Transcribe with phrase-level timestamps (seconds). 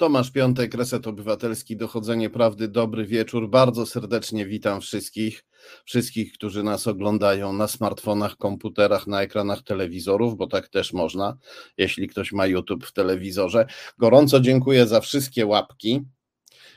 [0.00, 3.50] Tomasz Piątek, Reset Obywatelski, Dochodzenie Prawdy, dobry wieczór.
[3.50, 5.44] Bardzo serdecznie witam wszystkich,
[5.84, 11.36] wszystkich, którzy nas oglądają na smartfonach, komputerach, na ekranach telewizorów, bo tak też można,
[11.76, 13.66] jeśli ktoś ma YouTube w telewizorze.
[13.98, 16.00] Gorąco dziękuję za wszystkie łapki.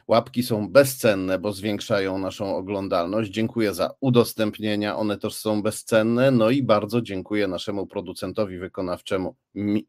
[0.07, 3.31] Łapki są bezcenne, bo zwiększają naszą oglądalność.
[3.31, 6.31] Dziękuję za udostępnienia, one też są bezcenne.
[6.31, 9.35] No i bardzo dziękuję naszemu producentowi wykonawczemu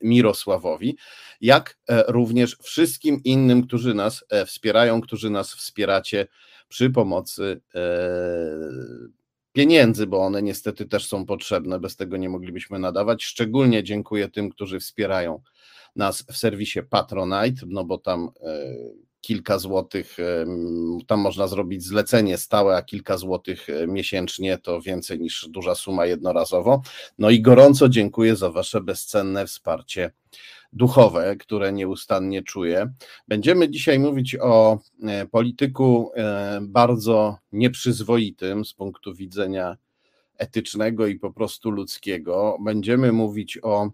[0.00, 0.96] Mirosławowi,
[1.40, 6.26] jak e, również wszystkim innym, którzy nas e, wspierają, którzy nas wspieracie
[6.68, 7.80] przy pomocy e,
[9.52, 13.24] pieniędzy, bo one niestety też są potrzebne, bez tego nie moglibyśmy nadawać.
[13.24, 15.42] Szczególnie dziękuję tym, którzy wspierają
[15.96, 18.30] nas w serwisie Patronite, no bo tam
[19.26, 20.16] kilka złotych,
[21.06, 26.06] tam można zrobić zlecenie stałe, a kilka złotych e, miesięcznie to więcej niż duża suma
[26.06, 26.82] jednorazowo.
[27.18, 30.10] No i gorąco dziękuję za Wasze bezcenne wsparcie
[30.72, 32.92] duchowe, które nieustannie czuję.
[33.28, 39.76] Będziemy dzisiaj mówić o e, polityku e, bardzo nieprzyzwoitym z punktu widzenia
[40.38, 42.56] etycznego i po prostu ludzkiego.
[42.60, 43.90] Będziemy mówić o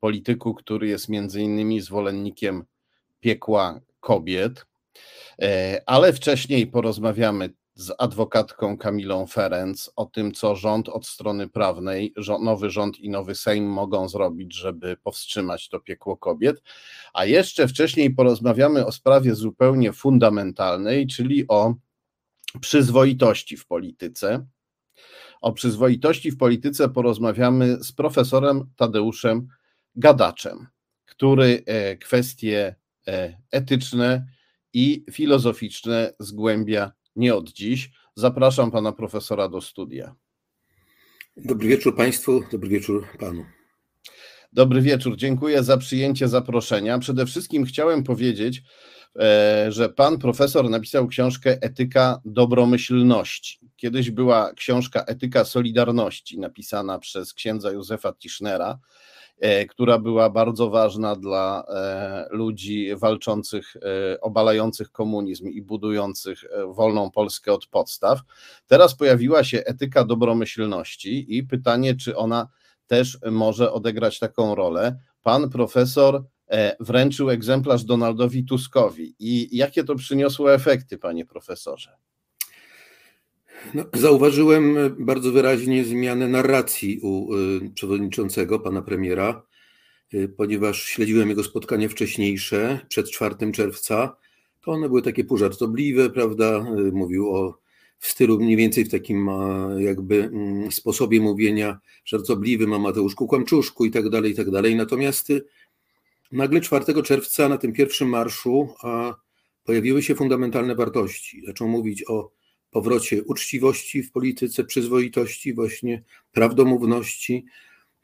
[0.00, 2.64] polityku, który jest między innymi zwolennikiem
[3.20, 4.69] piekła kobiet.
[5.42, 12.14] E, ale wcześniej porozmawiamy z adwokatką Kamilą Ferenc o tym, co rząd od strony prawnej,
[12.40, 16.62] nowy rząd i nowy Sejm mogą zrobić, żeby powstrzymać to piekło kobiet.
[17.12, 21.74] A jeszcze wcześniej porozmawiamy o sprawie zupełnie fundamentalnej, czyli o
[22.60, 24.46] przyzwoitości w polityce.
[25.40, 29.48] O przyzwoitości w polityce porozmawiamy z profesorem Tadeuszem
[29.96, 30.66] Gadaczem,
[31.04, 32.74] który e, kwestie
[33.08, 34.26] e, etyczne,
[34.72, 37.90] i filozoficzne zgłębia nie od dziś.
[38.14, 40.14] Zapraszam pana profesora do studia.
[41.36, 43.44] Dobry wieczór Państwu, dobry wieczór Panu.
[44.52, 46.98] Dobry wieczór, dziękuję za przyjęcie zaproszenia.
[46.98, 48.62] Przede wszystkim chciałem powiedzieć,
[49.20, 53.58] e, że pan profesor napisał książkę Etyka dobromyślności.
[53.76, 58.78] Kiedyś była książka Etyka Solidarności, napisana przez księdza Józefa Tischnera.
[59.40, 67.10] E, która była bardzo ważna dla e, ludzi walczących, e, obalających komunizm i budujących wolną
[67.10, 68.20] Polskę od podstaw.
[68.66, 72.48] Teraz pojawiła się etyka dobromyślności i pytanie, czy ona
[72.86, 74.96] też może odegrać taką rolę.
[75.22, 76.24] Pan profesor
[76.80, 79.14] wręczył egzemplarz Donaldowi Tuskowi.
[79.18, 81.96] I jakie to przyniosło efekty, panie profesorze?
[83.74, 89.42] No, zauważyłem bardzo wyraźnie zmianę narracji u y, przewodniczącego, pana premiera,
[90.14, 94.16] y, ponieważ śledziłem jego spotkania wcześniejsze, przed 4 czerwca.
[94.60, 96.66] To one były takie półżartobliwe, prawda?
[96.92, 97.60] Mówił o
[97.98, 99.28] w stylu mniej więcej w takim
[99.78, 104.76] jakby mm, sposobie mówienia żartobliwym o Mateuszku Kłamczuszku i tak dalej, i tak dalej.
[104.76, 105.32] Natomiast
[106.32, 108.68] nagle 4 czerwca na tym pierwszym marszu
[109.64, 111.42] pojawiły się fundamentalne wartości.
[111.46, 112.39] Zaczął mówić o
[112.70, 117.44] powrocie uczciwości w polityce, przyzwoitości, właśnie prawdomówności,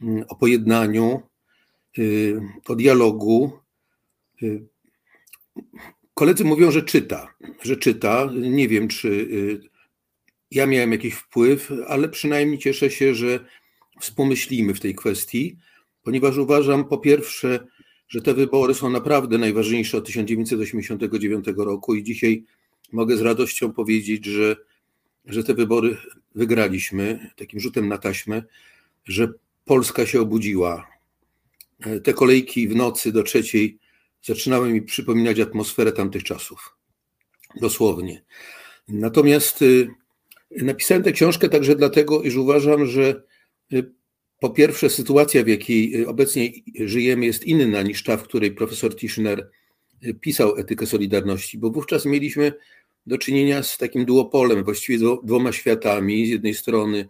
[0.01, 1.23] mm, o pojednaniu,
[1.99, 3.53] y, o dialogu.
[4.43, 4.67] Y,
[6.15, 8.31] koledzy mówią, że czyta, że czyta.
[8.35, 9.61] Nie wiem, czy y,
[10.51, 13.45] ja miałem jakiś wpływ, ale przynajmniej cieszę się, że
[14.01, 15.57] wspomyślimy w tej kwestii,
[16.03, 17.67] ponieważ uważam po pierwsze,
[18.09, 22.45] że te wybory są naprawdę najważniejsze od 1989 roku i dzisiaj
[22.93, 24.57] mogę z radością powiedzieć, że,
[25.25, 25.97] że te wybory
[26.35, 28.43] wygraliśmy takim rzutem na taśmę,
[29.05, 29.33] że
[29.65, 30.89] Polska się obudziła.
[32.05, 33.79] Te kolejki w nocy do trzeciej
[34.23, 36.77] zaczynały mi przypominać atmosferę tamtych czasów.
[37.61, 38.23] Dosłownie.
[38.89, 39.89] Natomiast y,
[40.51, 43.23] napisałem tę książkę także dlatego, iż uważam, że
[43.73, 43.93] y,
[44.41, 48.97] po pierwsze sytuacja, w jakiej y, obecnie żyjemy, jest inna niż ta, w której profesor
[48.97, 49.51] Tischner
[50.21, 52.53] pisał etykę Solidarności, bo wówczas mieliśmy
[53.07, 56.27] do czynienia z takim duopolem, właściwie dwoma światami.
[56.27, 57.09] Z jednej strony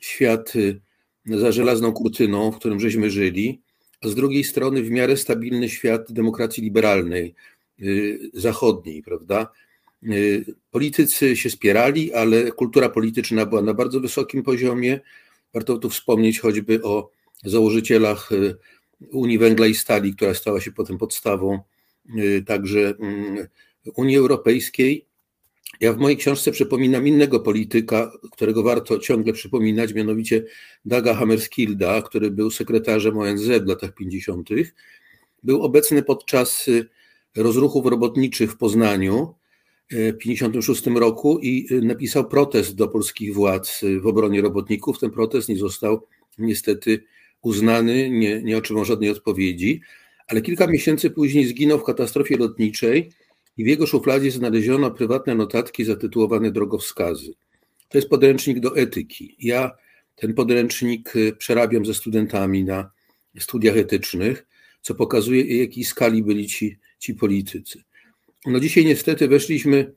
[0.00, 0.80] świat y,
[1.26, 3.60] za żelazną kurtyną, w którym żeśmy żyli,
[4.02, 7.34] a z drugiej strony w miarę stabilny świat demokracji liberalnej,
[7.80, 9.52] y, zachodniej, prawda?
[10.02, 15.00] Y, politycy się spierali, ale kultura polityczna była na bardzo wysokim poziomie.
[15.54, 17.10] Warto tu wspomnieć choćby o
[17.44, 18.30] założycielach
[19.12, 21.58] Unii Węgla i Stali, która stała się potem podstawą
[22.46, 23.46] także mm,
[23.94, 25.06] Unii Europejskiej.
[25.80, 30.44] Ja w mojej książce przypominam innego polityka, którego warto ciągle przypominać, mianowicie
[30.84, 34.48] Daga Hammerskilda, który był sekretarzem ONZ w latach 50.
[35.42, 36.88] Był obecny podczas y,
[37.36, 39.34] rozruchów robotniczych w Poznaniu
[39.92, 44.98] y, w 56 roku i y, napisał protest do polskich władz w obronie robotników.
[44.98, 46.06] Ten protest nie został
[46.38, 47.04] niestety
[47.42, 49.80] uznany, nie, nie otrzymał żadnej odpowiedzi,
[50.28, 53.10] ale kilka miesięcy później zginął w katastrofie lotniczej
[53.56, 57.34] i w jego szufladzie znaleziono prywatne notatki zatytułowane Drogowskazy.
[57.88, 59.36] To jest podręcznik do etyki.
[59.40, 59.70] Ja
[60.16, 62.90] ten podręcznik y, przerabiam ze studentami na
[63.38, 64.46] studiach etycznych,
[64.82, 67.82] co pokazuje, jakiej skali byli ci, ci politycy.
[68.46, 69.92] No dzisiaj niestety weszliśmy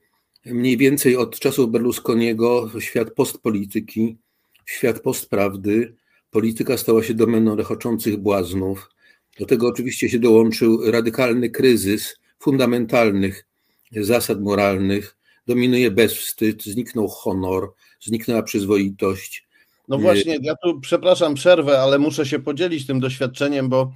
[0.45, 4.17] mniej więcej od czasów Berlusconiego w świat postpolityki,
[4.65, 5.95] w świat postprawdy.
[6.31, 8.89] Polityka stała się domeną rechoczących błaznów.
[9.39, 13.45] Do tego oczywiście się dołączył radykalny kryzys fundamentalnych
[13.91, 15.17] zasad moralnych.
[15.47, 19.47] Dominuje bezwstyd, zniknął honor, zniknęła przyzwoitość.
[19.87, 23.91] No właśnie, ja tu przepraszam przerwę, ale muszę się podzielić tym doświadczeniem, bo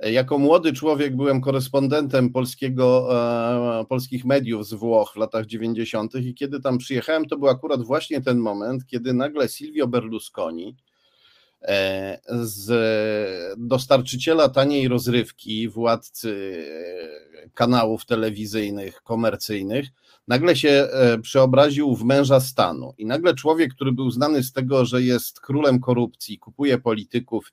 [0.00, 3.08] jako młody człowiek byłem korespondentem polskiego,
[3.80, 6.14] e, polskich mediów z Włoch w latach 90.
[6.14, 10.89] i kiedy tam przyjechałem, to był akurat właśnie ten moment, kiedy nagle Silvio Berlusconi, e,
[12.30, 12.68] z
[13.58, 16.64] dostarczyciela taniej rozrywki, władcy
[17.54, 19.86] kanałów telewizyjnych, komercyjnych,
[20.28, 22.94] nagle się e, przeobraził w męża stanu.
[22.98, 27.52] I nagle człowiek, który był znany z tego, że jest królem korupcji, kupuje polityków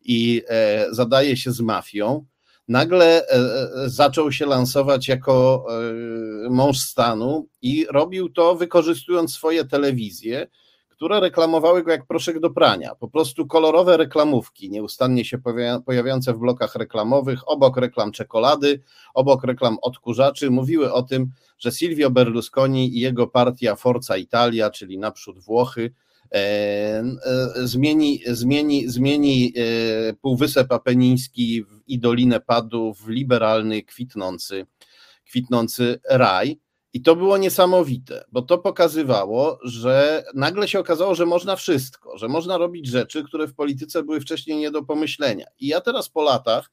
[0.00, 2.26] i e, zadaje się z mafią,
[2.68, 3.38] nagle e,
[3.86, 5.66] zaczął się lansować jako
[6.50, 10.46] mąż stanu i robił to wykorzystując swoje telewizje,
[10.94, 12.94] które reklamowały go jak proszek do prania.
[12.94, 15.38] Po prostu kolorowe reklamówki, nieustannie się
[15.86, 18.82] pojawiające w blokach reklamowych, obok reklam czekolady,
[19.14, 24.98] obok reklam odkurzaczy, mówiły o tym, że Silvio Berlusconi i jego partia Forza Italia, czyli
[24.98, 25.92] naprzód Włochy,
[26.32, 27.04] e, e,
[27.56, 34.66] zmieni, zmieni, zmieni e, Półwysep Apeniński i Dolinę Padu w liberalny, kwitnący,
[35.24, 36.63] kwitnący raj.
[36.94, 42.28] I to było niesamowite, bo to pokazywało, że nagle się okazało, że można wszystko, że
[42.28, 45.46] można robić rzeczy, które w polityce były wcześniej nie do pomyślenia.
[45.60, 46.70] I ja teraz po latach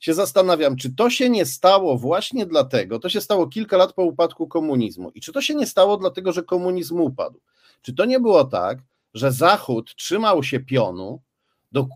[0.00, 4.02] się zastanawiam, czy to się nie stało właśnie dlatego, to się stało kilka lat po
[4.02, 7.40] upadku komunizmu, i czy to się nie stało dlatego, że komunizm upadł?
[7.82, 8.78] Czy to nie było tak,
[9.14, 11.20] że Zachód trzymał się pionu,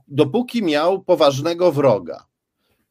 [0.08, 2.26] dopóki miał poważnego wroga?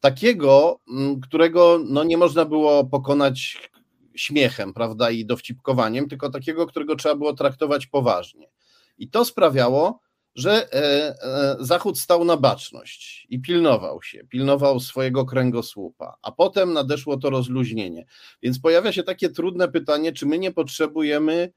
[0.00, 3.69] Takiego, mm, którego no, nie można było pokonać
[4.14, 8.50] śmiechem, prawda, i dowcipkowaniem, tylko takiego, którego trzeba było traktować poważnie.
[8.98, 10.00] I to sprawiało,
[10.34, 10.76] że e,
[11.22, 17.30] e, Zachód stał na baczność i pilnował się, pilnował swojego kręgosłupa, a potem nadeszło to
[17.30, 18.06] rozluźnienie.
[18.42, 21.52] Więc pojawia się takie trudne pytanie, czy my nie potrzebujemy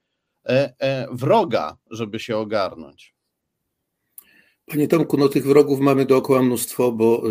[0.45, 3.13] e, wroga, żeby się ogarnąć.
[4.65, 7.23] Panie Tomku, no tych wrogów mamy dookoła mnóstwo, bo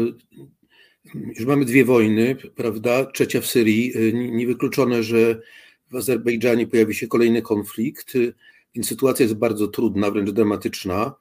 [1.14, 3.04] już mamy dwie wojny, prawda?
[3.04, 3.92] Trzecia w Syrii.
[4.12, 5.40] Niewykluczone, że
[5.90, 8.12] w Azerbejdżanie pojawi się kolejny konflikt,
[8.74, 11.14] więc sytuacja jest bardzo trudna, wręcz dramatyczna.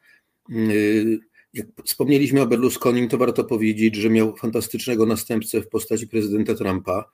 [1.53, 7.11] Jak wspomnieliśmy o Berlusconim, to warto powiedzieć, że miał fantastycznego następcę w postaci prezydenta Trumpa.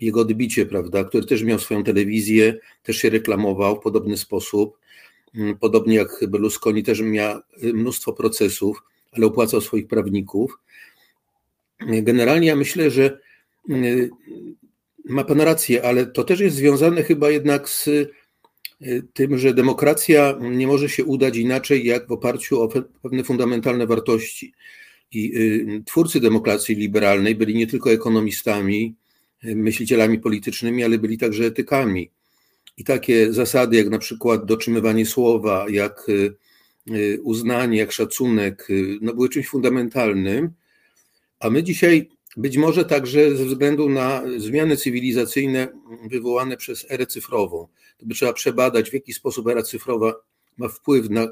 [0.00, 4.78] Jego odbicie, prawda, który też miał swoją telewizję, też się reklamował w podobny sposób.
[5.60, 8.82] Podobnie jak Berlusconi też miał mnóstwo procesów,
[9.12, 10.58] ale opłacał swoich prawników.
[11.86, 13.18] Generalnie ja myślę, że
[13.70, 14.10] y,
[15.04, 18.08] ma Pan rację, ale to też jest związane chyba jednak z y,
[19.12, 22.68] tym, że demokracja nie może się udać inaczej jak w oparciu o
[23.02, 24.52] pewne fundamentalne wartości.
[25.12, 28.94] I y, twórcy demokracji liberalnej byli nie tylko ekonomistami,
[29.42, 32.10] myślicielami politycznymi, ale byli także etykami.
[32.76, 36.06] I takie zasady jak na przykład dotrzymywanie słowa, jak
[37.22, 38.68] uznanie, jak szacunek,
[39.00, 40.50] no były czymś fundamentalnym,
[41.40, 45.68] a my dzisiaj, być może także ze względu na zmiany cywilizacyjne
[46.10, 47.68] wywołane przez erę cyfrową,
[47.98, 50.14] to by trzeba przebadać, w jaki sposób era cyfrowa
[50.58, 51.28] ma wpływ na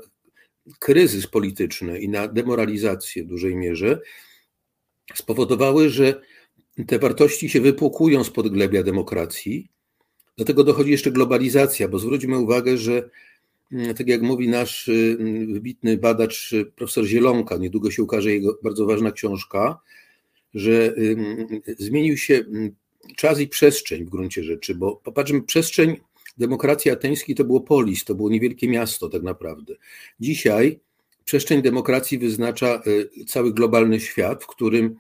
[0.79, 4.01] kryzys polityczny i na demoralizację w dużej mierze,
[5.15, 6.21] spowodowały, że
[6.87, 9.69] te wartości się wypłukują z podglebia demokracji.
[10.39, 13.11] Do tego dochodzi jeszcze globalizacja, bo zwróćmy uwagę, że
[13.73, 18.87] mm, tak jak mówi nasz mm, wybitny badacz profesor Zielonka, niedługo się ukaże jego bardzo
[18.87, 19.79] ważna książka,
[20.55, 20.95] że
[21.79, 22.45] zmienił się
[23.17, 25.97] czas i przestrzeń w gruncie rzeczy, bo popatrzmy, przestrzeń
[26.39, 29.75] demokracji ateńskiej to było polis, to było niewielkie miasto tak naprawdę.
[30.21, 30.81] Dzisiaj
[31.25, 34.97] przestrzeń demokracji wyznacza y, cały globalny świat, w którym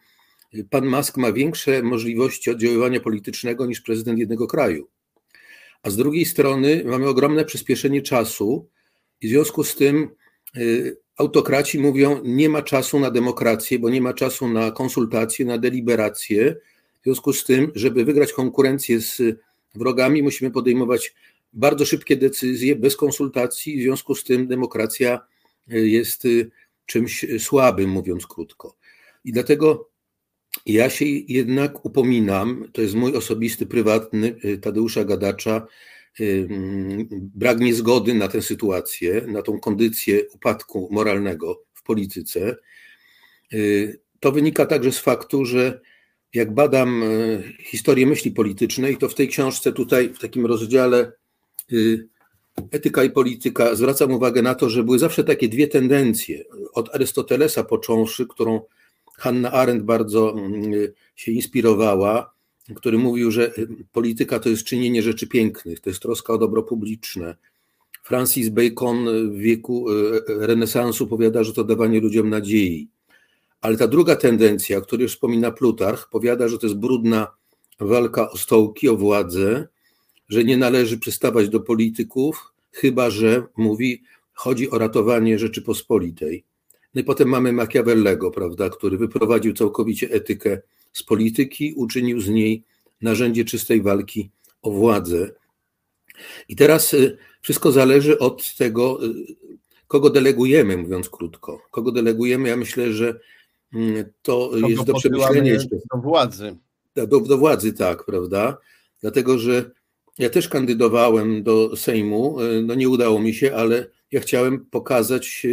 [0.70, 4.88] pan Musk ma większe możliwości oddziaływania politycznego niż prezydent jednego kraju.
[5.82, 8.68] A z drugiej strony mamy ogromne przyspieszenie czasu
[9.20, 10.10] i w związku z tym
[10.56, 15.58] y, autokraci mówią, nie ma czasu na demokrację, bo nie ma czasu na konsultacje, na
[15.58, 16.56] deliberacje.
[17.00, 19.22] W związku z tym, żeby wygrać konkurencję z
[19.74, 21.14] wrogami, musimy podejmować
[21.52, 23.78] bardzo szybkie decyzje bez konsultacji.
[23.78, 25.20] W związku z tym demokracja
[25.68, 26.22] jest
[26.86, 28.76] czymś słabym, mówiąc krótko.
[29.24, 29.88] I dlatego
[30.66, 35.97] Ja się jednak upominam, to jest mój osobisty, prywatny y, Tadeusza Gadacza, y,
[37.10, 42.56] brak niezgody na tę sytuację, na tą kondycję upadku moralnego w polityce.
[43.52, 45.80] Y, to wynika także z faktu, że
[46.34, 47.02] jak badam
[47.62, 51.12] historię myśli politycznej, to w tej książce tutaj, w takim rozdziale
[52.70, 56.44] Etyka i polityka, zwracam uwagę na to, że były zawsze takie dwie tendencje.
[56.72, 58.60] Od Arystotelesa począwszy, którą
[59.14, 60.72] Hanna Arendt bardzo mm,
[61.16, 62.34] się inspirowała,
[62.76, 63.52] który mówił, że
[63.92, 67.36] polityka to jest czynienie rzeczy pięknych, to jest troska o dobro publiczne.
[68.02, 69.94] Francis Bacon w wieku e,
[70.46, 72.88] renesansu powiada, że to dawanie ludziom nadziei.
[73.60, 77.26] Ale ta druga tendencja, o której wspomina Plutarch, powiada, że to jest brudna
[77.80, 79.68] walka o stołki, o władzę,
[80.28, 86.44] że nie należy przystawać do polityków, chyba że, mówi, chodzi o ratowanie Rzeczypospolitej.
[86.94, 90.60] No i potem mamy Machiavellego, prawda, który wyprowadził całkowicie etykę
[90.92, 92.64] z polityki, uczynił z niej
[93.00, 94.30] narzędzie czystej walki
[94.62, 95.30] o władzę.
[96.48, 99.08] I teraz y, wszystko zależy od tego, y,
[99.88, 101.62] kogo delegujemy, mówiąc krótko.
[101.70, 103.20] Kogo delegujemy, ja myślę, że
[103.74, 105.76] mm, to kogo jest do przemyślenia jeszcze.
[105.94, 106.56] Do władzy.
[106.94, 108.58] Do, do władzy, tak, prawda?
[109.00, 109.70] Dlatego, że
[110.18, 115.46] ja też kandydowałem do Sejmu, y, no nie udało mi się, ale ja chciałem pokazać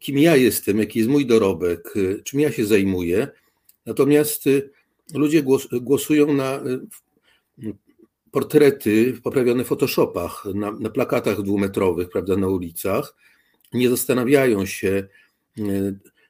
[0.00, 1.94] kim ja jestem, jaki jest mój dorobek,
[2.24, 3.28] czym ja się zajmuję.
[3.86, 4.70] Natomiast y,
[5.14, 5.42] ludzie
[5.80, 7.74] głosują na y,
[8.30, 13.14] portrety poprawione w Photoshopach, na, na plakatach dwumetrowych, prawda, na ulicach.
[13.72, 15.08] Nie zastanawiają się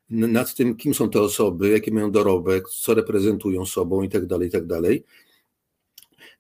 [0.08, 4.48] nad tym, kim są te osoby, jaki mają dorobek, co reprezentują sobą i tak dalej,
[4.48, 4.64] i tak.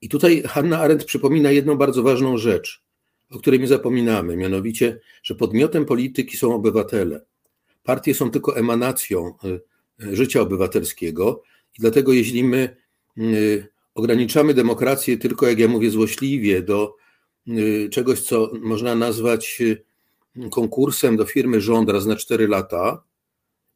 [0.00, 2.86] I tutaj Hanna Arendt przypomina jedną bardzo ważną rzecz
[3.30, 7.24] o której my zapominamy, mianowicie, że podmiotem polityki są obywatele.
[7.84, 9.60] Partie są tylko emanacją y, y,
[9.98, 11.42] życia obywatelskiego
[11.78, 12.76] i dlatego jeśli my
[13.18, 16.96] y, ograniczamy demokrację tylko, jak ja mówię, złośliwie do
[17.90, 19.62] czegoś, co można nazwać
[20.50, 23.02] konkursem do firmy rząd raz na cztery lata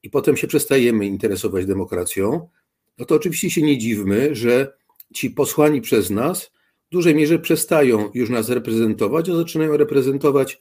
[0.02, 2.48] i potem się przestajemy interesować demokracją,
[2.98, 4.72] no to oczywiście się nie dziwmy, że
[5.14, 6.50] ci posłani przez nas
[6.88, 10.60] w dużej mierze przestają już nas reprezentować, a zaczynają reprezentować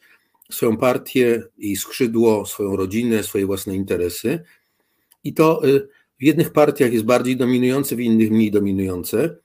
[0.52, 4.44] swoją partię, jej skrzydło, swoją rodzinę, swoje własne interesy.
[5.30, 5.88] I to y,
[6.20, 9.38] w jednych partiach jest bardziej dominujące, w innych mniej dominujące,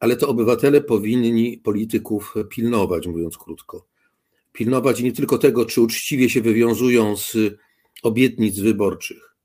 [0.00, 3.86] ale to obywatele powinni polityków pilnować, mówiąc krótko.
[4.52, 7.36] Pilnować nie tylko tego, czy uczciwie się wywiązują z
[8.02, 9.36] obietnic wyborczych,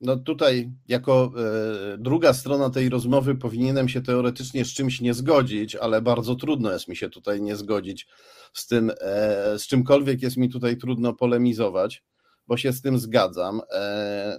[0.00, 1.32] no tutaj, jako
[1.94, 6.72] e, druga strona tej rozmowy, powinienem się teoretycznie z czymś nie zgodzić, ale bardzo trudno
[6.72, 8.06] jest mi się tutaj nie zgodzić
[8.52, 12.02] z tym, e, z czymkolwiek jest mi tutaj trudno polemizować,
[12.48, 13.60] bo się z tym zgadzam.
[13.72, 14.38] E,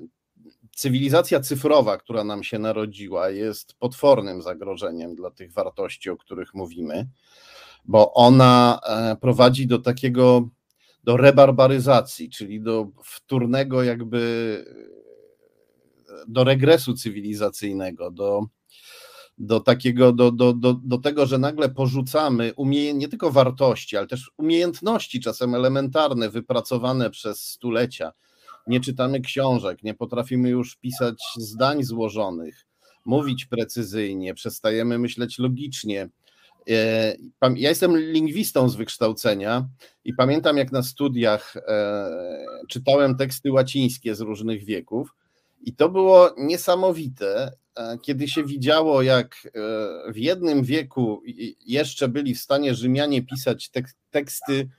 [0.76, 7.08] cywilizacja cyfrowa, która nam się narodziła, jest potwornym zagrożeniem dla tych wartości, o których mówimy,
[7.86, 10.50] bo ona e, prowadzi do takiego,
[11.04, 14.64] do rebarbaryzacji, czyli do wtórnego jakby
[16.28, 18.48] do regresu cywilizacyjnego, do,
[19.38, 24.08] do takiego, do, do, do, do tego, że nagle porzucamy umie, nie tylko wartości, ale
[24.08, 28.12] też umiejętności, czasem elementarne, wypracowane przez stulecia.
[28.68, 32.66] Nie czytamy książek, nie potrafimy już pisać zdań złożonych,
[33.06, 36.10] mówić precyzyjnie, przestajemy myśleć logicznie.
[36.70, 37.16] E,
[37.56, 39.68] ja jestem lingwistą z wykształcenia
[40.06, 42.10] i pamiętam, jak na studiach e,
[42.70, 45.16] czytałem teksty łacińskie z różnych wieków
[45.62, 49.50] i to było niesamowite, e, kiedy się widziało, jak e,
[50.14, 51.22] w jednym wieku
[51.66, 53.72] jeszcze byli w stanie Rzymianie pisać
[54.10, 54.70] teksty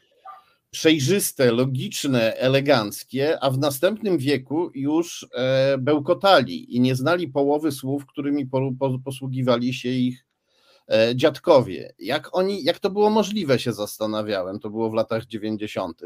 [0.70, 8.06] przejrzyste, logiczne, eleganckie, a w następnym wieku już e, bełkotali i nie znali połowy słów,
[8.06, 8.48] którymi
[9.04, 10.24] posługiwali się ich
[11.14, 11.94] dziadkowie.
[11.98, 16.00] Jak oni, jak to było możliwe, się zastanawiałem, to było w latach 90.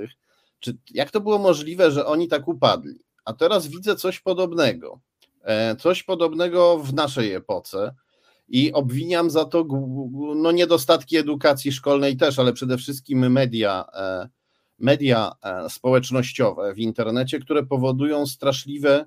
[0.60, 2.98] Czy jak to było możliwe, że oni tak upadli?
[3.24, 5.00] A teraz widzę coś podobnego.
[5.42, 7.94] E, coś podobnego w naszej epoce
[8.48, 9.64] i obwiniam za to
[10.36, 14.28] no, niedostatki edukacji szkolnej też, ale przede wszystkim media, e,
[14.78, 19.04] media e, społecznościowe w internecie, które powodują straszliwe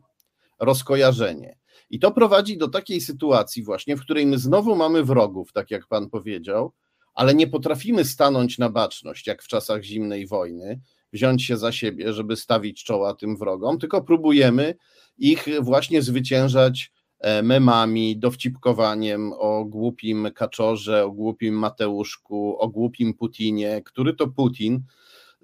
[0.59, 1.57] rozkojarzenie.
[1.89, 5.87] I to prowadzi do takiej sytuacji właśnie, w której my znowu mamy wrogów, tak jak
[5.87, 6.73] pan powiedział,
[7.13, 10.79] ale nie potrafimy stanąć na baczność, jak w czasach zimnej wojny,
[11.15, 14.75] wziąć się za siebie, żeby stawić czoła tym wrogom, tylko próbujemy
[15.17, 23.81] ich właśnie zwyciężać e, memami, dowcipkowaniem o głupim Kaczorze, o głupim Mateuszku, o głupim Putinie,
[23.85, 24.83] który to Putin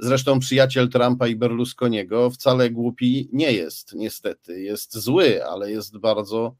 [0.01, 4.61] zresztą przyjaciel Trumpa i Berlusconiego, wcale głupi nie jest, niestety.
[4.61, 6.55] Jest zły, ale jest bardzo,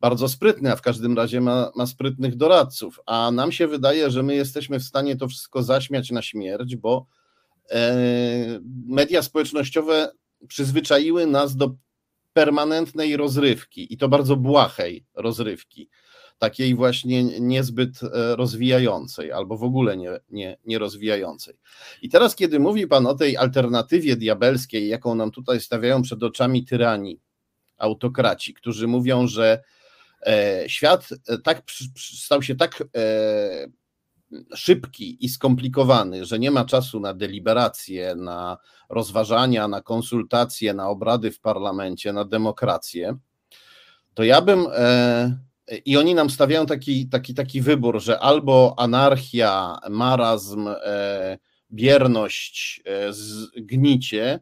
[0.00, 3.00] bardzo sprytny, a w każdym razie ma, ma sprytnych doradców.
[3.06, 7.06] A nam się wydaje, że my jesteśmy w stanie to wszystko zaśmiać na śmierć, bo
[8.86, 10.12] media społecznościowe
[10.48, 11.74] przyzwyczaiły nas do
[12.32, 15.88] permanentnej rozrywki i to bardzo błahej rozrywki,
[16.38, 21.54] takiej właśnie niezbyt e, rozwijającej albo w ogóle nie, nie, nie rozwijającej.
[22.02, 26.64] I teraz, kiedy mówi Pan o tej alternatywie diabelskiej, jaką nam tutaj stawiają przed oczami
[26.64, 27.20] tyrani,
[27.78, 29.62] autokraci, którzy mówią, że
[30.26, 31.62] e, świat e, tak
[31.96, 32.84] stał się tak
[34.56, 38.58] szybki i skomplikowany, że nie ma czasu na deliberacje, na
[38.88, 43.16] rozważania, na konsultacje, na obrady w parlamencie, na demokrację,
[44.14, 44.66] to ja bym.
[44.72, 45.52] E,
[45.84, 51.38] I oni nam stawiają taki, taki, taki wybór, że albo anarchia, marazm, e,
[51.70, 53.12] bierność, e,
[53.56, 54.40] gnicie,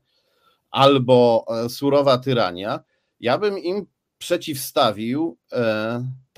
[0.70, 2.80] albo surowa tyrania.
[3.20, 3.86] Ja bym im
[4.18, 5.38] przeciwstawił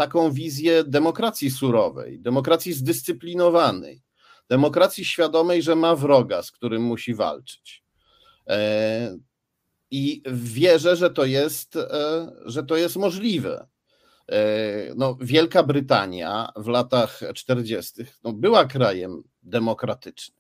[0.03, 4.03] taką wizję demokracji surowej, demokracji zdyscyplinowanej,
[4.49, 7.85] demokracji świadomej, że ma wroga, z którym musi walczyć.
[8.49, 9.19] E,
[9.91, 13.67] I wierzę, że to jest, e, że to jest możliwe.
[14.29, 14.39] E,
[14.97, 18.05] no, Wielka Brytania w latach 40.
[18.25, 20.39] No, była krajem demokratycznym.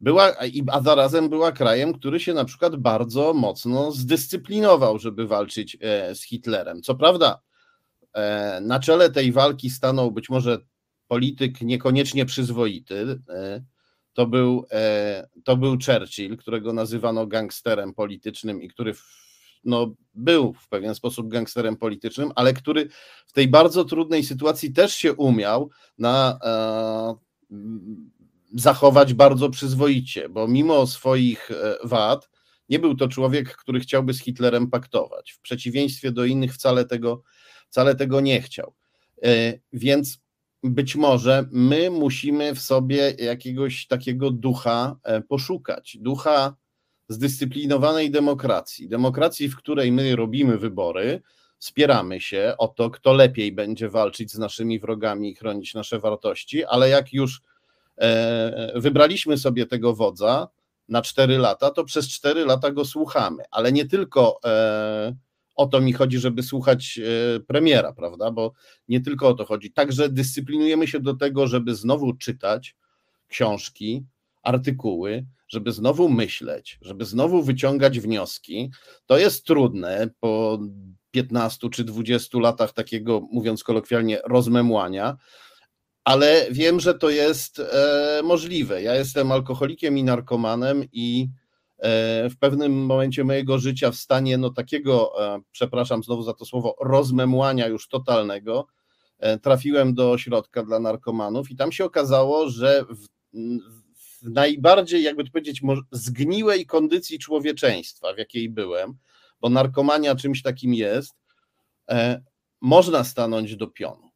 [0.00, 0.32] Była,
[0.72, 5.78] a zarazem była krajem, który się na przykład bardzo mocno zdyscyplinował, żeby walczyć
[6.14, 6.82] z Hitlerem.
[6.82, 7.40] Co prawda,
[8.60, 10.58] na czele tej walki stanął być może
[11.10, 13.20] polityk niekoniecznie przyzwoity.
[13.28, 13.62] E,
[14.12, 18.94] to był, e, to był Churchill, którego nazywano gangsterem politycznym i który
[19.64, 22.88] no, był w pewien sposób gangsterem politycznym, ale który
[23.26, 27.14] w tej bardzo trudnej sytuacji też się umiał na, e,
[28.54, 31.50] zachować bardzo przyzwoicie, bo mimo swoich
[31.84, 32.30] wad
[32.68, 35.32] nie był to człowiek, który chciałby z Hitlerem paktować.
[35.32, 37.22] W przeciwieństwie do innych wcale tego
[37.70, 38.74] wcale tego nie chciał.
[39.22, 40.18] E, więc
[40.62, 46.56] być może my musimy w sobie jakiegoś takiego ducha e, poszukać, ducha
[47.08, 51.22] zdyscyplinowanej demokracji, demokracji, w której my robimy wybory,
[51.58, 56.64] spieramy się o to, kto lepiej będzie walczyć z naszymi wrogami i chronić nasze wartości,
[56.64, 57.42] ale jak już
[57.98, 60.48] e, wybraliśmy sobie tego wodza
[60.88, 64.40] na cztery lata, to przez cztery lata go słuchamy, ale nie tylko
[65.56, 67.00] o to mi chodzi, żeby słuchać
[67.36, 68.30] e, premiera, prawda?
[68.30, 68.52] Bo
[68.88, 69.72] nie tylko o to chodzi.
[69.72, 72.76] Także dyscyplinujemy się do tego, żeby znowu czytać
[73.28, 74.04] książki,
[74.42, 78.70] artykuły, żeby znowu myśleć, żeby znowu wyciągać wnioski.
[79.06, 80.58] To jest trudne po
[81.10, 85.16] 15 czy 20 latach takiego, mówiąc kolokwialnie, rozmemłania,
[86.04, 88.82] ale wiem, że to jest e, możliwe.
[88.82, 91.28] Ja jestem alkoholikiem i narkomanem i
[92.30, 96.76] w pewnym momencie mojego życia w stanie no takiego, e, przepraszam znowu za to słowo,
[96.80, 98.66] rozmemłania już totalnego,
[99.18, 103.06] e, trafiłem do ośrodka dla narkomanów i tam się okazało, że w,
[103.94, 108.94] w najbardziej, jakby to powiedzieć, zgniłej kondycji człowieczeństwa, w jakiej byłem,
[109.40, 111.14] bo narkomania czymś takim jest,
[112.60, 114.10] można stanąć do pionu.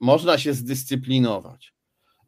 [0.00, 1.75] Można się zdyscyplinować.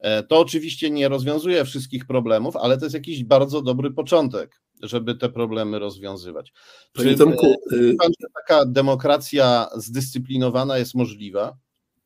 [0.00, 5.14] E, to oczywiście nie rozwiązuje wszystkich problemów, ale to jest jakiś bardzo dobry początek, żeby
[5.14, 6.52] te problemy rozwiązywać.
[6.92, 11.56] Czy Tomku, e, y- pan, że taka demokracja zdyscyplinowana jest możliwa?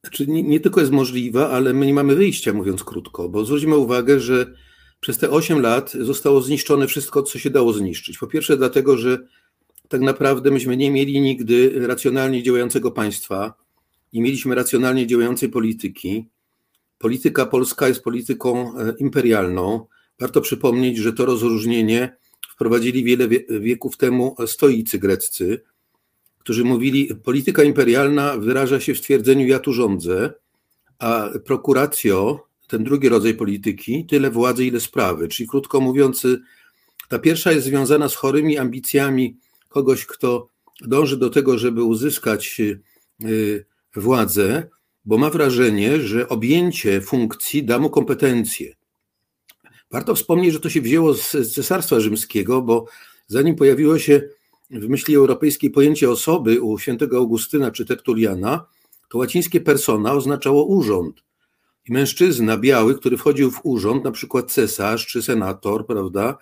[0.03, 3.77] Znaczy nie, nie, tylko jest możliwa, ale my nie mamy wyjścia, mówiąc krótko, bo zwróćmy
[3.77, 4.47] uwagę, że
[5.01, 8.19] przez te 8 lat zostało zniszczone wszystko, co się dało zniszczyć.
[8.19, 9.19] Po pierwsze, dlatego, że
[9.89, 13.55] tak naprawdę myśmy nie mieli nigdy racjonalnie działającego państwa,
[14.13, 16.29] nie mieliśmy racjonalnie działającej polityki
[17.03, 19.87] polityka polska jest polityką e, imperialną.
[20.21, 22.17] Warto przypomnieć, że to rozróżnienie
[22.55, 23.29] wprowadzili wiele
[23.61, 25.63] wieków temu stoicy greccy,
[26.39, 30.35] którzy mówili, polityka imperialna wyraża się w stwierdzeniu ja tu rządzę,
[30.99, 35.29] a prokuratio, ten drugi rodzaj polityki, tyle władzy, ile sprawy.
[35.29, 36.27] Czyli krótko mówiąc,
[37.09, 39.37] ta pierwsza jest związana z chorymi ambicjami
[39.69, 40.49] kogoś, kto
[40.81, 43.25] dąży do tego, żeby uzyskać e,
[43.97, 44.69] władzę,
[45.05, 48.75] bo ma wrażenie, że objęcie funkcji da mu kompetencje.
[49.91, 52.87] Warto wspomnieć, że to się wzięło z Cesarstwa Rzymskiego, bo
[53.27, 54.23] zanim pojawiło się
[54.71, 58.67] w myśli europejskiej pojęcie osoby u świętego Augustyna czy Tertuliana,
[59.11, 61.23] to łacińskie persona oznaczało urząd.
[61.89, 66.39] I mężczyzna biały, który wchodził w urząd, na przykład cesarz czy senator, prawda,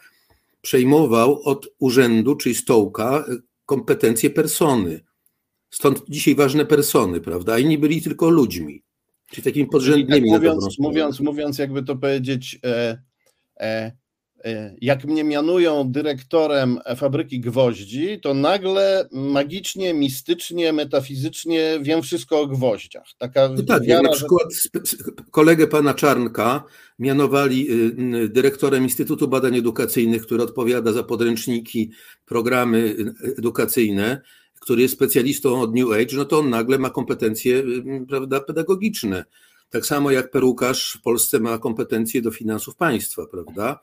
[0.62, 3.24] przejmował od urzędu, czyli stołka,
[3.66, 5.00] kompetencje persony.
[5.70, 7.58] Stąd dzisiaj ważne persony, prawda?
[7.58, 8.82] Inni byli tylko ludźmi,
[9.30, 10.30] czyli takimi podrzędnymi.
[10.30, 13.02] Tak mówiąc, mówiąc, mówiąc, jakby to powiedzieć, e,
[13.60, 13.92] e,
[14.44, 22.46] E, jak mnie mianują dyrektorem fabryki gwoździ, to nagle magicznie, mistycznie, metafizycznie wiem wszystko o
[22.46, 23.06] gwoździach.
[23.18, 24.96] Taka no tak, wiara, na przykład że...
[25.30, 26.64] kolegę pana Czarnka
[26.98, 31.90] mianowali y, dyrektorem Instytutu Badań Edukacyjnych, który odpowiada za podręczniki,
[32.24, 34.20] programy y, edukacyjne,
[34.60, 39.24] który jest specjalistą od New Age, no to on nagle ma kompetencje y, prawda, pedagogiczne.
[39.70, 43.80] Tak samo jak perukarz w Polsce ma kompetencje do finansów państwa, prawda?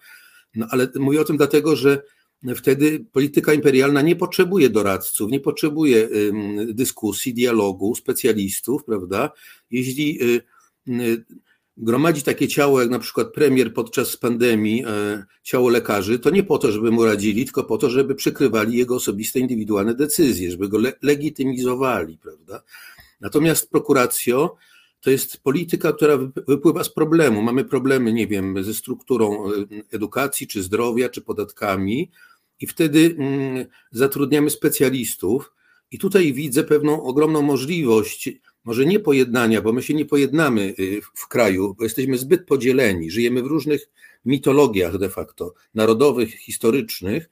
[0.55, 2.03] No ale mówię o tym dlatego, że
[2.55, 6.09] wtedy polityka imperialna nie potrzebuje doradców, nie potrzebuje
[6.67, 9.31] dyskusji, dialogu, specjalistów, prawda?
[9.71, 10.41] Jeśli y,
[10.87, 11.25] y,
[11.77, 16.57] gromadzi takie ciało, jak na przykład premier podczas pandemii, e, ciało lekarzy, to nie po
[16.57, 20.77] to, żeby mu radzili, tylko po to, żeby przykrywali jego osobiste, indywidualne decyzje, żeby go
[21.01, 22.63] legitymizowali, prawda?
[23.21, 24.55] Natomiast prokuracjo
[25.01, 27.41] to jest polityka, która wypływa z problemu.
[27.41, 29.51] Mamy problemy, nie wiem, ze strukturą e,
[29.91, 32.11] edukacji, czy zdrowia, czy podatkami,
[32.59, 35.53] i wtedy mm, zatrudniamy specjalistów.
[35.91, 38.29] I tutaj widzę pewną ogromną możliwość,
[38.67, 43.11] może nie pojednania, bo my się nie pojednamy y, w kraju, bo jesteśmy zbyt podzieleni,
[43.11, 43.89] żyjemy w różnych
[44.25, 47.29] mitologiach de facto, narodowych, historycznych.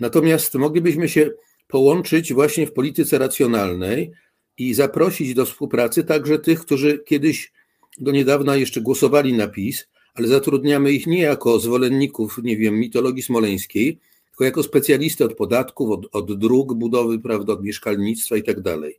[0.00, 1.30] Natomiast moglibyśmy się
[1.68, 4.12] połączyć właśnie w polityce racjonalnej,
[4.58, 7.52] i zaprosić do współpracy także tych, którzy kiedyś
[7.98, 13.22] do niedawna jeszcze głosowali na PiS, ale zatrudniamy ich nie jako zwolenników, nie wiem, mitologii
[13.22, 13.98] smoleńskiej,
[14.30, 18.98] tylko jako specjalisty od podatków, od, od dróg, budowy, prawda, od mieszkalnictwa i tak dalej.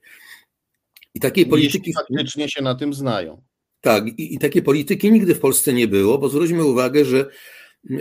[1.13, 1.77] I takiej polityki.
[1.77, 3.41] Jeśli faktycznie się na tym znają.
[3.81, 7.25] Tak, i, i takiej polityki nigdy w Polsce nie było, bo zwróćmy uwagę, że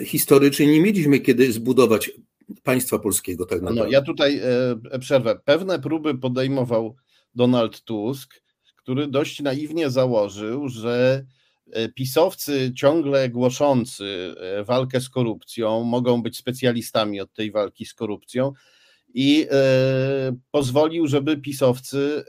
[0.04, 2.10] historycznie nie mieliśmy kiedy zbudować
[2.62, 3.82] państwa polskiego tak naprawdę.
[3.82, 4.40] No, ja tutaj
[4.90, 5.40] e, przerwę.
[5.44, 6.96] Pewne próby podejmował
[7.34, 8.42] Donald Tusk,
[8.76, 11.24] który dość naiwnie założył, że
[11.72, 17.94] e, pisowcy ciągle głoszący e, walkę z korupcją mogą być specjalistami od tej walki z
[17.94, 18.52] korupcją
[19.14, 22.24] i e, pozwolił, żeby pisowcy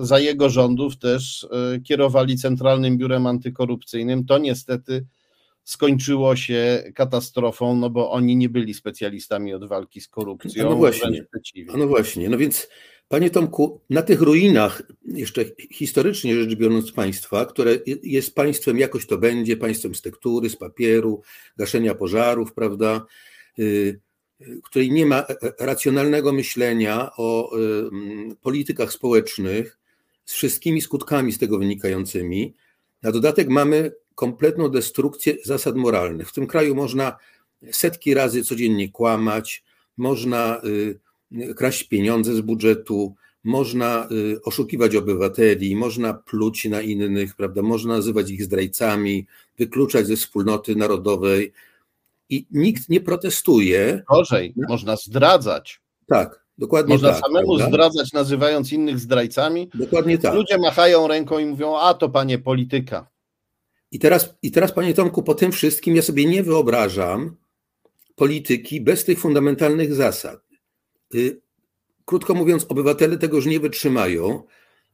[0.00, 1.48] za jego rządów też
[1.84, 4.24] kierowali Centralnym Biurem Antykorupcyjnym.
[4.24, 5.06] To niestety
[5.64, 10.70] skończyło się katastrofą, no bo oni nie byli specjalistami od walki z korupcją.
[10.70, 11.24] No właśnie,
[11.76, 12.68] no właśnie, no więc
[13.08, 19.18] Panie Tomku, na tych ruinach, jeszcze historycznie rzecz biorąc, państwa, które jest państwem, jakoś to
[19.18, 21.22] będzie, państwem z tektury, z papieru,
[21.56, 23.06] gaszenia pożarów, prawda,
[23.58, 24.00] y,
[24.62, 29.78] której nie ma e, e, racjonalnego myślenia o y, politykach społecznych
[30.24, 32.54] z wszystkimi skutkami z tego wynikającymi.
[33.02, 36.28] Na dodatek mamy kompletną destrukcję zasad moralnych.
[36.28, 37.16] W tym kraju można
[37.70, 39.64] setki razy codziennie kłamać,
[39.96, 47.62] można y, kraść pieniądze z budżetu, można y, oszukiwać obywateli, można pluć na innych, prawda?
[47.62, 49.26] można nazywać ich zdrajcami,
[49.58, 51.52] wykluczać ze wspólnoty narodowej
[52.32, 54.02] i nikt nie protestuje.
[54.10, 54.68] Gorzej, no.
[54.68, 55.80] można zdradzać.
[56.06, 57.20] Tak, dokładnie można tak.
[57.20, 57.68] Można samemu prawda?
[57.68, 59.70] zdradzać, nazywając innych zdrajcami.
[59.74, 60.34] Dokładnie tak.
[60.34, 63.08] Ludzie machają ręką i mówią, a to panie polityka.
[63.90, 67.36] I teraz, I teraz, panie Tomku, po tym wszystkim ja sobie nie wyobrażam
[68.16, 70.40] polityki bez tych fundamentalnych zasad.
[71.14, 71.40] Y,
[72.04, 74.42] krótko mówiąc, obywatele tego już nie wytrzymają,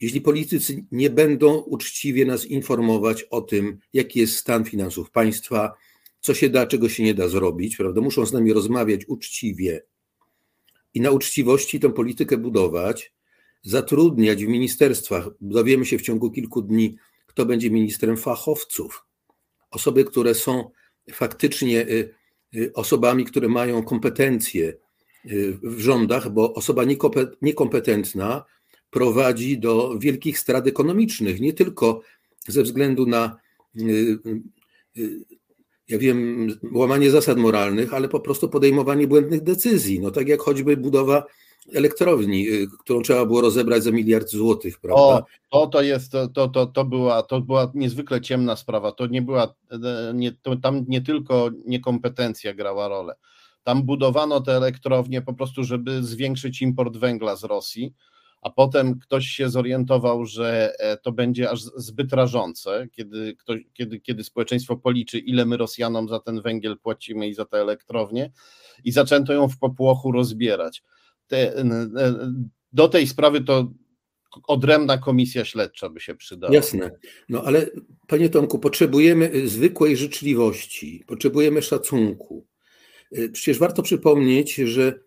[0.01, 5.75] jeśli politycy nie będą uczciwie nas informować o tym, jaki jest stan finansów państwa,
[6.21, 8.01] co się da, czego się nie da zrobić, prawda?
[8.01, 9.83] Muszą z nami rozmawiać uczciwie
[10.95, 13.13] i na uczciwości tę politykę budować,
[13.63, 15.29] zatrudniać w ministerstwach.
[15.41, 19.05] Dowiemy się w ciągu kilku dni, kto będzie ministrem fachowców.
[19.71, 20.71] Osoby, które są
[21.13, 22.15] faktycznie y,
[22.55, 24.77] y, osobami, które mają kompetencje,
[25.63, 26.83] w rządach, bo osoba
[27.43, 28.45] niekompetentna
[28.91, 32.03] prowadzi do wielkich strat ekonomicznych, nie tylko
[32.49, 33.37] ze względu na,
[33.81, 34.19] y,
[34.97, 35.21] y,
[35.89, 40.01] ja wiem, łamanie zasad moralnych, ale po prostu podejmowanie błędnych decyzji.
[40.01, 41.25] No tak jak choćby budowa
[41.75, 45.03] elektrowni, y, którą trzeba było rozebrać za miliard złotych, prawda?
[45.03, 48.93] O, to, to jest, to, to, to, była, to była niezwykle ciemna sprawa.
[48.93, 53.15] To nie była, e, nie, to, tam nie tylko niekompetencja grała rolę.
[53.65, 57.95] Tam budowano te elektrownie po prostu, żeby zwiększyć import węgla z Rosji,
[58.43, 64.01] a potem ktoś się zorientował, że e, to będzie aż zbyt rażące, kiedy, ktoś, kiedy,
[64.01, 68.33] kiedy społeczeństwo policzy, ile my Rosjanom za ten węgiel płacimy i za te elektrownie,
[68.85, 70.83] i zaczęto ją w popłochu rozbierać.
[71.27, 71.65] Te,
[72.73, 73.73] do tej sprawy to
[74.47, 76.55] odrębna komisja śledcza by się przydała.
[76.55, 76.91] Jasne.
[77.29, 77.67] No ale
[78.07, 82.47] panie Tomku, potrzebujemy zwykłej życzliwości, potrzebujemy szacunku.
[83.33, 85.01] Przecież warto przypomnieć, że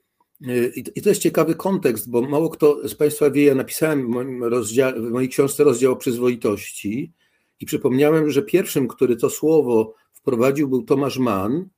[0.96, 4.44] i to jest ciekawy kontekst, bo mało kto z Państwa wie, ja napisałem w, moim
[4.44, 7.12] rozdziale, w mojej książce rozdział o przyzwoitości
[7.60, 11.70] i przypomniałem, że pierwszym, który to słowo wprowadził, był Tomasz Mann,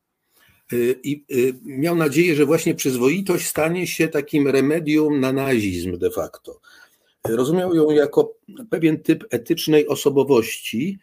[1.03, 1.25] i
[1.63, 6.59] miał nadzieję, że właśnie przyzwoitość stanie się takim remedium na nazizm de facto.
[7.27, 8.33] Rozumiał ją jako
[8.69, 10.99] pewien typ etycznej osobowości,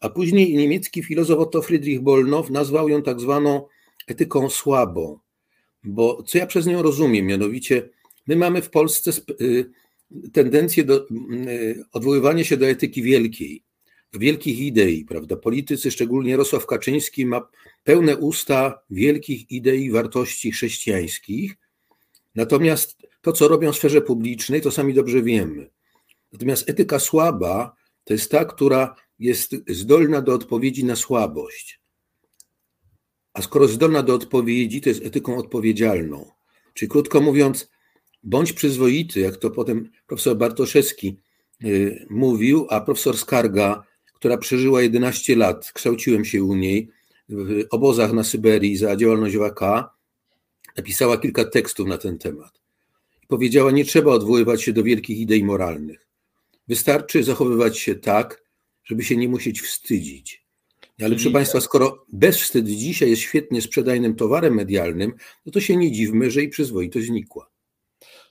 [0.00, 3.66] a później niemiecki filozof Otto Friedrich Bollnow nazwał ją tak zwaną
[4.06, 5.18] etyką słabą.
[5.84, 7.88] Bo co ja przez nią rozumiem, mianowicie
[8.26, 9.10] my mamy w Polsce
[10.32, 11.06] tendencję do
[11.92, 13.62] odwoływania się do etyki wielkiej
[14.12, 15.36] wielkich idei, prawda?
[15.36, 17.48] Politycy, szczególnie Jarosław Kaczyński, ma
[17.84, 21.56] pełne usta wielkich idei, wartości chrześcijańskich.
[22.34, 25.70] Natomiast to, co robią w sferze publicznej, to sami dobrze wiemy.
[26.32, 31.77] Natomiast etyka słaba to jest ta, która jest zdolna do odpowiedzi na słabość.
[33.32, 36.30] A skoro zdolna do odpowiedzi, to jest etyką odpowiedzialną.
[36.74, 37.70] Czyli krótko mówiąc,
[38.22, 41.16] bądź przyzwoity, jak to potem profesor Bartoszewski
[41.64, 43.88] y, mówił, a profesor Skarga
[44.18, 46.90] która przeżyła 11 lat, kształciłem się u niej
[47.28, 49.60] w obozach na Syberii za działalność WK,
[50.76, 52.60] napisała kilka tekstów na ten temat.
[53.28, 56.06] Powiedziała, nie trzeba odwoływać się do wielkich idei moralnych.
[56.68, 58.42] Wystarczy zachowywać się tak,
[58.84, 60.44] żeby się nie musieć wstydzić.
[61.00, 65.12] Ale proszę Państwa, skoro bezwstyd dzisiaj jest świetnie sprzedajnym towarem medialnym,
[65.46, 67.50] no to się nie dziwmy, że i przyzwoitość znikła.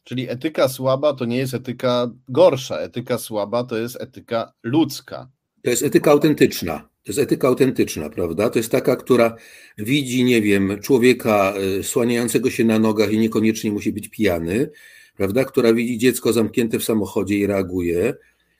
[0.04, 2.80] Czyli etyka słaba to nie jest etyka gorsza.
[2.80, 5.30] Etyka słaba to jest etyka ludzka.
[5.64, 6.80] To jest etyka autentyczna.
[6.80, 8.50] To jest etyka autentyczna, prawda?
[8.50, 9.36] To jest taka, która
[9.78, 14.70] widzi, nie wiem, człowieka e, słaniającego się na nogach i niekoniecznie musi być pijany,
[15.18, 15.46] prawda?
[15.46, 18.14] Która widzi dziecko zamknięte w samochodzie i reaguje,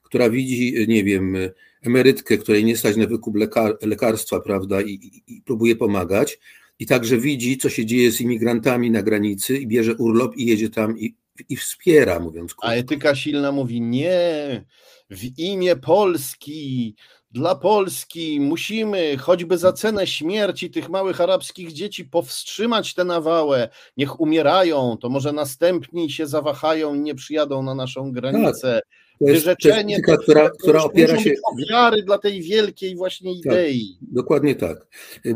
[0.04, 1.38] która widzi, e, nie wiem,
[1.82, 4.82] emerytkę, której nie stać na wykup lekar lekarstwa, prawda?
[4.82, 6.40] I, i, I próbuje pomagać.
[6.80, 10.70] I także widzi, co się dzieje z imigrantami na granicy i bierze urlop i jedzie
[10.70, 11.16] tam i,
[11.50, 12.68] i wspiera, mówiąc krótko.
[12.68, 14.66] A etyka silna mówi nie,
[15.10, 16.96] w imię Polski,
[17.32, 23.70] dla Polski musimy, choćby za cenę śmierci tych małych arabskich dzieci, powstrzymać tę nawałę.
[23.98, 28.82] Niech umierają, to może następni się zawahają i nie przyjadą na naszą granicę.
[28.84, 29.07] Tak.
[29.22, 31.34] Wyrzeczenie, to, która, która opiera się.
[31.54, 33.98] ofiary dla tej wielkiej właśnie tak, idei.
[34.00, 34.88] Tak, dokładnie tak.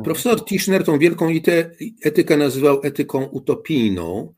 [0.03, 1.29] Profesor Tischner tą wielką
[2.03, 4.33] etykę nazywał etyką utopijną,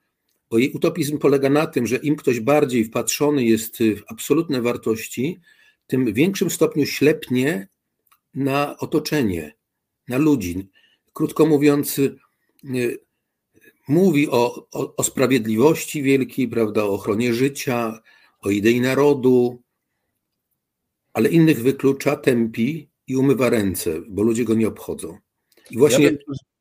[0.50, 5.40] bo jej utopizm polega na tym, że im ktoś bardziej wpatrzony jest w absolutne wartości,
[5.88, 7.68] tym w większym stopniu ślepnie
[8.34, 9.56] na otoczenie,
[10.08, 10.70] na ludzi.
[11.14, 12.18] Krótko mówiąc, y,
[13.88, 18.00] mówi o, o, o sprawiedliwości wielkiej, prawda, o ochronie życia,
[18.44, 19.62] o idei narodu,
[21.14, 25.18] ale innych wyklucza, tępi i umywa ręce, bo ludzie go nie obchodzą.
[25.72, 26.06] I właśnie.
[26.06, 26.12] Ja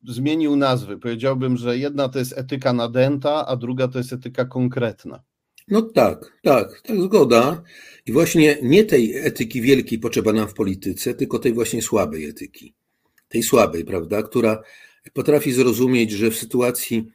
[0.03, 0.97] zmienił nazwy.
[0.97, 5.23] Powiedziałbym, że jedna to jest etyka nadęta, a druga to jest etyka konkretna.
[5.67, 7.63] No tak, tak, tak, zgoda.
[8.05, 12.73] I właśnie nie tej etyki wielkiej potrzeba nam w polityce, tylko tej właśnie słabej etyki.
[13.27, 14.63] Tej słabej, prawda, która
[15.13, 17.07] potrafi zrozumieć, że w sytuacji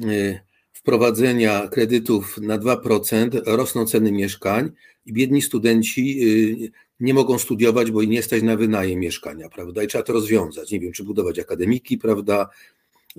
[0.00, 0.40] e,
[0.82, 4.70] wprowadzenia kredytów na 2% rosną ceny mieszkań
[5.06, 9.82] i biedni studenci e, nie mogą studiować, bo nie stać na wynajem mieszkania, prawda?
[9.82, 10.70] I trzeba to rozwiązać.
[10.70, 12.48] Nie wiem, czy budować akademiki, prawda?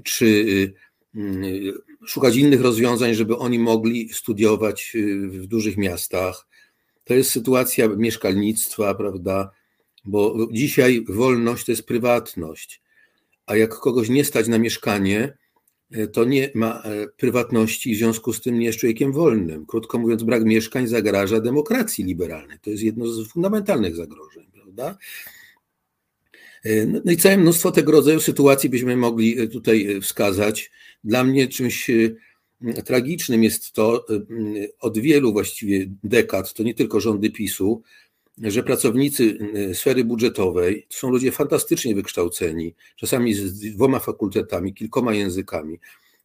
[0.04, 0.74] Czy y,
[1.16, 1.74] y,
[2.06, 6.48] szukać innych rozwiązań, żeby oni mogli studiować y, w dużych miastach.
[7.04, 9.52] To jest sytuacja mieszkalnictwa, prawda?
[10.06, 12.82] Bo dzisiaj wolność to jest prywatność,
[13.46, 15.38] a jak kogoś nie stać na mieszkanie,
[16.14, 19.66] to nie ma e, prywatności w związku z tym nie jest człowiekiem wolnym.
[19.66, 22.60] Krótko mówiąc, brak mieszkań zagraża demokracji liberalnej.
[22.62, 24.98] To jest jedno z fundamentalnych zagrożeń, prawda?
[26.64, 30.72] E, no, no i całe mnóstwo tego rodzaju sytuacji byśmy mogli tutaj wskazać.
[31.04, 31.92] Dla mnie czymś
[32.86, 34.06] tragicznym jest to,
[34.80, 37.82] od wielu właściwie dekad, to nie tylko rządy PiSu,
[38.38, 45.14] że pracownicy y, sfery budżetowej to są ludzie fantastycznie wykształceni, czasami z dwoma fakultetami, kilkoma
[45.14, 45.80] językami.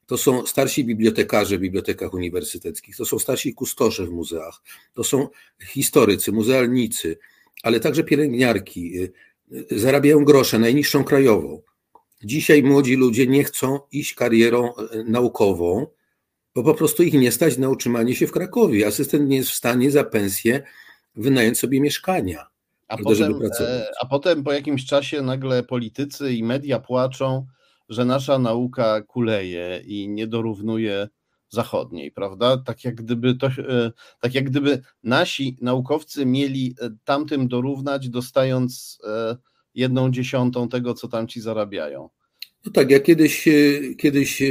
[0.07, 4.63] To są starsi bibliotekarze w bibliotekach uniwersyteckich, to są starsi kustosze w muzeach,
[4.95, 5.29] to są
[5.63, 7.19] historycy, muzealnicy,
[7.63, 8.99] ale także pielęgniarki.
[8.99, 9.13] Y,
[9.73, 11.63] y, zarabiają grosze, najniższą krajową.
[12.25, 14.73] Dzisiaj młodzi ludzie nie chcą iść karierą
[15.05, 15.87] naukową,
[16.55, 18.87] bo po prostu ich nie stać na utrzymanie się w Krakowie.
[18.87, 20.63] Asystent nie jest w stanie za pensję
[21.19, 22.47] wynająć sobie mieszkania.
[22.89, 27.47] A potem, e, a potem po jakimś czasie nagle politycy i media płaczą,
[27.89, 31.09] że nasza nauka kuleje i nie dorównuje
[31.49, 32.57] zachodniej, prawda?
[32.57, 38.99] Tak jak gdyby to, e, tak jak gdyby nasi naukowcy mieli e, tamtym dorównać, dostając
[39.75, 42.09] jedną dziesiątą tego, co tamci zarabiają.
[42.65, 44.47] No tak, ja kiedyś, e, kiedyś e,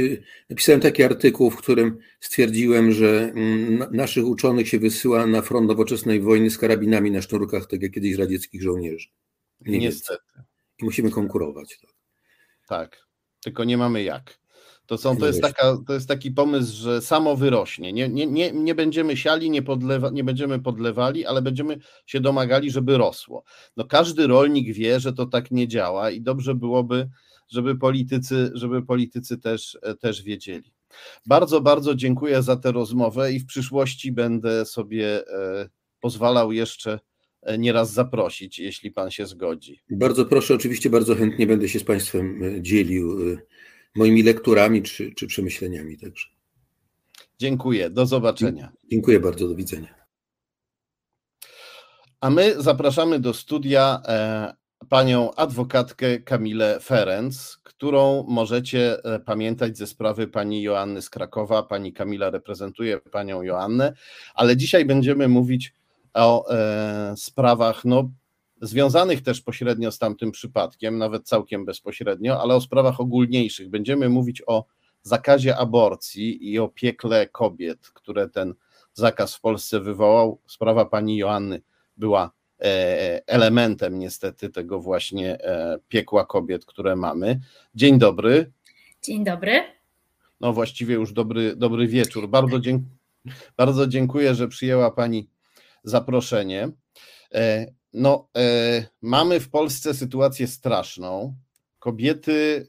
[0.50, 6.20] napisałem taki artykuł, w którym stwierdziłem, że mm, naszych uczonych się wysyła na front nowoczesnej
[6.20, 9.08] wojny z karabinami na sznurkach, tak jak kiedyś radzieckich żołnierzy.
[9.60, 10.42] Niestety.
[10.82, 11.78] I musimy konkurować.
[12.68, 13.06] Tak.
[13.40, 14.38] tylko nie mamy jak.
[14.86, 17.92] To, są, to, jest taka, to jest taki pomysł, że samo wyrośnie.
[17.92, 22.70] Nie, nie, nie, nie będziemy siali, nie, podlewa, nie będziemy podlewali, ale będziemy się domagali,
[22.70, 23.44] żeby rosło.
[23.76, 27.08] No każdy rolnik wie, że to tak nie działa i dobrze byłoby,
[27.48, 30.72] żeby politycy, żeby politycy też, też wiedzieli.
[31.26, 35.68] Bardzo, bardzo dziękuję za tę rozmowę i w przyszłości będę sobie e,
[36.00, 37.00] pozwalał jeszcze
[37.42, 39.80] e, nieraz zaprosić, jeśli Pan się zgodzi.
[39.90, 43.18] Bardzo proszę, oczywiście bardzo chętnie będę się z Państwem e, dzielił
[43.96, 46.28] moimi lekturami czy, czy przemyśleniami także.
[47.38, 48.72] Dziękuję, do zobaczenia.
[48.90, 49.94] Dziękuję bardzo, do widzenia.
[52.20, 54.02] A my zapraszamy do studia
[54.88, 61.62] panią adwokatkę Kamilę Ferenc, którą możecie e, pamiętać ze sprawy pani Joanny z Krakowa.
[61.62, 63.92] Pani Kamila reprezentuje panią Joannę,
[64.34, 65.74] ale dzisiaj będziemy mówić
[66.14, 68.10] o e, sprawach no,
[68.60, 73.70] związanych też pośrednio z tamtym przypadkiem, nawet całkiem bezpośrednio, ale o sprawach ogólniejszych.
[73.70, 74.64] Będziemy mówić o
[75.02, 78.54] zakazie aborcji i o piekle kobiet, które ten
[78.92, 80.40] zakaz w Polsce wywołał.
[80.46, 81.62] Sprawa pani Joanny
[81.96, 82.37] była
[83.26, 87.40] elementem niestety tego właśnie e, piekła kobiet, które mamy.
[87.74, 88.52] Dzień dobry.
[89.02, 89.62] Dzień dobry.
[90.40, 92.28] No właściwie już dobry, dobry wieczór.
[92.28, 92.82] Bardzo, dzięk
[93.56, 95.28] bardzo dziękuję, że przyjęła Pani
[95.84, 96.68] zaproszenie.
[97.34, 98.28] E, no,
[99.02, 101.34] mamy w Polsce sytuację straszną.
[101.78, 102.66] Kobiety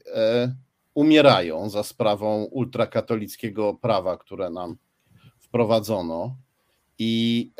[0.94, 4.76] umierają za sprawą ultrakatolickiego prawa, które nam
[5.38, 6.36] wprowadzono.
[6.98, 7.52] I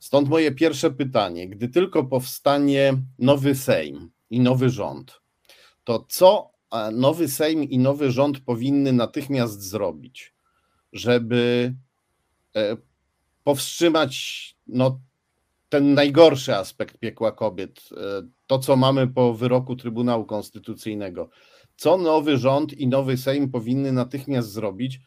[0.00, 1.48] Stąd moje pierwsze pytanie.
[1.48, 5.20] Gdy tylko powstanie nowy Sejm i nowy rząd,
[5.84, 6.50] to co
[6.92, 10.34] nowy Sejm i nowy rząd powinny natychmiast zrobić,
[10.92, 11.74] żeby
[12.56, 12.76] e,
[13.44, 15.00] powstrzymać no,
[15.68, 21.30] ten najgorszy aspekt piekła kobiet, e, to co mamy po wyroku Trybunału Konstytucyjnego.
[21.76, 25.00] Co nowy rząd i nowy Sejm powinny natychmiast zrobić,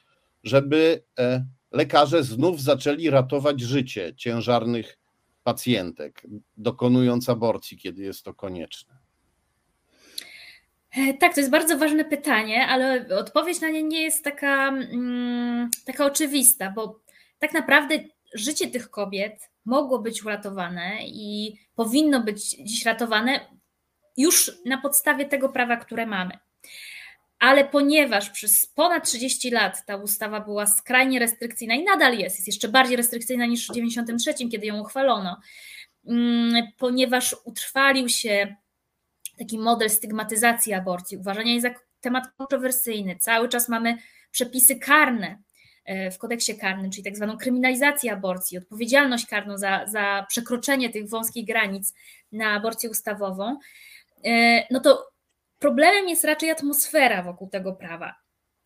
[0.43, 4.98] żeby e, lekarze znów zaczęli ratować życie ciężarnych
[5.44, 6.24] pacjentek,
[6.58, 8.94] dokonując aborcji, kiedy jest to konieczne?
[10.98, 15.70] E, tak, to jest bardzo ważne pytanie, ale odpowiedź na nie nie jest taka, mm,
[15.86, 17.00] taka oczywista, bo
[17.40, 17.96] tak naprawdę
[18.34, 23.40] życie tych kobiet mogło być uratowane i powinno być dziś ratowane
[24.18, 26.38] już na podstawie tego prawa, które mamy
[27.43, 32.47] ale ponieważ przez ponad 30 lat ta ustawa była skrajnie restrykcyjna i nadal jest, jest
[32.47, 35.38] jeszcze bardziej restrykcyjna niż w 1993, kiedy ją uchwalono,
[36.08, 38.56] mm, ponieważ utrwalił się
[39.38, 41.69] taki model stygmatyzacji aborcji, uważania jej za
[42.01, 43.97] temat kontrowersyjny, cały czas mamy
[44.32, 45.38] przepisy karne
[45.86, 51.10] e, w kodeksie karnym, czyli tak zwaną kryminalizację aborcji, odpowiedzialność karną za, za przekroczenie tych
[51.10, 51.93] wąskich granic
[52.32, 53.60] na aborcję ustawową,
[54.25, 55.12] e, no to
[55.63, 58.15] Problemem jest raczej atmosfera wokół tego prawa.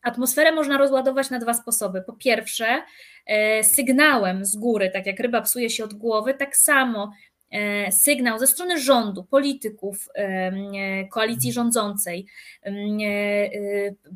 [0.02, 2.02] Atmosferę można rozładować na dwa sposoby.
[2.02, 2.82] Po pierwsze,
[3.26, 7.12] e, sygnałem z góry, tak jak ryba psuje się od głowy, tak samo
[7.50, 12.26] e, sygnał ze strony rządu, polityków, e, koalicji rządzącej,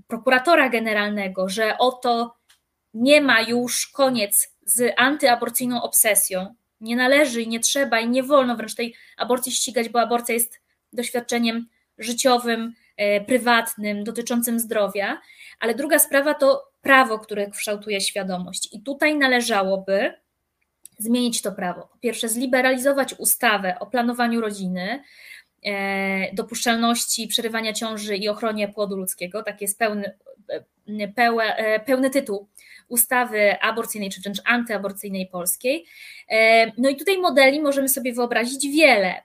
[0.09, 2.35] prokuratora generalnego, że oto
[2.95, 6.55] nie ma już koniec z antyaborcyjną obsesją.
[6.81, 10.61] Nie należy i nie trzeba i nie wolno wręcz tej aborcji ścigać, bo aborcja jest
[10.93, 11.67] doświadczeniem
[12.03, 15.21] życiowym, e, prywatnym, dotyczącym zdrowia,
[15.61, 18.69] ale druga sprawa to prawo, które kształtuje świadomość.
[18.73, 20.13] I tutaj należałoby
[20.99, 21.89] zmienić to prawo.
[21.93, 25.03] Po pierwsze, zliberalizować ustawę o planowaniu rodziny,
[25.65, 30.19] e, dopuszczalności przerywania ciąży i ochronie płodu ludzkiego, tak jest pełny,
[31.57, 32.49] e, pełny tytuł
[32.89, 35.87] ustawy aborcyjnej, czy wręcz antyaborcyjnej polskiej.
[36.79, 39.23] No i tutaj modeli możemy sobie wyobrazić wiele.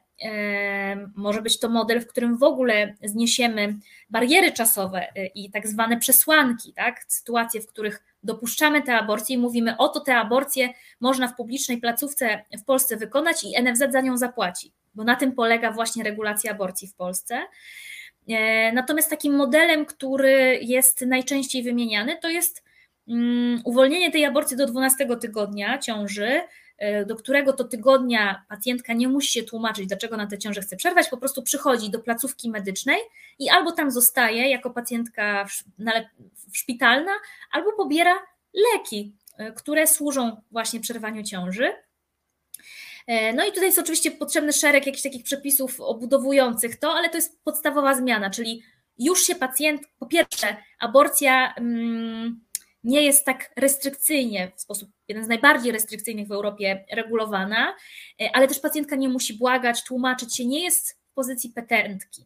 [1.16, 3.76] Może być to model, w którym w ogóle zniesiemy
[4.10, 7.06] bariery czasowe y, i tak zwane przesłanki, tak?
[7.08, 12.44] sytuacje, w których dopuszczamy te aborcje i mówimy, oto te aborcje można w publicznej placówce
[12.58, 16.88] w Polsce wykonać i NFZ za nią zapłaci, bo na tym polega właśnie regulacja aborcji
[16.88, 17.42] w Polsce.
[18.30, 22.64] E, natomiast takim modelem, który jest najczęściej wymieniany, to jest
[23.08, 26.67] mm, uwolnienie tej aborcji do 12 tygodnia ciąży, E,
[27.06, 31.10] do którego to tygodnia pacjentka nie musi się tłumaczyć, dlaczego na tę ciążę chce przerwać,
[31.10, 33.00] po prostu przychodzi do placówki medycznej
[33.40, 35.48] i albo tam zostaje jako pacjentka
[36.54, 37.12] szpitalna,
[37.52, 38.14] albo pobiera
[38.74, 41.74] leki, e, które służą właśnie przerwaniu ciąży.
[43.08, 47.18] E, no i tutaj jest oczywiście potrzebny szereg jakichś takich przepisów obudowujących to, ale to
[47.18, 48.64] jest podstawowa zmiana, czyli
[49.00, 51.54] już się pacjent, po pierwsze, aborcja.
[51.54, 52.47] Hmm,
[52.84, 57.76] nie jest tak restrykcyjnie, w sposób jeden z najbardziej restrykcyjnych w Europie regulowana,
[58.22, 62.26] e, ale też pacjentka nie musi błagać, tłumaczyć się, nie jest w pozycji petentki.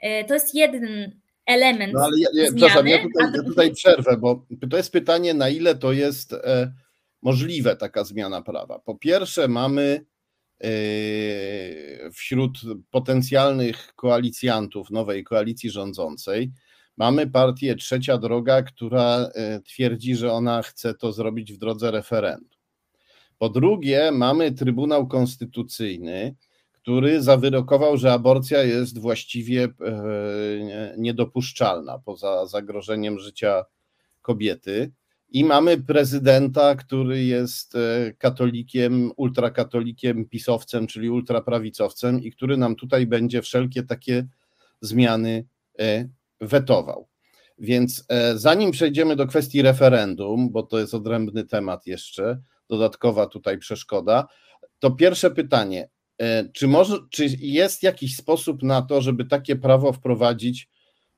[0.00, 1.12] E, to jest jeden
[1.46, 1.92] element.
[1.92, 5.48] No ale ja, ja, zmiany, ja tutaj, ja tutaj przerwę, bo to jest pytanie, na
[5.48, 6.72] ile to jest e,
[7.22, 8.78] możliwe taka zmiana prawa.
[8.78, 10.04] Po pierwsze, mamy
[12.12, 12.58] wśród
[12.90, 16.52] potencjalnych koalicjantów nowej koalicji rządzącej,
[16.96, 22.48] mamy partię Trzecia Droga, która e, twierdzi, że ona chce to zrobić w drodze referendum.
[23.38, 26.34] Po drugie, mamy Trybunał Konstytucyjny,
[26.72, 33.64] który zawyrokował, że aborcja jest właściwie e, niedopuszczalna poza zagrożeniem życia
[34.22, 34.92] kobiety.
[35.28, 43.06] I mamy prezydenta, który jest e, katolikiem, ultrakatolikiem, pisowcem, czyli ultraprawicowcem, i który nam tutaj
[43.06, 44.26] będzie wszelkie takie
[44.80, 45.44] zmiany
[46.46, 47.08] wetował.
[47.58, 54.26] Więc zanim przejdziemy do kwestii referendum, bo to jest odrębny temat jeszcze, dodatkowa tutaj przeszkoda,
[54.78, 55.88] to pierwsze pytanie:
[56.18, 60.68] E, czy, może, czy jest jakiś sposób na to, żeby takie prawo wprowadzić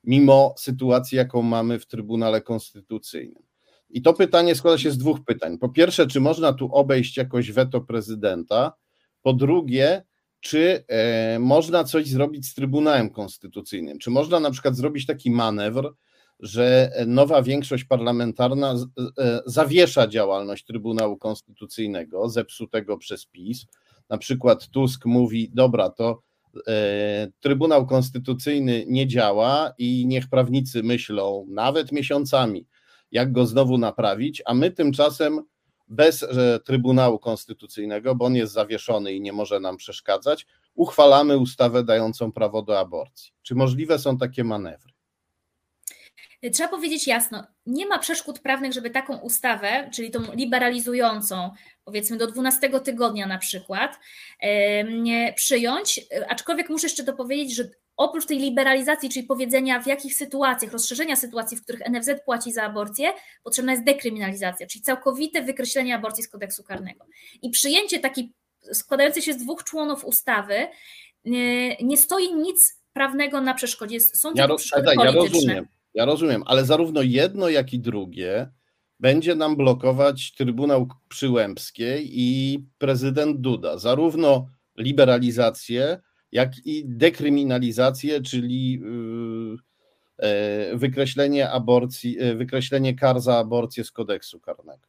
[0.05, 3.43] mimo sytuacji, jaką mamy w Trybunale Konstytucyjnym?
[3.91, 5.59] I to pytanie składa się z dwóch pytań.
[5.59, 8.73] Po pierwsze, czy można tu obejść jakoś weto prezydenta?
[9.23, 10.03] Po drugie,
[10.41, 13.99] czy e, można coś zrobić z Trybunałem Konstytucyjnym?
[13.99, 15.95] Czy można na przykład zrobić taki manewr,
[16.41, 18.75] że nowa większość parlamentarna
[19.19, 23.67] e, zawiesza działalność Trybunału Konstytucyjnego, zepsutego przez PiS?
[24.09, 26.23] na przykład Tusk mówi, dobra, to
[26.67, 32.67] e, Trybunał Konstytucyjny nie działa i niech prawnicy myślą nawet miesiącami,
[33.11, 35.41] jak go znowu naprawić, a my tymczasem
[35.89, 41.85] bez e, Trybunału Konstytucyjnego, bo on jest zawieszony i nie może nam przeszkadzać, uchwalamy ustawę
[41.85, 43.33] dającą prawo do aborcji.
[43.43, 44.93] Czy możliwe są takie manewry?
[46.53, 51.51] Trzeba powiedzieć jasno, nie ma przeszkód prawnych, żeby taką ustawę, czyli tą liberalizującą,
[51.85, 53.99] powiedzmy do 12 tygodnia na przykład,
[55.37, 61.17] przyjąć, aczkolwiek muszę jeszcze dopowiedzieć, że oprócz tej liberalizacji, czyli powiedzenia w jakich sytuacjach, rozszerzenia
[61.17, 63.13] sytuacji, w których NFZ płaci za aborcję,
[63.45, 67.05] potrzebna jest dekryminalizacja, czyli całkowite wykreślenie aborcji z kodeksu karnego.
[67.43, 68.33] I przyjęcie takiej
[68.73, 70.69] składającej się z dwóch członów ustawy
[71.25, 74.01] nie, nie stoi nic prawnego na przeszkodzie.
[74.01, 74.71] Są ja, roz,
[75.05, 78.51] ja rozumiem, ja rozumiem, ale zarówno jedno, jak i drugie
[79.01, 83.79] będzie nam blokować Trybunał Przyłębskiej i prezydent Duda.
[83.79, 86.01] Zarówno liberalizację,
[86.33, 89.57] jak i dekryminalizację, czyli yy,
[90.19, 94.87] e, wykreślenie aborcji, e, wykreślenie kar za aborcję z kodeksu karnego.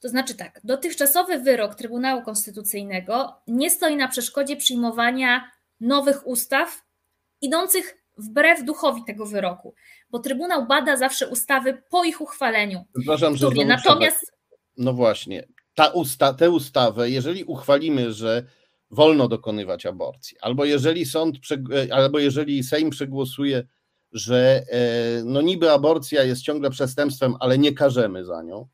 [0.00, 5.50] To znaczy tak, dotychczasowy wyrok Trybunału Konstytucyjnego nie stoi na przeszkodzie przyjmowania
[5.80, 6.82] nowych ustaw
[7.40, 9.74] idących wbrew duchowi tego wyroku,
[10.10, 12.84] bo Trybunał bada zawsze ustawy po ich uchwaleniu.
[12.98, 14.32] Przepraszam, że Natomiast.
[14.76, 18.44] No właśnie, ta usta, tę ustawę, jeżeli uchwalimy, że
[18.90, 21.36] wolno dokonywać aborcji, albo jeżeli sąd,
[21.72, 23.66] e, albo jeżeli Sejm przegłosuje,
[24.12, 28.68] że e, no niby aborcja jest ciągle przestępstwem, ale nie karzemy za nią,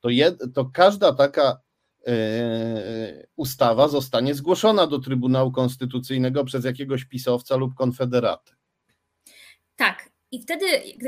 [0.00, 1.60] to, jed, to każda taka
[2.06, 8.52] e, ustawa zostanie zgłoszona do Trybunału Konstytucyjnego przez jakiegoś pisowca lub konfederatę.
[9.76, 10.12] Tak.
[10.30, 10.66] I wtedy,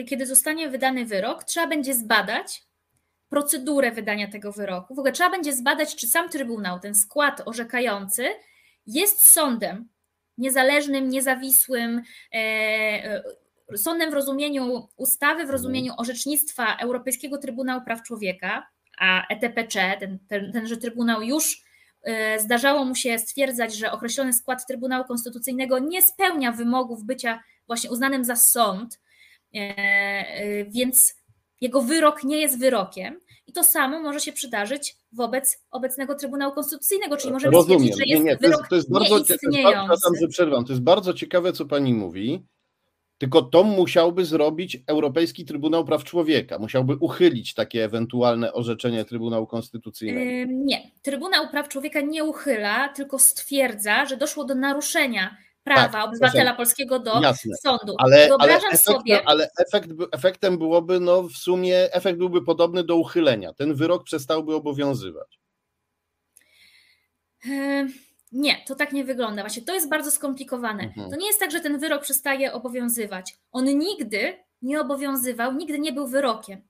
[0.08, 2.62] kiedy zostanie wydany wyrok, trzeba będzie zbadać
[3.34, 4.94] procedurę wydania tego wyroku.
[4.94, 8.28] W ogóle trzeba będzie zbadać, czy sam Trybunał, ten skład orzekający,
[8.86, 9.88] jest sądem
[10.38, 13.22] niezależnym, niezawisłym, e, e,
[13.76, 18.66] sądem w rozumieniu ustawy, w rozumieniu orzecznictwa Europejskiego Trybunału Praw Człowieka,
[18.98, 21.62] a ETPC, ten, ten, tenże Trybunał już
[22.02, 27.90] e, zdarzało mu się stwierdzać, że określony skład Trybunału Konstytucyjnego nie spełnia wymogów bycia właśnie
[27.90, 29.00] uznanym za sąd,
[30.68, 31.14] więc
[31.60, 33.20] jego wyrok nie jest wyrokiem.
[33.46, 37.80] I to samo może się przydarzyć wobec obecnego Trybunału Konstytucyjnego, czyli możemy Rozumiem.
[37.80, 39.20] stwierdzić, że jest nie, nie, to jest, to jest bardzo.
[39.20, 40.64] To jest, że przerwam.
[40.64, 42.46] To jest bardzo ciekawe, co pani mówi,
[43.18, 46.58] tylko to musiałby zrobić Europejski Trybunał Praw Człowieka.
[46.58, 50.52] Musiałby uchylić takie ewentualne orzeczenie Trybunału Konstytucyjnego.
[50.52, 50.90] Nie.
[51.02, 56.56] Trybunał Praw Człowieka nie uchyla, tylko stwierdza, że doszło do naruszenia prawa tak, obywatela proszę.
[56.56, 57.56] polskiego do Jasne.
[57.62, 57.94] sądu.
[57.98, 59.22] Ale, ale, efektem, sobie...
[59.26, 63.52] ale efekt, efektem byłoby, no w sumie efekt byłby podobny do uchylenia.
[63.52, 65.38] Ten wyrok przestałby obowiązywać.
[68.32, 69.42] Nie, to tak nie wygląda.
[69.42, 70.82] Właśnie to jest bardzo skomplikowane.
[70.82, 71.10] Mhm.
[71.10, 73.36] To nie jest tak, że ten wyrok przestaje obowiązywać.
[73.52, 76.62] On nigdy nie obowiązywał, nigdy nie był wyrokiem.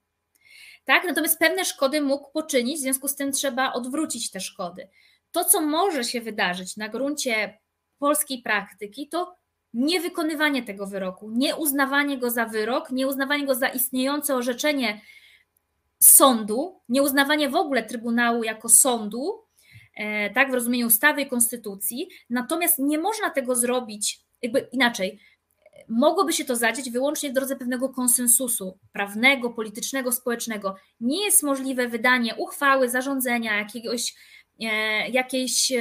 [0.85, 1.05] Tak?
[1.05, 4.89] Natomiast pewne szkody mógł poczynić, w związku z tym trzeba odwrócić te szkody.
[5.33, 7.59] To, co może się wydarzyć na gruncie
[8.05, 9.37] polskiej praktyki, to
[9.75, 15.01] niewykonywanie tego wyroku, nieuznawanie go za wyrok, nieuznawanie go za istniejące orzeczenie
[15.99, 19.43] sądu, nieuznawanie w ogóle Trybunału jako sądu,
[19.97, 25.21] e, tak, w rozumieniu ustawy i konstytucji, natomiast nie można tego zrobić jakby inaczej.
[25.89, 30.77] mogłoby się to zadzieć wyłącznie w drodze pewnego konsensusu prawnego, politycznego, społecznego.
[31.01, 34.15] Nie jest możliwe wydanie uchwały, zarządzenia, jakiegoś,
[34.61, 35.73] e, jakiejś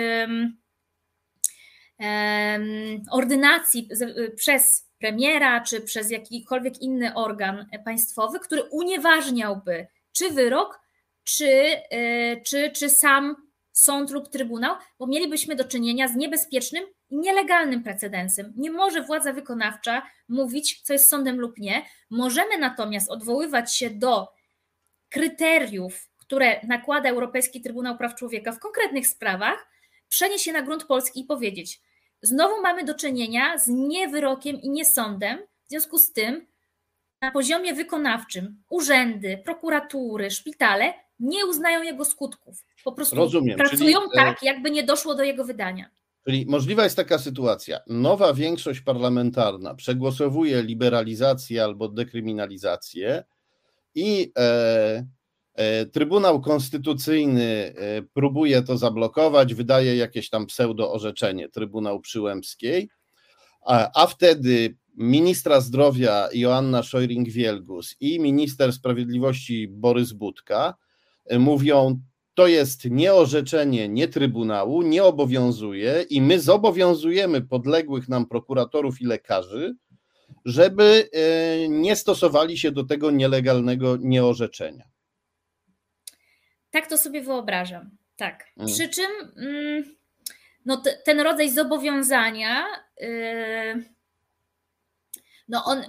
[3.12, 3.90] ordynacji
[4.36, 10.80] przez premiera czy przez jakikolwiek inny organ państwowy, który unieważniałby czy wyrok,
[11.24, 11.48] czy,
[11.90, 13.36] e, czy, czy sam
[13.72, 18.54] sąd lub trybunał, bo mielibyśmy do czynienia z niebezpiecznym i nielegalnym precedensem.
[18.58, 21.86] Nie może władza wykonawcza mówić, co jest sądem lub nie.
[22.10, 24.28] Możemy natomiast odwoływać się do
[25.10, 29.68] kryteriów, które nakłada Europejski Trybunał Praw Człowieka w konkretnych sprawach,
[30.14, 31.82] przenieść się na grunt polski i powiedzieć:
[32.22, 36.48] Znowu mamy do czynienia z niewyrokiem i niesądem, w związku z tym
[37.22, 42.66] na poziomie wykonawczym urzędy, prokuratury, szpitale nie uznają jego skutków.
[42.84, 45.90] Po prostu Rozumiem, pracują czyli, e, tak, jakby nie doszło do jego wydania.
[46.26, 47.80] Czyli możliwa jest taka sytuacja.
[47.88, 53.24] Nowa większość parlamentarna przegłosowuje liberalizację albo dekryminalizację
[53.96, 55.06] i e, e,
[55.92, 62.90] Trybunał Konstytucyjny e, próbuje to zablokować, wydaje jakieś tam pseudo-orzeczenie Trybunał Przyłębskiej,
[63.66, 70.76] a, a wtedy ministra zdrowia Joanna Szojring-Wielgus i minister sprawiedliwości Borys Budka
[71.26, 72.02] e, mówią,
[72.34, 79.06] to jest nie orzeczenie, nie trybunału, nie obowiązuje i my zobowiązujemy podległych nam prokuratorów i
[79.06, 79.76] lekarzy,
[80.46, 84.93] żeby e, nie stosowali się do tego nielegalnego nieorzeczenia.
[86.74, 87.90] Tak to sobie wyobrażam.
[88.16, 88.46] Tak.
[88.58, 88.68] Mm.
[88.68, 89.96] Przy czym mm,
[90.66, 92.66] no, ten rodzaj zobowiązania,
[93.02, 93.84] y,
[95.48, 95.84] no on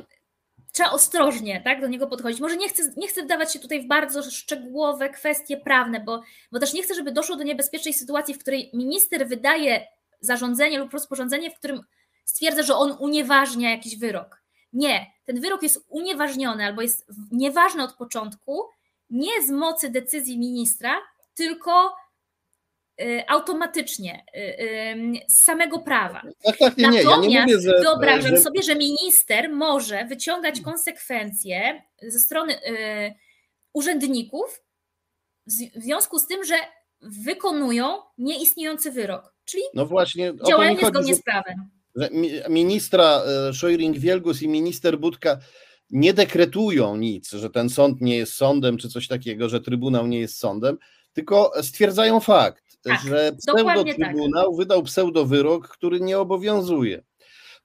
[0.72, 2.40] trzeba ostrożnie tak, do niego podchodzić.
[2.40, 6.22] Może nie chcę, nie chcę wdawać się tutaj w bardzo szczegółowe kwestie prawne, bo,
[6.52, 9.86] bo też nie chcę, żeby doszło do niebezpiecznej sytuacji, w której minister wydaje
[10.20, 11.80] zarządzenie lub rozporządzenie, w którym
[12.24, 14.42] stwierdza, że on unieważnia jakiś wyrok.
[14.72, 18.62] Nie, ten wyrok jest unieważniony albo jest nieważny od początku,
[19.10, 21.00] nie z mocy decyzji ministra,
[21.34, 21.94] tylko
[23.00, 26.22] Y, automatycznie y, y, z samego prawa.
[26.44, 27.04] Tak, tak, nie, nie.
[27.04, 28.42] Natomiast ja nie mówię, że, wyobrażam że...
[28.42, 32.58] sobie, że minister może wyciągać konsekwencje ze strony
[33.72, 34.62] urzędników
[35.46, 36.54] w związku z tym, że
[37.00, 41.54] wykonują nieistniejący wyrok, czyli no właśnie, działają niezgodnie z prawem.
[42.48, 45.38] Ministra Szojring-Wielgus i minister Budka
[45.94, 50.20] nie dekretują nic, że ten sąd nie jest sądem, czy coś takiego, że trybunał nie
[50.20, 50.78] jest sądem,
[51.12, 54.56] tylko stwierdzają fakt, tak, że pseudo-trybunał tak.
[54.56, 57.04] wydał pseudo-wyrok, który nie obowiązuje.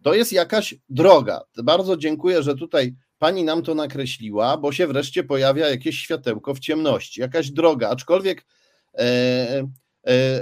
[0.04, 1.42] To jest jakaś droga.
[1.64, 6.60] Bardzo dziękuję, że tutaj pani nam to nakreśliła, bo się wreszcie pojawia jakieś światełko w
[6.60, 8.46] ciemności, jakaś droga, aczkolwiek
[8.98, 9.68] e,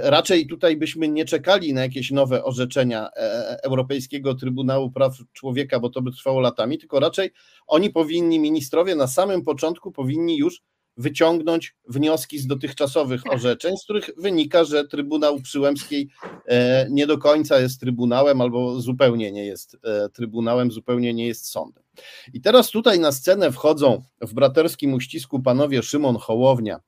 [0.02, 5.90] raczej tutaj byśmy nie czekali na jakieś nowe orzeczenia e, Europejskiego Trybunału Praw Człowieka, bo
[5.90, 7.30] to by trwało latami, tylko raczej
[7.66, 10.62] oni powinni, ministrowie na samym początku powinni już
[10.96, 13.32] wyciągnąć wnioski z dotychczasowych tak.
[13.32, 16.08] orzeczeń, z których wynika, że Trybunał Przyłębskiej
[16.46, 21.46] e, nie do końca jest trybunałem albo zupełnie nie jest e, trybunałem, zupełnie nie jest
[21.46, 21.84] sądem.
[22.32, 26.80] I teraz tutaj na scenę wchodzą w braterskim uścisku panowie Szymon Hołownia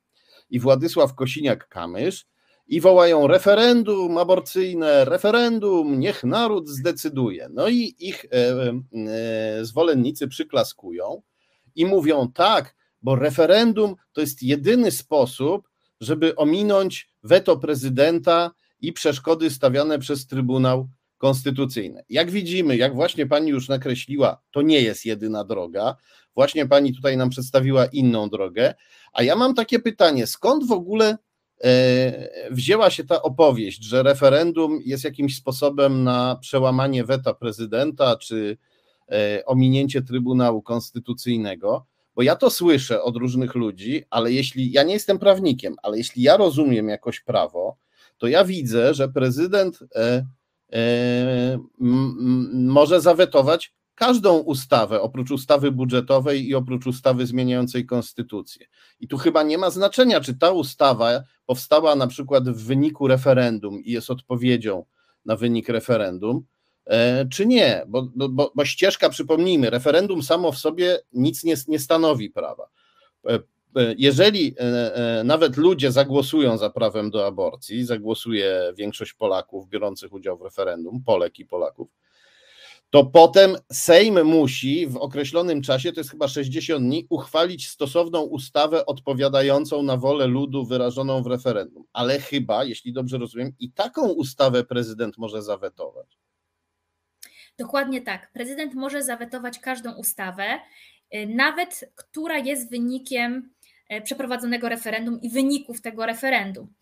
[0.50, 2.24] i Władysław Kosiniak-Kamysz
[2.70, 7.48] i wołają referendum aborcyjne, referendum, niech naród zdecyduje.
[7.52, 11.22] No i ich e, zwolennicy przyklaskują
[11.74, 15.68] i mówią tak, bo referendum to jest jedyny sposób,
[16.00, 18.50] żeby ominąć weto prezydenta
[18.80, 22.04] i przeszkody stawiane przez Trybunał Konstytucyjny.
[22.08, 25.96] Jak widzimy, jak właśnie pani już nakreśliła, to nie jest jedyna droga.
[26.34, 28.74] Właśnie pani tutaj nam przedstawiła inną drogę.
[29.12, 31.29] A ja mam takie pytanie: skąd w ogóle e,
[32.50, 38.56] wzięła się ta opowieść, że referendum jest jakimś sposobem na przełamanie weta prezydenta czy
[39.08, 41.86] e, ominięcie Trybunału Konstytucyjnego?
[42.14, 46.22] Bo ja to słyszę od różnych ludzi, ale jeśli ja nie jestem prawnikiem, ale jeśli
[46.22, 47.76] ja rozumiem jakoś prawo,
[48.18, 50.26] to ja widzę, że prezydent e,
[50.72, 51.58] e,
[52.52, 58.66] może zawetować każdą ustawę, oprócz ustawy budżetowej i oprócz ustawy zmieniającej konstytucję.
[59.00, 63.80] I tu chyba nie ma znaczenia, czy ta ustawa powstała na przykład w wyniku referendum
[63.82, 64.84] i jest odpowiedzią
[65.24, 66.44] na wynik referendum,
[66.90, 71.78] E, czy nie, bo, bo, bo ścieżka, przypomnijmy, referendum samo w sobie nic nie, nie
[71.78, 72.68] stanowi prawa.
[73.26, 74.54] E, e, jeżeli
[75.24, 81.38] nawet ludzie zagłosują za prawem do aborcji, zagłosuje większość Polaków biorących udział w referendum, Polek
[81.38, 81.88] i Polaków,
[82.90, 88.86] to potem Sejm musi w określonym czasie, to jest chyba 60 dni, uchwalić stosowną ustawę
[88.86, 91.84] odpowiadającą na wolę ludu wyrażoną w referendum.
[91.92, 96.18] Ale chyba, jeśli dobrze rozumiem, i taką ustawę prezydent może zawetować.
[97.58, 98.32] Dokładnie tak.
[98.32, 100.60] Prezydent może zawetować każdą ustawę,
[101.14, 103.50] y, nawet która jest wynikiem
[103.88, 106.72] e, przeprowadzonego referendum i wyników tego referendum.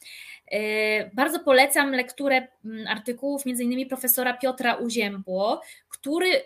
[0.53, 3.89] E, bardzo polecam lekturę mm, artykułów m.in.
[3.89, 6.43] profesora Piotra Uziębło, który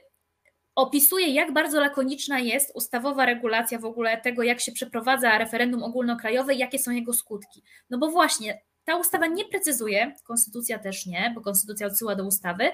[0.74, 6.54] opisuje, jak bardzo lakoniczna jest ustawowa regulacja w ogóle tego, jak się przeprowadza referendum ogólnokrajowe
[6.54, 7.62] i jakie są jego skutki.
[7.90, 12.72] No bo właśnie ta ustawa nie precyzuje, konstytucja też nie, bo konstytucja odsyła do ustawy,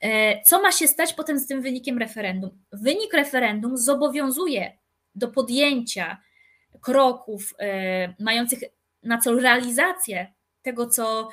[0.00, 2.50] e, co ma się stać potem z tym wynikiem referendum.
[2.72, 4.78] Wynik referendum zobowiązuje
[5.14, 6.22] do podjęcia
[6.80, 8.58] kroków e, mających
[9.02, 10.32] na celu realizację
[10.64, 11.28] tego, co,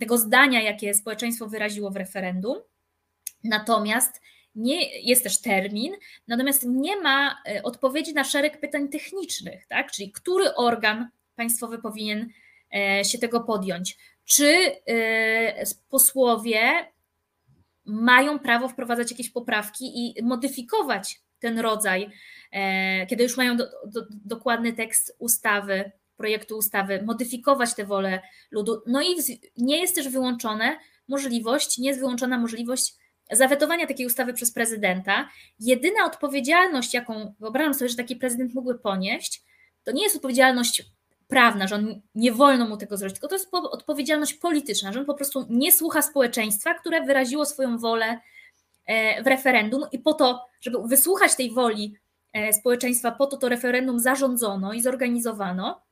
[0.00, 2.58] tego zdania, jakie społeczeństwo wyraziło w referendum.
[3.44, 4.20] Natomiast
[4.54, 5.94] nie, jest też termin,
[6.28, 9.92] natomiast nie ma e, odpowiedzi na szereg pytań technicznych, tak?
[9.92, 12.28] czyli który organ państwowy powinien
[12.74, 13.98] e, się tego podjąć.
[14.24, 16.60] Czy e, posłowie
[17.84, 22.10] mają prawo wprowadzać jakieś poprawki i modyfikować ten rodzaj,
[23.08, 28.82] kiedy już mają do, do, dokładny tekst ustawy, projektu ustawy, modyfikować tę wolę ludu.
[28.86, 29.16] No i
[29.56, 32.94] nie jest też wyłączone możliwość, nie jest wyłączona możliwość
[33.30, 35.28] zawetowania takiej ustawy przez prezydenta,
[35.60, 39.42] jedyna odpowiedzialność, jaką wyobrażam sobie, że taki prezydent mógłby ponieść,
[39.84, 40.82] to nie jest odpowiedzialność
[41.28, 45.06] prawna, że on nie wolno mu tego zrobić, tylko to jest odpowiedzialność polityczna, że on
[45.06, 48.20] po prostu nie słucha społeczeństwa, które wyraziło swoją wolę
[48.86, 51.94] e, w referendum i po to, żeby wysłuchać tej woli
[52.32, 55.85] e, społeczeństwa, po to to referendum zarządzono i zorganizowano,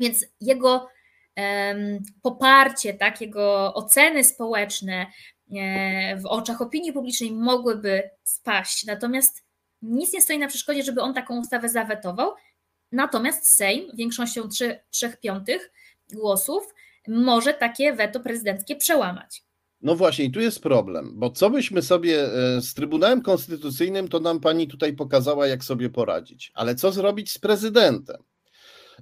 [0.00, 0.88] więc jego
[2.22, 5.06] poparcie, tak, jego oceny społeczne,
[5.52, 8.84] E, w oczach opinii publicznej mogłyby spaść.
[8.84, 9.44] Natomiast
[9.82, 12.32] nic nie stoi na przeszkodzie, żeby on taką ustawę zawetował.
[12.92, 15.70] Natomiast Sejm większością 3, 3 piątych
[16.12, 16.74] głosów
[17.08, 19.42] może takie weto prezydenckie przełamać.
[19.80, 24.20] No właśnie, i tu jest problem, bo co byśmy sobie e, z Trybunałem Konstytucyjnym, to
[24.20, 26.52] nam pani tutaj pokazała, jak sobie poradzić.
[26.54, 28.16] Ale co zrobić z prezydentem?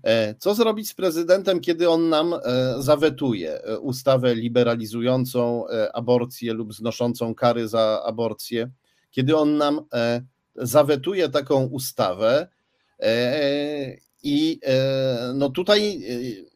[0.05, 2.39] E, co zrobić z prezydentem, kiedy on nam e,
[2.79, 5.65] zawetuje e, ustawę liberalizującą
[5.95, 8.71] aborcję lub znoszącą kary za aborcję?
[9.11, 9.81] Kiedy on nam
[10.57, 12.49] zawetuje taką ustawę
[14.23, 14.61] i
[15.35, 16.03] no tutaj,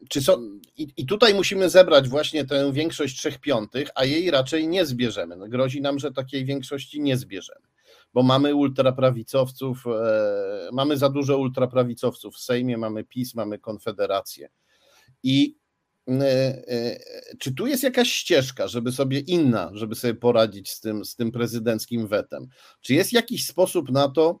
[0.09, 4.85] czy są, i, tutaj musimy zebrać właśnie tę większość trzech piątych, a jej raczej nie
[4.85, 5.35] zbierzemy.
[5.35, 7.67] No grozi nam, że takiej większości nie zbierzemy
[8.13, 14.49] bo mamy ultraprawicowców, e, mamy za dużo ultraprawicowców w Sejmie, mamy PiS, mamy Konfederację.
[15.23, 15.57] I
[16.09, 16.13] e,
[16.67, 16.99] e,
[17.39, 21.31] czy tu jest jakaś ścieżka, żeby sobie inna, żeby sobie poradzić z tym, z tym
[21.31, 22.47] prezydenckim wetem?
[22.81, 24.39] Czy jest jakiś sposób na to,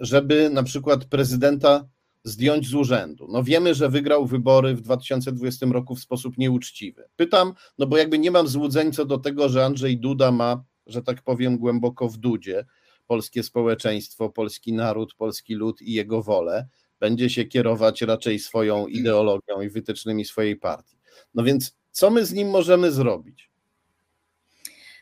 [0.00, 1.88] żeby na przykład prezydenta
[2.24, 3.28] zdjąć z urzędu?
[3.30, 7.04] No wiemy, że wygrał wybory w 2020 roku w sposób nieuczciwy.
[7.16, 11.02] Pytam, no bo jakby nie mam złudzeń co do tego, że Andrzej Duda ma że
[11.02, 12.64] tak powiem, głęboko w dudzie
[13.06, 16.68] polskie społeczeństwo, polski naród, polski lud i jego wolę,
[17.00, 20.96] będzie się kierować raczej swoją ideologią i wytycznymi swojej partii.
[21.34, 23.50] No więc co my z nim możemy zrobić?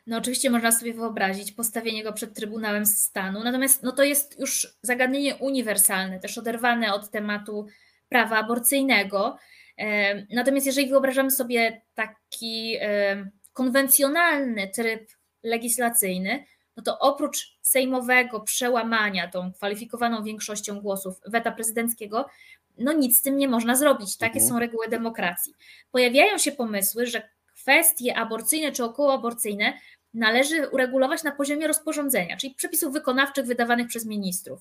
[0.07, 4.77] No oczywiście można sobie wyobrazić postawienie go przed Trybunałem Stanu, natomiast no to jest już
[4.83, 7.67] zagadnienie uniwersalne, też oderwane od tematu
[8.09, 9.37] prawa aborcyjnego.
[10.31, 12.77] Natomiast jeżeli wyobrażamy sobie taki
[13.53, 15.11] konwencjonalny tryb
[15.45, 16.45] legislacyjny,
[16.77, 22.27] no to oprócz sejmowego przełamania tą kwalifikowaną większością głosów weta prezydenckiego,
[22.79, 24.17] no nic z tym nie można zrobić.
[24.17, 24.49] Takie mhm.
[24.49, 25.55] są reguły demokracji.
[25.91, 29.73] Pojawiają się pomysły, że kwestie aborcyjne czy okołoaborcyjne
[30.15, 34.61] należy uregulować na poziomie rozporządzenia, czyli przepisów wykonawczych wydawanych przez ministrów.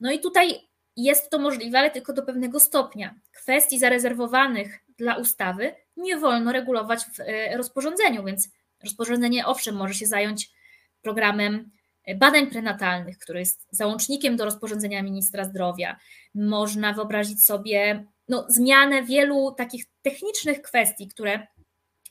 [0.00, 3.14] No i tutaj jest to możliwe, ale tylko do pewnego stopnia.
[3.32, 8.48] Kwestii zarezerwowanych dla ustawy nie wolno regulować w e, rozporządzeniu, więc
[8.82, 10.50] Rozporządzenie owszem może się zająć
[11.02, 11.70] programem
[12.16, 15.96] badań prenatalnych, który jest załącznikiem do rozporządzenia ministra zdrowia.
[16.34, 21.46] Można wyobrazić sobie no, zmianę wielu takich technicznych kwestii, które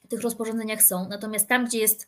[0.04, 1.10] w tych rozporządzeniach są.
[1.10, 2.08] Natomiast tam, gdzie jest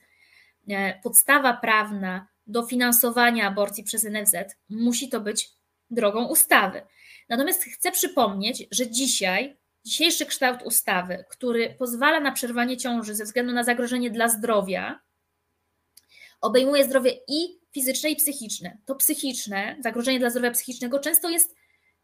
[0.70, 4.36] e, podstawa prawna do finansowania aborcji przez NFZ,
[4.70, 5.50] musi to być
[5.90, 6.82] drogą ustawy.
[7.30, 13.54] Natomiast chcę przypomnieć, że dzisiaj Dzisiejszy kształt ustawy, który pozwala na przerwanie ciąży ze względu
[13.54, 15.00] na zagrożenie dla zdrowia,
[16.42, 18.78] obejmuje zdrowie i fizyczne, i psychiczne.
[18.86, 21.56] To psychiczne, zagrożenie dla zdrowia psychicznego często jest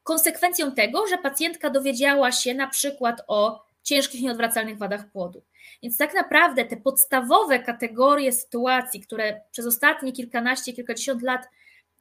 [0.04, 5.44] konsekwencją tego, że pacjentka dowiedziała się na przykład o ciężkich, nieodwracalnych wadach płodu.
[5.84, 11.50] Więc tak naprawdę te podstawowe kategorie sytuacji, które przez ostatnie kilkanaście, kilkadziesiąt lat,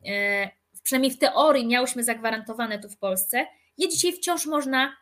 [0.06, 0.50] e,
[0.82, 3.46] przynajmniej w teorii, miałyśmy zagwarantowane tu w Polsce,
[3.78, 4.96] je dzisiaj wciąż można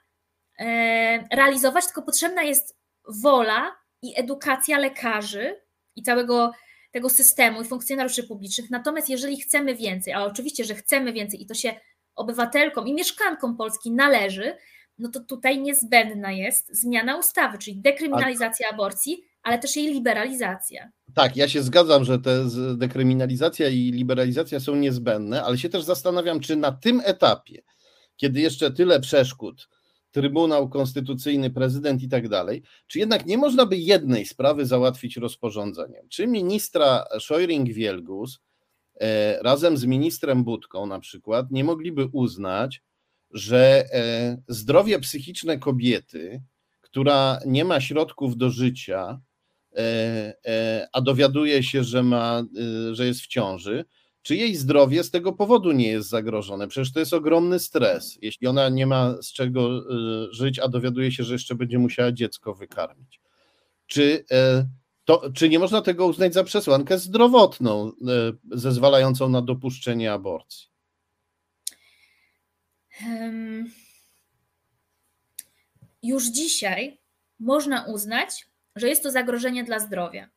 [1.33, 2.77] realizować, tylko potrzebna jest
[3.09, 5.61] wola i edukacja lekarzy
[5.97, 6.53] i całego
[6.93, 8.71] tego systemu i funkcjonariuszy publicznych.
[8.71, 11.75] Natomiast jeżeli chcemy więcej, a oczywiście, że chcemy więcej i to się
[12.15, 14.57] obywatelkom i mieszkankom Polski należy,
[14.99, 20.91] no to tutaj niezbędna jest zmiana ustawy, czyli dekryminalizacja aborcji, ale też jej liberalizacja.
[21.15, 22.45] Tak, ja się zgadzam, że te
[22.77, 27.63] dekryminalizacja i liberalizacja są niezbędne, ale się też zastanawiam, czy na tym etapie,
[28.17, 29.69] kiedy jeszcze tyle przeszkód,
[30.13, 36.09] Trybunał Konstytucyjny, prezydent i tak dalej, czy jednak nie można by jednej sprawy załatwić rozporządzeniem?
[36.09, 38.39] Czy ministra Szojring-Wielgus
[39.01, 42.83] e, razem z ministrem Budką na przykład nie mogliby uznać,
[43.31, 46.43] że e, zdrowie psychiczne kobiety,
[46.81, 49.21] która nie ma środków do życia,
[49.77, 52.45] e, a dowiaduje się, że, ma,
[52.93, 53.85] że jest w ciąży,
[54.23, 56.68] czy jej zdrowie z tego powodu nie jest zagrożone?
[56.68, 61.12] Przecież to jest ogromny stres, jeśli ona nie ma z czego y, żyć, a dowiaduje
[61.12, 63.20] się, że jeszcze będzie musiała dziecko wykarmić.
[63.87, 64.66] Czy, e,
[65.05, 67.93] to, czy nie można tego uznać za przesłankę zdrowotną, e,
[68.51, 70.73] zezwalającą na dopuszczenie aborcji?
[76.03, 77.01] Już dzisiaj
[77.41, 78.47] można uznać,
[78.77, 80.29] że jest to zagrożenie dla zdrowia.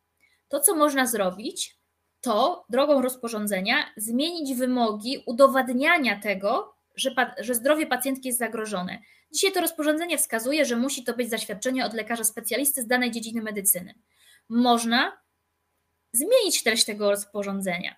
[0.47, 1.77] To, co można zrobić,
[2.25, 8.99] to drogą rozporządzenia zmienić wymogi udowadniania tego, że, że zdrowie pacjentki jest zagrożone.
[9.31, 13.41] Dzisiaj to rozporządzenie wskazuje, że musi to być zaświadczenie od lekarza specjalisty z danej dziedziny
[13.41, 13.93] medycyny.
[14.49, 15.21] Można
[16.11, 17.95] zmienić treść tego rozporządzenia.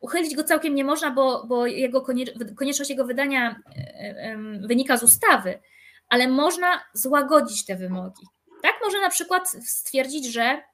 [0.00, 2.00] Uchylić go całkiem nie można, bo, bo jego
[2.56, 3.60] konieczność jego wydania
[4.60, 5.58] wynika z ustawy,
[6.08, 8.26] ale można złagodzić te wymogi.
[8.62, 10.73] Tak można na przykład stwierdzić, że E,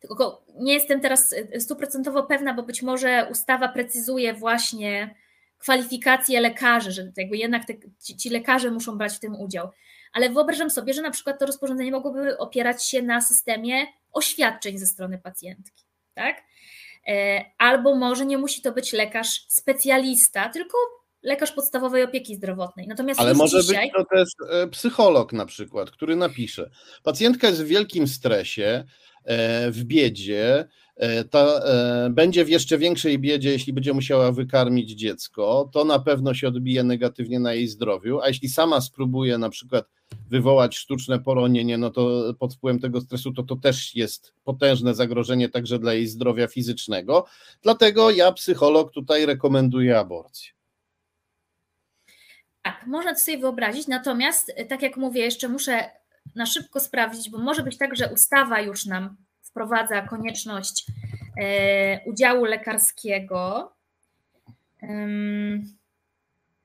[0.00, 5.14] tylko nie jestem teraz e, stuprocentowo pewna, bo być może ustawa precyzuje właśnie
[5.58, 9.70] kwalifikacje lekarzy, że jakby jednak te, ci, ci, lekarze muszą brać w tym udział.
[10.12, 14.86] Ale wyobrażam sobie, że na przykład to rozporządzenie mogłoby opierać się na systemie oświadczeń ze
[14.86, 16.42] strony pacjentki, tak?
[17.08, 20.78] E, albo może nie musi to być lekarz specjalista, tylko
[21.24, 22.86] lekarz podstawowej opieki zdrowotnej.
[22.88, 23.90] Natomiast Ale może dzisiaj...
[23.90, 24.28] być to też
[24.70, 26.70] psycholog na przykład, który napisze:
[27.02, 28.84] Pacjentka jest w wielkim stresie,
[29.24, 34.90] E, w biedzie, e, ta, e, będzie w jeszcze większej biedzie, jeśli będzie musiała wykarmić
[34.90, 39.50] dziecko, to na pewno się odbije negatywnie na jej zdrowiu, a jeśli sama spróbuje na
[39.50, 39.84] przykład
[40.30, 45.48] wywołać sztuczne poronienie, no to pod wpływem tego stresu to to też jest potężne zagrożenie
[45.48, 47.24] także dla jej zdrowia fizycznego.
[47.62, 50.54] Dlatego ja, psycholog, tutaj rekomenduję aborcję.
[52.64, 55.90] Tak, można to sobie wyobrazić, natomiast tak jak mówię, jeszcze muszę
[56.34, 60.86] na szybko sprawdzić, bo może być tak, że ustawa już nam wprowadza konieczność
[61.40, 63.72] e, udziału lekarskiego.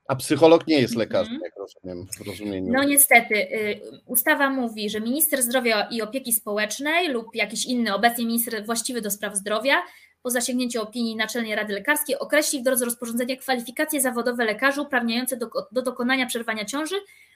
[0.08, 2.74] A psycholog nie jest lekarzem, mm jak rozumiem rozumieniu.
[2.74, 8.26] No niestety, y, ustawa mówi, że minister zdrowia i opieki społecznej lub jakiś inny, obecnie
[8.26, 9.76] minister właściwy do spraw zdrowia,
[10.22, 15.50] po zasięgnięciu opinii Naczelnej Rady Lekarskiej, określi w drodze rozporządzenia kwalifikacje zawodowe lekarzy uprawniające do,
[15.72, 16.96] do dokonania przerwania ciąży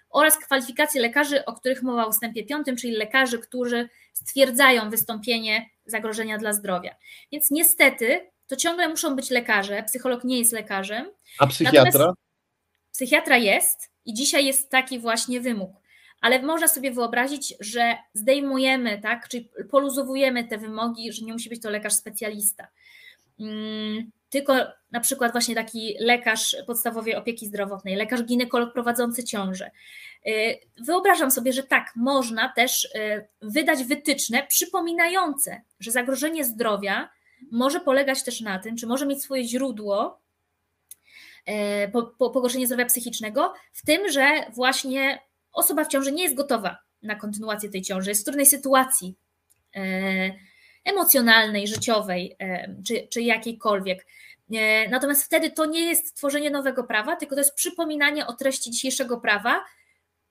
[0.09, 6.37] oraz kwalifikacje lekarzy, o których mowa w ustępie 5, czyli lekarzy, którzy stwierdzają wystąpienie zagrożenia
[6.37, 6.95] dla zdrowia.
[7.31, 11.11] Więc niestety to ciągle muszą być lekarze, psycholog nie jest lekarzem.
[11.39, 12.13] A psychiatra?
[12.91, 15.82] Psychiatra jest i dzisiaj jest taki właśnie wymóg.
[16.23, 21.61] Ale można sobie wyobrazić, że zdejmujemy, tak, czyli poluzowujemy te wymogi, że nie musi być
[21.61, 22.67] to lekarz specjalista.
[23.37, 24.53] Hmm tylko
[24.91, 29.71] na przykład właśnie taki lekarz podstawowej opieki zdrowotnej, lekarz ginekolog prowadzący ciążę.
[30.27, 37.09] Y, wyobrażam sobie, że tak, można też y, wydać wytyczne przypominające, że zagrożenie zdrowia
[37.51, 40.21] może polegać też na tym, czy może mieć swoje źródło
[41.49, 45.19] y, po, po, pogorszenie zdrowia psychicznego, w tym, że właśnie
[45.53, 49.15] osoba w ciąży nie jest gotowa na kontynuację tej ciąży, jest w trudnej sytuacji
[50.85, 52.37] emocjonalnej, życiowej
[52.87, 54.05] czy, czy jakiejkolwiek.
[54.53, 58.71] E, natomiast wtedy to nie jest tworzenie nowego prawa, tylko to jest przypominanie o treści
[58.71, 59.63] dzisiejszego prawa,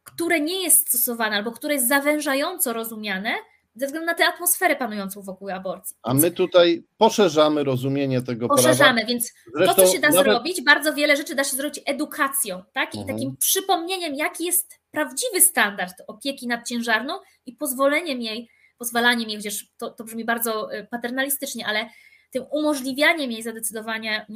[0.04, 3.34] które nie jest stosowane albo które jest zawężająco rozumiane
[3.76, 5.96] ze względu na tę atmosferę panującą wokół aborcji.
[6.02, 8.92] A my tutaj poszerzamy rozumienie tego poszerzamy, prawa.
[8.92, 10.24] Poszerzamy, więc Zresztą to, co się da nawet...
[10.24, 12.94] zrobić, bardzo wiele rzeczy da się zrobić edukacją, tak?
[12.94, 13.16] I mhm.
[13.16, 18.48] takim przypomnieniem, jaki jest prawdziwy standard opieki nad ciężarną i pozwoleniem jej
[18.82, 21.86] pozwalaniem jej, chociaż to, to brzmi bardzo y, paternalistycznie, ale
[22.30, 24.26] tym umożliwianiem jej zadecydowania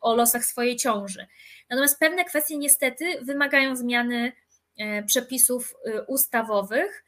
[0.00, 1.26] o losach swojej ciąży.
[1.70, 4.32] Natomiast pewne kwestie niestety wymagają zmiany
[4.78, 5.74] e, przepisów
[6.06, 7.04] ustawowych.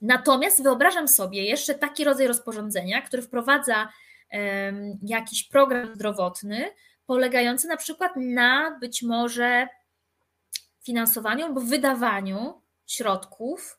[0.00, 3.88] Natomiast wyobrażam sobie jeszcze taki rodzaj rozporządzenia, który wprowadza
[5.02, 6.70] jakiś program zdrowotny,
[7.12, 9.68] polegający na przykład na być może
[10.82, 13.78] finansowaniu lub wydawaniu środków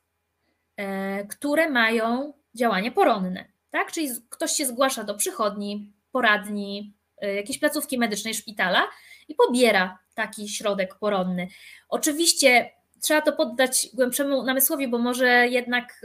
[0.78, 3.46] e, które mają działanie poronne.
[3.72, 3.92] Tak?
[3.92, 8.88] Czyli ktoś się zgłasza do przychodni, poradni, e, jakiejś placówki medycznej, szpitala
[9.28, 11.48] i pobiera taki środek poronny.
[11.90, 12.70] Oczywiście
[13.02, 16.02] trzeba to poddać głębszemu namysłowi, bo może jednak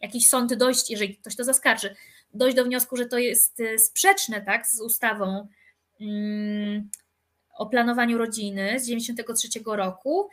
[0.00, 1.96] jakiś sąd dojść, jeżeli ktoś to zaskarży,
[2.34, 5.48] dojść do wniosku, że to jest sprzeczne tak, z ustawą
[7.58, 10.28] o planowaniu rodziny z 1993 roku,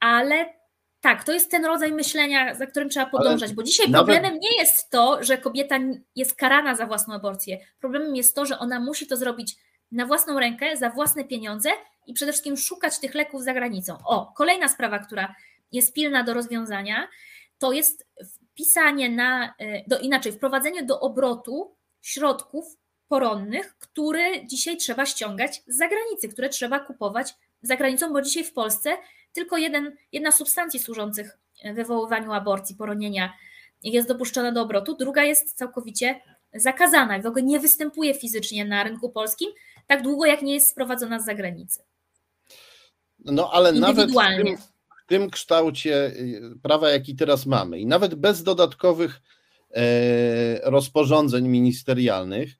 [0.00, 0.60] ale
[1.00, 4.06] tak, to jest ten rodzaj myślenia, za którym trzeba podążać, bo dzisiaj nawet...
[4.06, 5.78] problemem nie jest to, że kobieta
[6.16, 7.58] jest karana za własną aborcję.
[7.80, 9.56] Problemem jest to, że ona musi to zrobić
[9.92, 11.70] na własną rękę, za własne pieniądze
[12.06, 13.98] i przede wszystkim szukać tych leków za granicą.
[14.04, 15.34] O, kolejna sprawa, która
[15.72, 17.08] jest pilna do rozwiązania,
[17.58, 22.79] to jest wpisanie na, e, do, inaczej, wprowadzenie do obrotu środków
[23.10, 28.52] poronnych, które dzisiaj trzeba ściągać z zagranicy, które trzeba kupować za granicą, bo dzisiaj w
[28.52, 28.96] Polsce
[29.32, 31.38] tylko jeden, jedna substancji służących
[31.74, 33.32] wywoływaniu aborcji, poronienia
[33.82, 36.20] jest dopuszczona do obrotu, druga jest całkowicie
[36.54, 39.50] zakazana i w ogóle nie występuje fizycznie na rynku polskim
[39.86, 41.82] tak długo, jak nie jest sprowadzona z zagranicy.
[43.18, 44.56] No ale nawet w tym,
[45.02, 47.78] w tym kształcie y, prawa, jaki teraz mamy.
[47.78, 49.20] I nawet bez dodatkowych
[49.70, 52.59] e, rozporządzeń ministerialnych,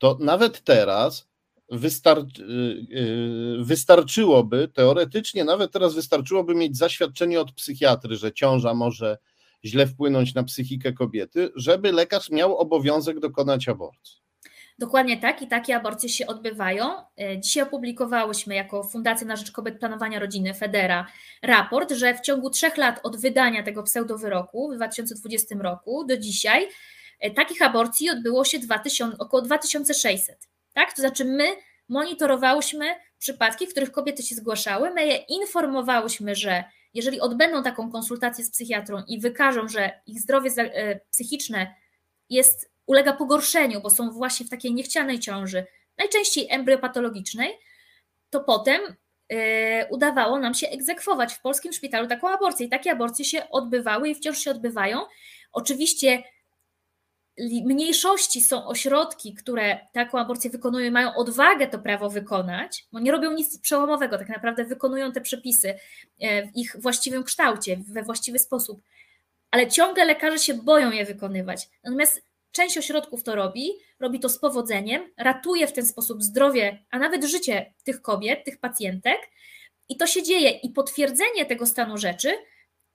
[0.00, 1.28] to nawet teraz
[1.74, 9.18] y, y, wystarczyłoby, teoretycznie nawet teraz wystarczyłoby mieć zaświadczenie od psychiatry, że ciąża może
[9.64, 14.20] źle wpłynąć na psychikę kobiety, żeby lekarz miał obowiązek dokonać aborcji.
[14.78, 16.84] Dokładnie tak i takie aborcje się odbywają.
[17.18, 21.06] E, dzisiaj opublikowałyśmy jako Fundacja na Rzecz Kobiet Planowania Rodziny Federa
[21.42, 26.68] raport, że w ciągu trzech lat od wydania tego pseudowyroku w 2020 roku do dzisiaj
[27.36, 30.48] takich aborcji odbyło się 2000, około 2600.
[30.72, 30.92] Tak?
[30.92, 31.56] To znaczy my
[31.88, 36.64] monitorowałyśmy przypadki, w których kobiety się zgłaszały, my je informowałyśmy, że
[36.94, 41.74] jeżeli odbędą taką konsultację z psychiatrą i wykażą, że ich zdrowie e, psychiczne
[42.30, 45.66] jest, ulega pogorszeniu, bo są właśnie w takiej niechcianej ciąży,
[45.98, 47.58] najczęściej embryopatologicznej,
[48.30, 48.80] to potem
[49.28, 52.66] e, udawało nam się egzekwować w polskim szpitalu taką aborcję.
[52.66, 55.00] I takie aborcje się odbywały i wciąż się odbywają.
[55.52, 56.22] Oczywiście
[57.64, 63.12] mniejszości są ośrodki, które taką aborcję wykonują i mają odwagę to prawo wykonać, bo nie
[63.12, 65.74] robią nic przełomowego, tak naprawdę wykonują te przepisy
[66.20, 68.82] e, w ich właściwym kształcie, we właściwy sposób,
[69.50, 71.68] ale ciągle lekarze się boją je wykonywać.
[71.84, 72.22] Natomiast
[72.52, 73.70] część ośrodków to robi,
[74.00, 78.58] robi to z powodzeniem, ratuje w ten sposób zdrowie, a nawet życie tych kobiet, tych
[78.58, 79.20] pacjentek.
[79.88, 80.50] I to się dzieje.
[80.50, 82.32] I potwierdzenie tego stanu rzeczy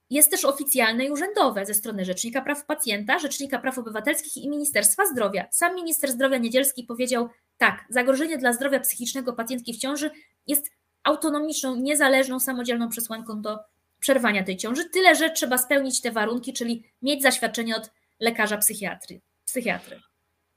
[0.09, 5.05] jest też oficjalne i urzędowe ze strony Rzecznika Praw Pacjenta, Rzecznika Praw Obywatelskich i Ministerstwa
[5.05, 5.47] Zdrowia.
[5.51, 10.11] Sam minister zdrowia Niedzielski powiedział tak, zagrożenie dla zdrowia psychicznego pacjentki w ciąży
[10.47, 10.71] jest
[11.03, 13.57] autonomiczną, niezależną, samodzielną przesłanką do
[13.99, 14.89] przerwania tej ciąży.
[14.89, 19.21] Tyle, że trzeba spełnić te warunki, czyli mieć zaświadczenie od lekarza psychiatry.
[19.45, 20.01] psychiatry.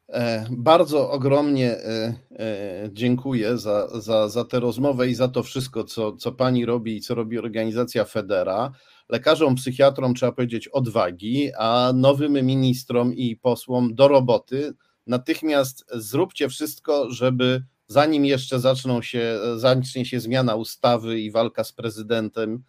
[0.08, 5.84] E, bardzo ogromnie e, e, dziękuję za, za, za tę rozmowę i za to wszystko,
[5.84, 8.72] co, co pani robi i co robi organizacja Federa
[9.08, 14.74] lekarzom, psychiatrom trzeba powiedzieć odwagi, a nowym ministrom i posłom do roboty.
[15.06, 21.72] Natychmiast zróbcie wszystko, żeby zanim jeszcze zaczną się, zacznie się zmiana ustawy i walka z
[21.72, 22.62] prezydentem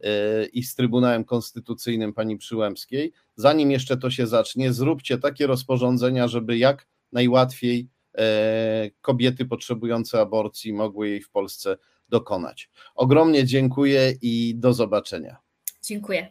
[0.00, 6.28] e, i z Trybunałem Konstytucyjnym pani Przyłębskiej, zanim jeszcze to się zacznie, zróbcie takie rozporządzenia,
[6.28, 7.88] żeby jak najłatwiej
[8.18, 11.76] e, kobiety potrzebujące aborcji mogły jej w Polsce
[12.08, 12.70] dokonać.
[12.94, 15.49] Ogromnie dziękuję i do zobaczenia.
[15.82, 16.30] Dziękuję.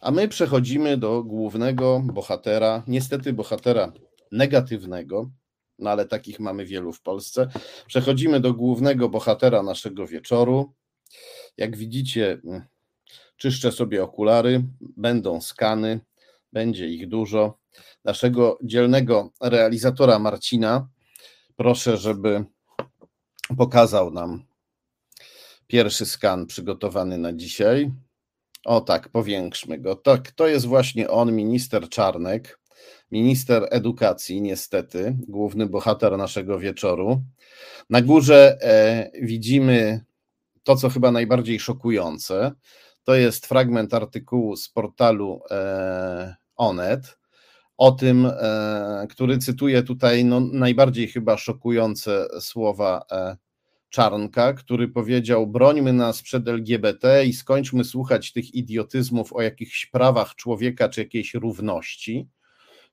[0.00, 3.92] A my przechodzimy do głównego bohatera, niestety bohatera
[4.32, 5.30] negatywnego,
[5.78, 7.48] no ale takich mamy wielu w Polsce.
[7.86, 10.72] Przechodzimy do głównego bohatera naszego wieczoru.
[11.56, 12.40] Jak widzicie,
[13.36, 16.00] czyszczę sobie okulary, będą skany,
[16.52, 17.58] będzie ich dużo.
[18.04, 20.88] Naszego dzielnego realizatora Marcina
[21.56, 22.44] proszę, żeby
[23.56, 24.44] pokazał nam
[25.72, 27.90] Pierwszy skan przygotowany na dzisiaj.
[28.64, 29.96] O tak, powiększmy go.
[29.96, 32.60] Tak, to jest właśnie on, minister Czarnek,
[33.10, 37.22] minister edukacji, niestety, główny bohater naszego wieczoru.
[37.90, 40.04] Na górze e, widzimy
[40.62, 42.52] to, co chyba najbardziej szokujące.
[43.04, 47.18] To jest fragment artykułu z portalu e, Onet
[47.76, 53.36] o tym, e, który cytuje tutaj no, najbardziej chyba szokujące słowa e,
[53.92, 60.34] Czarnka, który powiedział: Brońmy nas przed LGBT i skończmy słuchać tych idiotyzmów o jakichś prawach
[60.34, 62.28] człowieka czy jakiejś równości.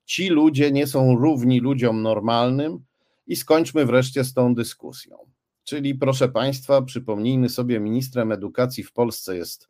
[0.06, 2.80] Ci ludzie nie są równi ludziom normalnym
[3.28, 5.18] i skończmy wreszcie z tą dyskusją.
[5.64, 9.70] Czyli, proszę Państwa, przypomnijmy sobie, ministrem edukacji w Polsce jest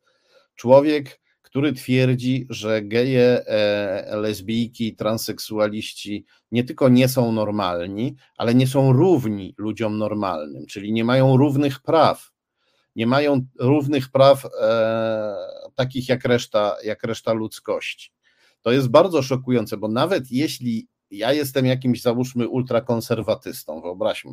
[0.54, 1.20] człowiek,
[1.50, 8.92] który twierdzi, że geje, e, lesbijki, transseksualiści nie tylko nie są normalni, ale nie są
[8.92, 12.30] równi ludziom normalnym, czyli nie mają równych praw.
[12.96, 15.34] Nie mają równych praw e,
[15.74, 18.12] takich jak reszta, jak reszta ludzkości.
[18.62, 23.82] To jest bardzo szokujące, bo nawet jeśli ja jestem jakimś, załóżmy, ultrakonserwatystą,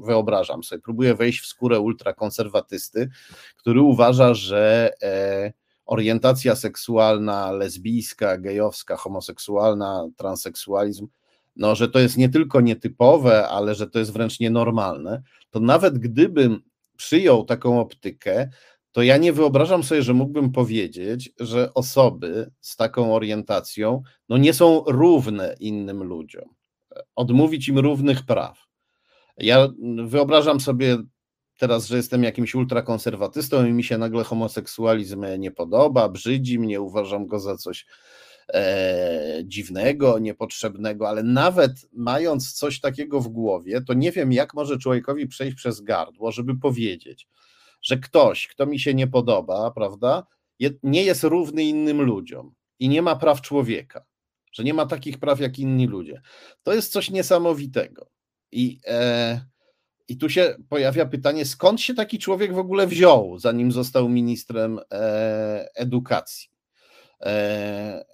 [0.06, 3.10] wyobrażam sobie, próbuję wejść w skórę ultrakonserwatysty,
[3.58, 5.54] który uważa, że e,
[5.88, 11.08] orientacja seksualna, lesbijska, gejowska, homoseksualna, transseksualizm,
[11.56, 15.98] no, że to jest nie tylko nietypowe, ale że to jest wręcz nienormalne, to nawet
[15.98, 16.62] gdybym
[16.98, 18.50] przyjął taką optykę,
[18.92, 24.54] to ja nie wyobrażam sobie, że mógłbym powiedzieć, że osoby z taką orientacją no nie
[24.54, 26.46] są równe innym ludziom,
[27.16, 28.68] odmówić im równych praw.
[29.38, 29.68] Ja
[30.06, 30.98] wyobrażam sobie
[31.58, 37.28] teraz, że jestem jakimś ultrakonserwatystą i mi się nagle homoseksualizm nie podoba, brzydzi mnie, uważam
[37.28, 37.86] go za coś
[38.54, 44.78] e, dziwnego, niepotrzebnego, ale nawet mając coś takiego w głowie, to nie wiem, jak może
[44.78, 47.28] człowiekowi przejść przez gardło, żeby powiedzieć,
[47.82, 50.28] że ktoś, kto mi się nie podoba, prawda,
[50.84, 54.06] nie jest równy innym ludziom i nie ma praw człowieka,
[54.52, 56.22] że nie ma takich praw jak inni ludzie.
[56.64, 58.10] To jest coś niesamowitego.
[58.52, 59.46] I e,
[60.08, 64.80] i tu się pojawia pytanie, skąd się taki człowiek w ogóle wziął, zanim został ministrem
[64.92, 66.50] e, edukacji.
[67.22, 68.06] E,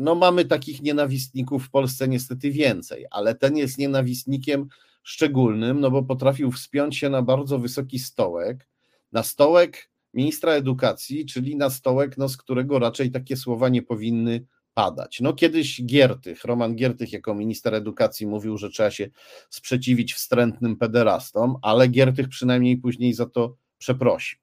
[0.00, 4.68] no, mamy takich nienawistników w Polsce niestety więcej, ale ten jest nienawistnikiem
[5.02, 8.68] szczególnym, no bo potrafił wspiąć się na bardzo wysoki stołek,
[9.12, 14.46] na stołek ministra edukacji, czyli na stołek, no, z którego raczej takie słowa nie powinny
[14.74, 15.20] padać.
[15.20, 19.08] No kiedyś Giertych, Roman Giertych jako minister edukacji mówił, że trzeba się
[19.50, 24.38] sprzeciwić wstrętnym pederastom, ale Giertych przynajmniej później za to przeprosił.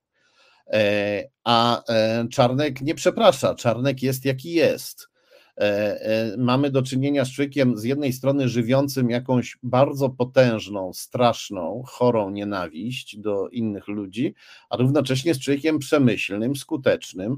[0.67, 5.09] E, a e, Czarnek nie przeprasza, Czarnek jest jaki jest.
[5.57, 12.29] E, mamy do czynienia z człowiekiem z jednej strony żywiącym jakąś bardzo potężną, straszną, chorą
[12.29, 14.35] nienawiść do innych ludzi,
[14.69, 17.37] a równocześnie z człowiekiem przemyślnym, skutecznym,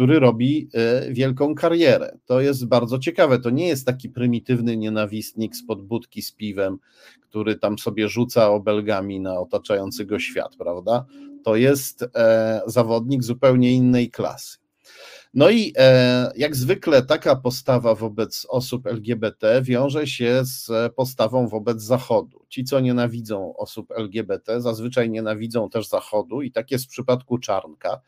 [0.00, 2.18] który robi e, wielką karierę.
[2.26, 3.38] To jest bardzo ciekawe.
[3.38, 6.78] To nie jest taki prymitywny nienawistnik spod budki z piwem,
[7.20, 11.04] który tam sobie rzuca obelgami na otaczający go świat, prawda?
[11.44, 14.59] To jest e, zawodnik zupełnie innej klasy.
[15.34, 21.82] No i e, jak zwykle taka postawa wobec osób LGBT wiąże się z postawą wobec
[21.82, 22.44] Zachodu.
[22.48, 28.00] Ci, co nienawidzą osób LGBT, zazwyczaj nienawidzą też Zachodu, i tak jest w przypadku Czarnka.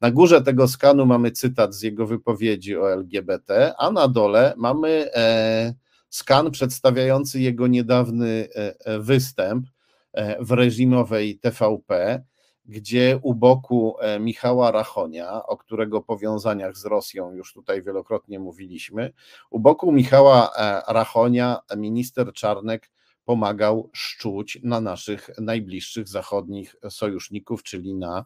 [0.00, 5.10] Na górze tego skanu mamy cytat z jego wypowiedzi o LGBT, a na dole mamy
[5.14, 5.74] e,
[6.08, 9.66] skan przedstawiający jego niedawny e, występ
[10.40, 12.22] w reżimowej TVP,
[12.66, 19.12] gdzie u boku Michała Rachonia, o którego powiązaniach z Rosją już tutaj wielokrotnie mówiliśmy,
[19.50, 20.50] u boku Michała
[20.88, 22.90] Rachonia minister Czarnek
[23.24, 28.24] pomagał szczuć na naszych najbliższych zachodnich sojuszników, czyli na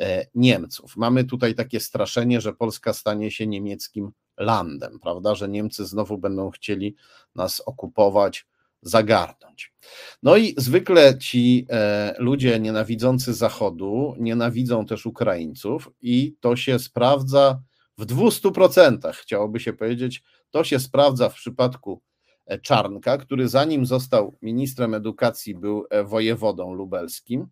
[0.00, 0.96] E, Niemców.
[0.96, 6.50] Mamy tutaj takie straszenie, że Polska stanie się niemieckim landem, prawda, że Niemcy znowu będą
[6.50, 6.96] chcieli
[7.34, 8.46] nas okupować,
[8.82, 9.74] zagarnąć.
[10.22, 17.62] No i zwykle ci e, ludzie nienawidzący Zachodu nienawidzą też Ukraińców i to się sprawdza
[17.98, 22.02] w 200%, chciałoby się powiedzieć, to się sprawdza w przypadku
[22.46, 27.48] e, Czarnka, który zanim został ministrem edukacji był wojewodą lubelskim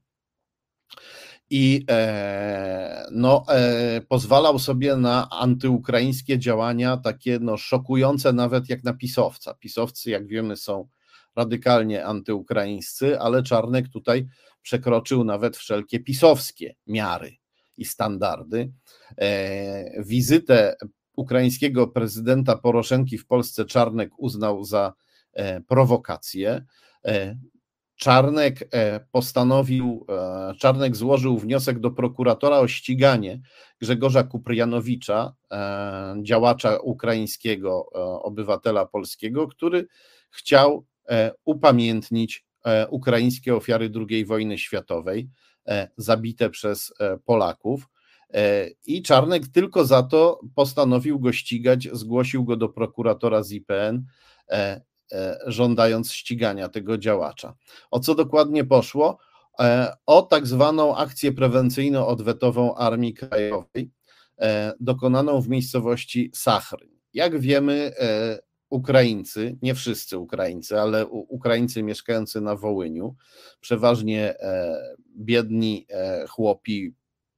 [1.51, 8.93] i e, no, e, pozwalał sobie na antyukraińskie działania, takie no, szokujące nawet jak na
[8.93, 9.55] pisowca.
[9.55, 10.89] Pisowcy, jak wiemy, są
[11.37, 14.27] radykalnie antyukraińscy, ale Czarnek tutaj
[14.63, 17.37] przekroczył nawet wszelkie pisowskie miary
[17.77, 18.73] i standardy.
[19.19, 20.77] E, wizytę
[21.17, 24.93] ukraińskiego prezydenta Poroszenki w Polsce Czarnek uznał za
[25.69, 26.65] prowokację.
[28.01, 33.41] Czarnek e, postanowił, e, Czarnek złożył wniosek do prokuratora o ściganie
[33.81, 37.87] Grzegorza Kuprianowicza, e, działacza ukraińskiego,
[38.23, 39.87] obywatela polskiego, który
[40.31, 40.87] chciał
[41.45, 42.45] upamiętnić
[42.91, 45.29] ukraińskie ofiary II wojny światowej,
[45.97, 46.93] zabite przez
[47.25, 47.89] Polaków.
[48.87, 54.05] I Czarnek tylko za to postanowił go ścigać, zgłosił go do prokuratora z IPN
[55.13, 57.55] E, żądając ścigania tego działacza.
[57.91, 59.19] O co dokładnie poszło?
[59.61, 63.91] E, o tak zwaną akcję prewencyjno-odwetową Armii Krajowej,
[64.39, 66.91] e, dokonaną w miejscowości Sachryn.
[67.15, 67.93] Jak wiemy,
[68.71, 73.15] Ukraińcy, nie wszyscy Ukraińcy, ale Ukraińcy mieszkający na Wołyniu,
[73.61, 74.35] przeważnie
[75.17, 75.87] biedni
[76.29, 76.95] chłopi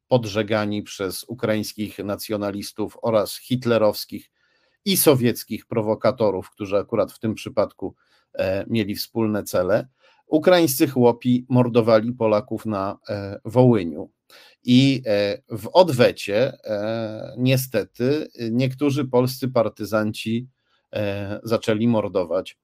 [0.08, 4.30] podżegani przez ukraińskich nacjonalistów oraz hitlerowskich
[4.84, 7.94] i sowieckich prowokatorów, którzy akurat w tym przypadku
[8.34, 9.88] e, mieli wspólne cele.
[10.26, 14.10] Ukraińscy chłopi mordowali Polaków na e, Wołyniu.
[14.64, 15.02] I
[15.48, 16.52] w odwecie,
[17.38, 20.48] niestety, niektórzy polscy partyzanci
[21.42, 22.58] zaczęli mordować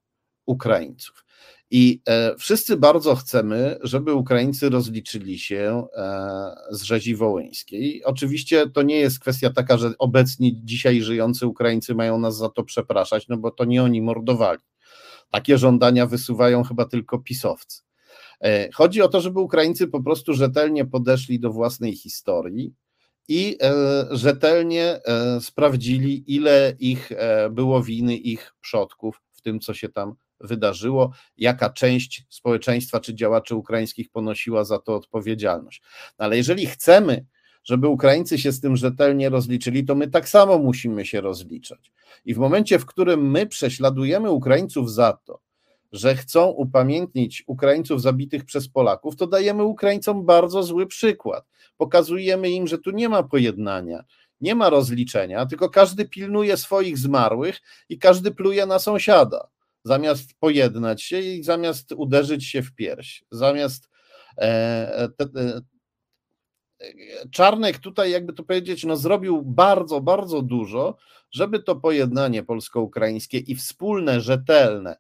[0.47, 1.25] Ukraińców.
[1.71, 8.05] I e, wszyscy bardzo chcemy, żeby Ukraińcy rozliczyli się e, z rzezi wołyńskiej.
[8.05, 12.65] Oczywiście to nie jest kwestia taka, że obecni dzisiaj żyjący Ukraińcy mają nas za to
[12.65, 14.61] przepraszać, no bo to nie oni mordowali.
[15.31, 17.83] Takie żądania wysuwają chyba tylko pisowcy.
[18.41, 22.75] E, chodzi o to, żeby Ukraińcy po prostu rzetelnie podeszli do własnej historii
[23.29, 23.59] i
[24.11, 25.01] rzetelnie
[25.41, 27.11] sprawdzili, ile ich
[27.51, 33.55] było winy ich przodków w tym, co się tam wydarzyło, jaka część społeczeństwa czy działaczy
[33.55, 35.83] ukraińskich ponosiła za to odpowiedzialność.
[36.19, 37.27] No ale jeżeli chcemy,
[37.65, 41.93] żeby Ukraińcy się z tym rzetelnie rozliczyli, to my tak samo musimy się rozliczać.
[42.25, 45.41] I w momencie, w którym my prześladujemy Ukraińców za to,
[45.93, 51.45] że chcą upamiętnić Ukraińców zabitych przez Polaków, to dajemy Ukraińcom bardzo zły przykład.
[51.77, 54.05] Pokazujemy im, że tu nie ma pojednania,
[54.41, 59.49] nie ma rozliczenia, tylko każdy pilnuje swoich zmarłych i każdy pluje na sąsiada
[59.85, 63.89] zamiast pojednać się i zamiast uderzyć się w pierś, zamiast
[64.39, 65.61] e, te, e,
[67.31, 70.97] Czarnek tutaj, jakby to powiedzieć, no zrobił bardzo, bardzo dużo,
[71.31, 74.97] żeby to pojednanie polsko-ukraińskie i wspólne, rzetelne e,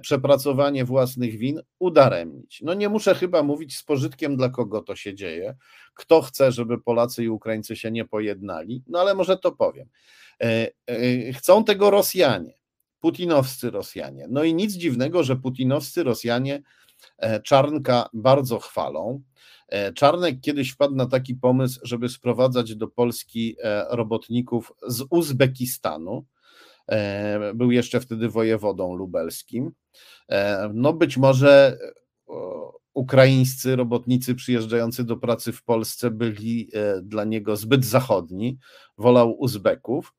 [0.00, 2.62] przepracowanie własnych win udaremnić.
[2.62, 5.56] No nie muszę chyba mówić z pożytkiem, dla kogo to się dzieje,
[5.94, 9.88] kto chce, żeby Polacy i Ukraińcy się nie pojednali, no ale może to powiem.
[11.32, 12.54] Chcą tego Rosjanie
[13.06, 14.26] putinowscy Rosjanie.
[14.30, 16.62] No i nic dziwnego, że putinowscy Rosjanie
[17.18, 19.22] e, Czarnka bardzo chwalą.
[19.68, 26.24] E, Czarnek kiedyś wpadł na taki pomysł, żeby sprowadzać do Polski e, robotników z Uzbekistanu.
[27.54, 29.72] Był jeszcze wtedy wojewodą lubelskim.
[30.74, 31.78] No być może
[32.94, 36.70] ukraińscy robotnicy przyjeżdżający do pracy w Polsce byli
[37.02, 38.58] dla niego zbyt zachodni,
[38.98, 40.12] wolał Uzbeków.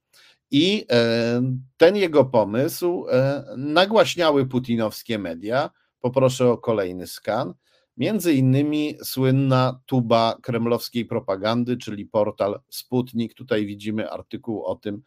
[0.52, 1.42] I e,
[1.78, 5.70] ten jego pomysł e, nagłaśniały putinowskie media.
[6.00, 7.54] Poproszę o kolejny skan.
[7.98, 13.34] Między innymi słynna tuba kremlowskiej propagandy, czyli portal Sputnik.
[13.34, 15.02] Tutaj widzimy artykuł o tym,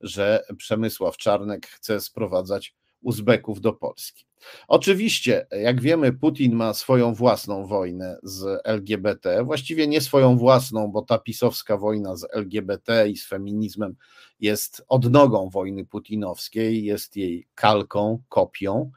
[0.00, 4.26] że Przemysław Czarnek chce sprowadzać Uzbeków do Polski.
[4.68, 11.02] Oczywiście, jak wiemy, Putin ma swoją własną wojnę z LGBT, właściwie nie swoją własną, bo
[11.02, 13.96] ta pisowska wojna z LGBT i z feminizmem
[14.40, 18.90] jest odnogą wojny putinowskiej, jest jej kalką, kopią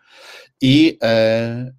[0.61, 1.73] i e,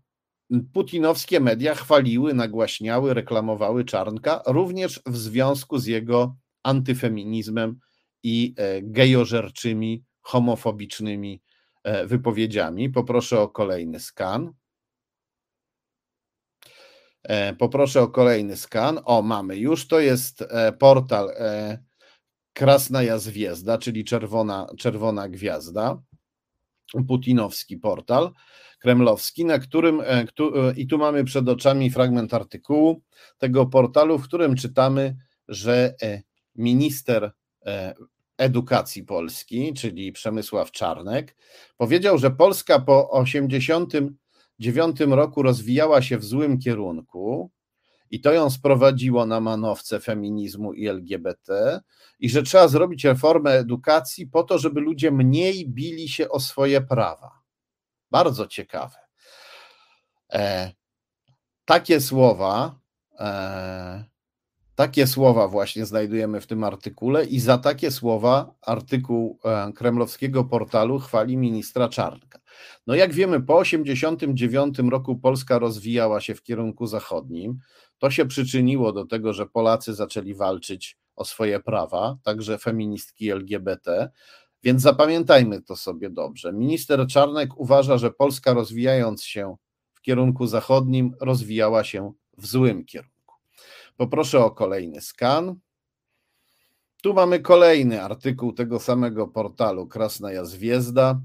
[0.73, 7.81] putinowskie media chwaliły, nagłaśniały, reklamowały Czarnka również w związku z jego antyfeminizmem
[8.23, 11.43] i e, gejożerczymi, homofobicznymi
[11.85, 12.91] E, wypowiedziami.
[12.91, 14.53] Poproszę o kolejny skan.
[17.23, 19.01] E, poproszę o kolejny skan.
[19.05, 19.89] O, mamy już.
[19.89, 20.45] To jest
[20.79, 21.31] portal
[22.53, 26.03] Krasnaja Zwiezda, czyli czerwona, czerwona gwiazda.
[27.09, 28.33] Putinowski portal
[28.79, 30.03] kremlowski, na którym
[30.77, 33.03] i tu mamy przed oczami fragment artykułu
[33.39, 35.17] tego portalu, w którym czytamy,
[35.49, 35.95] że
[36.55, 37.33] minister
[38.39, 41.37] Edukacji Polski, czyli Przemysław Czarnek,
[41.77, 47.51] powiedział, że Polska po 1989 roku rozwijała się w złym kierunku
[48.11, 51.81] i to ją sprowadziło na manowce feminizmu i LGBT
[52.19, 56.81] i że trzeba zrobić reformę edukacji po to, żeby ludzie mniej bili się o swoje
[56.81, 57.41] prawa.
[58.11, 58.97] Bardzo ciekawe.
[60.33, 60.73] E,
[61.65, 62.79] takie słowa
[63.19, 64.05] e,
[64.81, 70.99] takie słowa właśnie znajdujemy w tym artykule i za takie słowa artykuł e, kremlowskiego portalu
[70.99, 72.41] chwali ministra Czarnka.
[72.87, 77.59] No jak wiemy, po 1989 roku Polska rozwijała się w kierunku zachodnim.
[77.99, 84.11] To się przyczyniło do tego, że Polacy zaczęli walczyć o swoje prawa, także feministki LGBT.
[84.63, 86.53] Więc zapamiętajmy to sobie dobrze.
[86.53, 89.57] Minister Czarnek uważa, że Polska rozwijając się
[89.95, 93.20] w kierunku zachodnim, rozwijała się w złym kierunku.
[94.01, 95.55] Poproszę o kolejny skan.
[97.03, 101.21] Tu mamy kolejny artykuł tego samego portalu Krasnaja Zwiezda,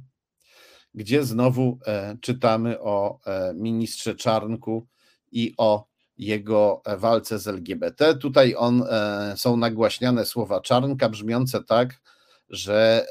[0.93, 4.87] gdzie znowu e, czytamy o e, ministrze Czarnku
[5.31, 5.87] i o
[6.17, 8.15] jego e, walce z LGBT.
[8.15, 8.83] Tutaj on,
[9.35, 12.01] są nagłaśniane słowa Czarnka brzmiące tak,
[12.49, 13.07] że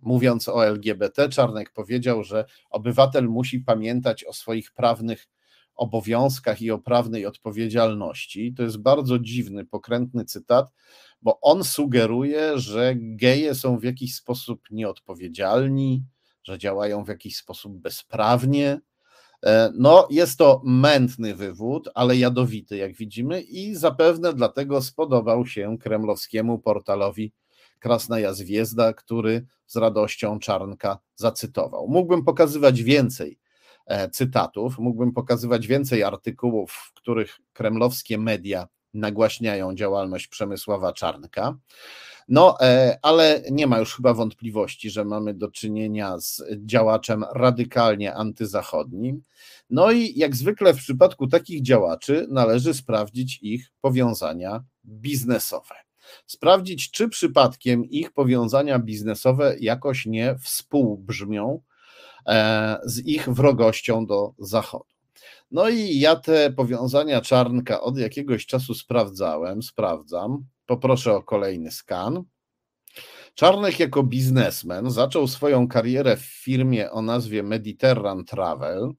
[0.00, 5.26] mówiąc o LGBT, Czarnek powiedział, że obywatel musi pamiętać o swoich prawnych
[5.74, 8.54] obowiązkach i o prawnej odpowiedzialności.
[8.54, 10.72] To jest bardzo dziwny, pokrętny cytat,
[11.22, 16.04] bo on sugeruje, że geje są w jakiś sposób nieodpowiedzialni,
[16.42, 18.80] że działają w jakiś sposób bezprawnie.
[19.44, 25.78] E, no, jest to mętny wywód, ale jadowity, jak widzimy, i zapewne dlatego spodobał się
[25.78, 27.32] kremlowskiemu portalowi
[27.78, 31.88] Krasnaja Zwiezda, który z radością Czarnka zacytował.
[31.88, 33.38] Mógłbym pokazywać więcej
[34.12, 41.58] cytatów, mógłbym pokazywać więcej artykułów, w których kremlowskie media nagłaśniają działalność Przemysława Czarnka.
[42.28, 48.14] No, e, ale nie ma już chyba wątpliwości, że mamy do czynienia z działaczem radykalnie
[48.14, 49.22] antyzachodnim.
[49.70, 55.74] No i jak zwykle w przypadku takich działaczy należy sprawdzić ich powiązania biznesowe.
[56.26, 61.73] Sprawdzić, czy przypadkiem ich powiązania biznesowe jakoś nie współbrzmią e,
[62.84, 64.94] z ich wrogością do Zachodu.
[65.50, 70.46] No i ja te powiązania Czarnka od jakiegoś czasu sprawdzałem, sprawdzam.
[70.66, 72.24] Poproszę o kolejny skan.
[73.34, 78.92] Czarnek jako biznesmen zaczął swoją karierę w firmie o nazwie Mediterran Travel.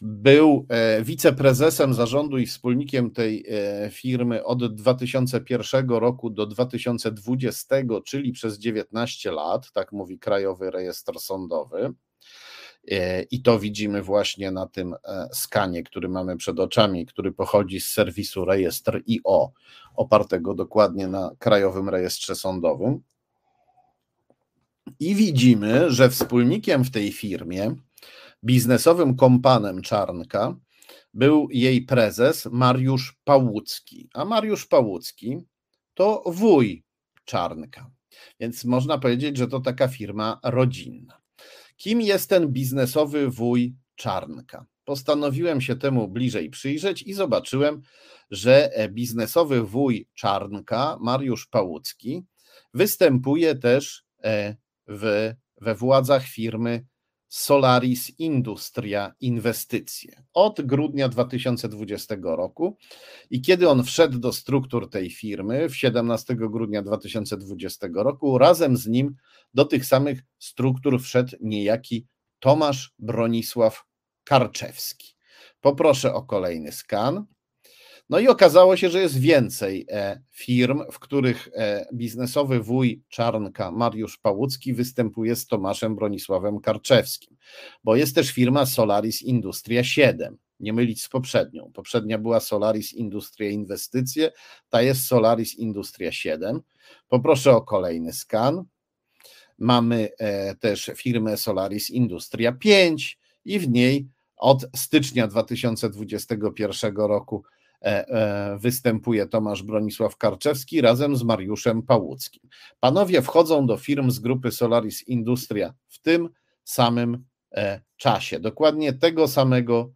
[0.00, 8.32] Był e, wiceprezesem zarządu i wspólnikiem tej e, firmy od 2001 roku do 2020, czyli
[8.32, 11.92] przez 19 lat, tak mówi Krajowy Rejestr Sądowy.
[12.90, 14.94] E, I to widzimy właśnie na tym
[15.32, 19.52] skanie, który mamy przed oczami, który pochodzi z serwisu Rejestr IO,
[19.96, 23.02] opartego dokładnie na Krajowym Rejestrze Sądowym.
[25.00, 27.76] I widzimy, że wspólnikiem w tej firmie,
[28.44, 30.56] biznesowym kompanem Czarnka,
[31.14, 34.08] był jej prezes Mariusz Pałucki.
[34.14, 35.38] A Mariusz Pałucki
[35.94, 36.84] to wuj
[37.24, 37.90] Czarnka.
[38.40, 41.20] Więc można powiedzieć, że to taka firma rodzinna.
[41.76, 44.66] Kim jest ten biznesowy wuj Czarnka?
[44.84, 47.82] Postanowiłem się temu bliżej przyjrzeć i zobaczyłem,
[48.30, 52.22] że biznesowy wuj Czarnka, Mariusz Pałucki,
[52.74, 54.56] występuje też e,
[54.88, 56.84] w, we władzach firmy
[57.34, 62.76] Solaris Industria Inwestycje od grudnia 2020 roku.
[63.30, 68.86] I kiedy on wszedł do struktur tej firmy w 17 grudnia 2020 roku, razem z
[68.86, 69.16] nim
[69.54, 72.06] do tych samych struktur wszedł niejaki
[72.38, 73.84] Tomasz Bronisław
[74.24, 75.14] Karczewski.
[75.60, 77.26] Poproszę o kolejny skan.
[78.12, 83.70] No i okazało się, że jest więcej e, firm, w których e, biznesowy wuj Czarnka
[83.70, 87.36] Mariusz Pałucki występuje z Tomaszem Bronisławem Karczewskim,
[87.84, 91.70] bo jest też firma Solaris Industria 7, nie mylić z poprzednią.
[91.74, 94.32] Poprzednia była Solaris Industria Inwestycje,
[94.68, 96.60] ta jest Solaris Industria 7.
[97.08, 98.64] Poproszę o kolejny skan.
[99.58, 107.44] Mamy e, też firmę Solaris Industria 5 i w niej od stycznia 2021 roku
[108.58, 112.42] występuje Tomasz Bronisław Karczewski razem z Mariuszem Pałuckim.
[112.80, 116.28] Panowie wchodzą do firm z grupy Solaris Industria w tym
[116.64, 118.40] samym e, czasie.
[118.40, 119.92] Dokładnie tego samego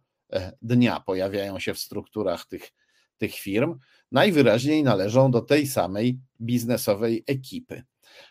[0.61, 2.73] dnia pojawiają się w strukturach tych,
[3.17, 3.79] tych firm.
[4.11, 7.83] Najwyraźniej należą do tej samej biznesowej ekipy.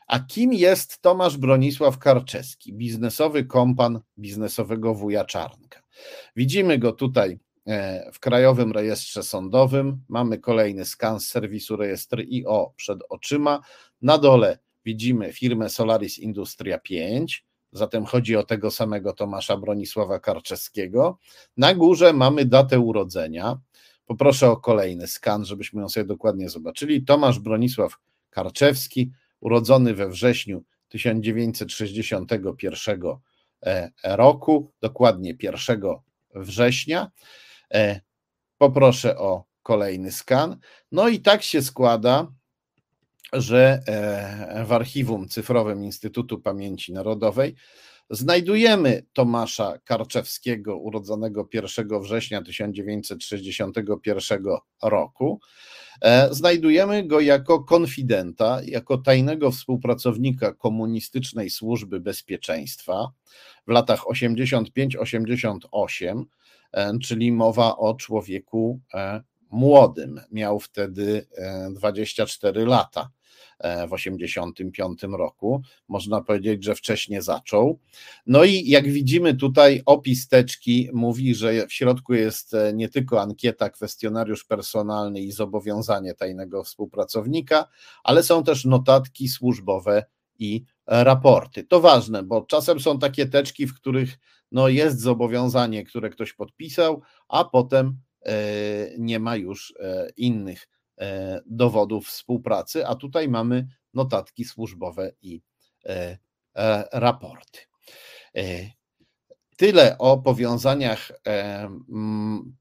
[0.06, 5.82] A kim jest Tomasz Bronisław Karczewski, biznesowy kompan biznesowego wuja Czarnka?
[6.36, 7.45] Widzimy go tutaj E,
[8.12, 10.00] w Krajowym Rejestrze Sądowym.
[10.08, 13.60] Mamy kolejny skan z serwisu rejestr IO przed oczyma.
[14.02, 21.18] Na dole widzimy firmę Solaris Industria 5, zatem chodzi o tego samego Tomasza Bronisława Karczewskiego.
[21.56, 23.58] Na górze mamy datę urodzenia.
[24.06, 27.04] Poproszę o kolejny skan, żebyśmy ją sobie dokładnie zobaczyli.
[27.04, 27.98] Tomasz Bronisław
[28.30, 29.10] Karczewski,
[29.40, 33.00] urodzony we wrześniu 1961
[33.62, 35.80] e, roku, dokładnie 1
[36.34, 37.10] września.
[37.74, 38.00] E,
[38.58, 40.56] poproszę o kolejny skan.
[40.92, 42.32] No i tak się składa,
[43.32, 47.54] że e, w archiwum cyfrowym Instytutu Pamięci Narodowej
[48.10, 54.44] znajdujemy Tomasza Karczewskiego, urodzonego 1 września 1961
[54.82, 55.40] roku.
[56.02, 63.12] E, znajdujemy go jako konfidenta, jako tajnego współpracownika komunistycznej służby bezpieczeństwa
[63.66, 66.24] w latach 85-88
[66.65, 66.65] E,
[67.02, 70.20] czyli mowa o człowieku e, młodym.
[70.32, 71.26] Miał wtedy
[71.70, 73.10] 24 e, lata
[73.88, 75.62] w 85 roku.
[75.88, 77.78] Można powiedzieć, że wcześniej zaczął.
[78.26, 83.70] No i jak widzimy tutaj opis teczki mówi, że w środku jest nie tylko ankieta,
[83.70, 87.68] kwestionariusz personalny i zobowiązanie tajnego współpracownika,
[88.04, 90.04] ale są też notatki służbowe
[90.38, 91.64] i raporty.
[91.64, 94.18] To ważne, bo czasem są takie teczki, w których
[94.52, 98.00] no jest zobowiązanie, które ktoś podpisał, a potem
[98.98, 99.74] nie ma już
[100.16, 100.68] innych
[101.46, 105.42] dowodów współpracy, a tutaj mamy notatki służbowe i
[106.92, 107.60] raporty.
[109.56, 111.12] Tyle o powiązaniach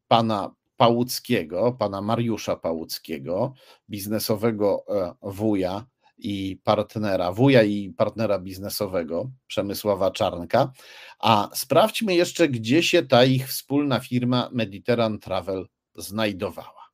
[0.07, 3.53] pana Pałuckiego, pana Mariusza Pałuckiego,
[3.89, 5.85] biznesowego e, wuja
[6.17, 10.71] i partnera, wuja i partnera biznesowego Przemysława Czarnka.
[11.19, 16.89] A sprawdźmy jeszcze, gdzie się ta ich wspólna firma Mediterran Travel znajdowała.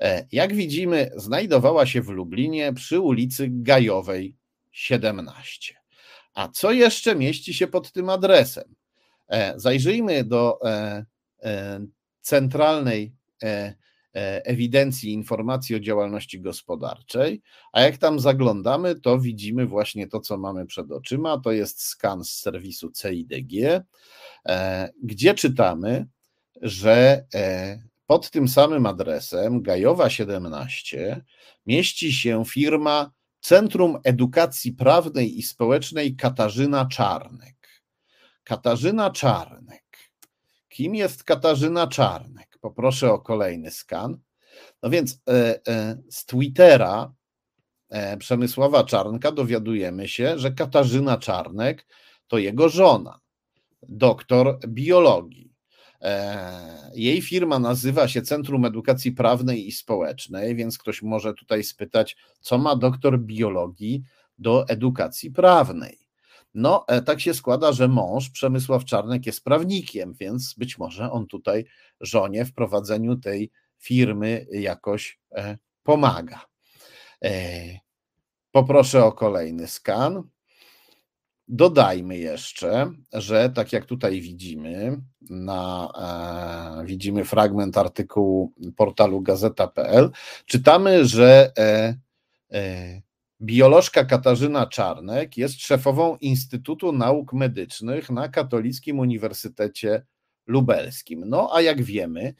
[0.00, 4.36] E, jak widzimy, znajdowała się w Lublinie przy ulicy Gajowej
[4.72, 5.74] 17.
[6.34, 8.74] A co jeszcze mieści się pod tym adresem?
[9.28, 10.58] E, zajrzyjmy do
[12.22, 13.12] centralnej
[13.42, 13.74] e, e,
[14.44, 20.66] ewidencji informacji o działalności gospodarczej, a jak tam zaglądamy, to widzimy właśnie to, co mamy
[20.66, 21.40] przed oczyma.
[21.40, 23.84] To jest skan z serwisu CIDG,
[24.48, 26.06] e, gdzie czytamy,
[26.62, 27.26] że
[28.06, 31.24] pod tym samym adresem Gajowa 17
[31.66, 33.10] mieści się firma
[33.40, 37.82] Centrum Edukacji Prawnej i Społecznej Katarzyna Czarnek.
[38.44, 39.82] Katarzyna Czarnek
[40.72, 42.51] Kim jest Katarzyna Czarnek?
[42.62, 44.18] Poproszę o kolejny skan.
[44.82, 47.14] No więc e, e, z Twittera
[47.90, 51.86] e, Przemysława Czarnka dowiadujemy się, że Katarzyna Czarnek
[52.26, 53.20] to jego żona,
[53.82, 55.52] doktor biologii.
[56.94, 62.58] Jej firma nazywa się Centrum Edukacji Prawnej i Społecznej, więc ktoś może tutaj spytać, co
[62.58, 64.02] ma doktor biologii
[64.38, 66.01] do edukacji prawnej.
[66.54, 71.26] No, e, tak się składa, że mąż Przemysław Czarnek jest prawnikiem, więc być może on
[71.26, 71.64] tutaj
[72.00, 76.40] żonie w prowadzeniu tej firmy jakoś e, pomaga.
[77.24, 77.30] E,
[78.50, 80.22] poproszę o kolejny skan.
[81.48, 85.00] Dodajmy jeszcze, że tak jak tutaj widzimy,
[85.30, 85.88] na,
[86.82, 90.10] e, widzimy fragment artykułu portalu gazeta.pl,
[90.46, 91.96] czytamy, że e,
[92.52, 93.02] e,
[93.42, 100.06] Biolożka Katarzyna Czarnek jest szefową Instytutu Nauk Medycznych na Katolickim Uniwersytecie
[100.46, 101.24] Lubelskim.
[101.26, 102.34] No a jak wiemy,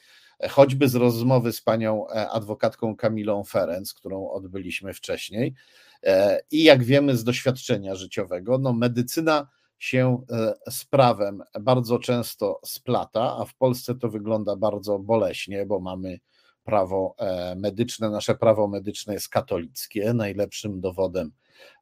[0.51, 5.55] choćby z rozmowy z panią e, adwokatką Kamilą Ferenc, którą odbyliśmy wcześniej,
[6.03, 9.49] e, i jak wiemy z doświadczenia życiowego, no medycyna
[9.79, 15.81] się e, z prawem bardzo często splata, a w Polsce to wygląda bardzo boleśnie, bo
[15.81, 16.19] mamy
[16.65, 21.31] prawo e, medyczne, nasze prawo medyczne jest katolickie, najlepszym dowodem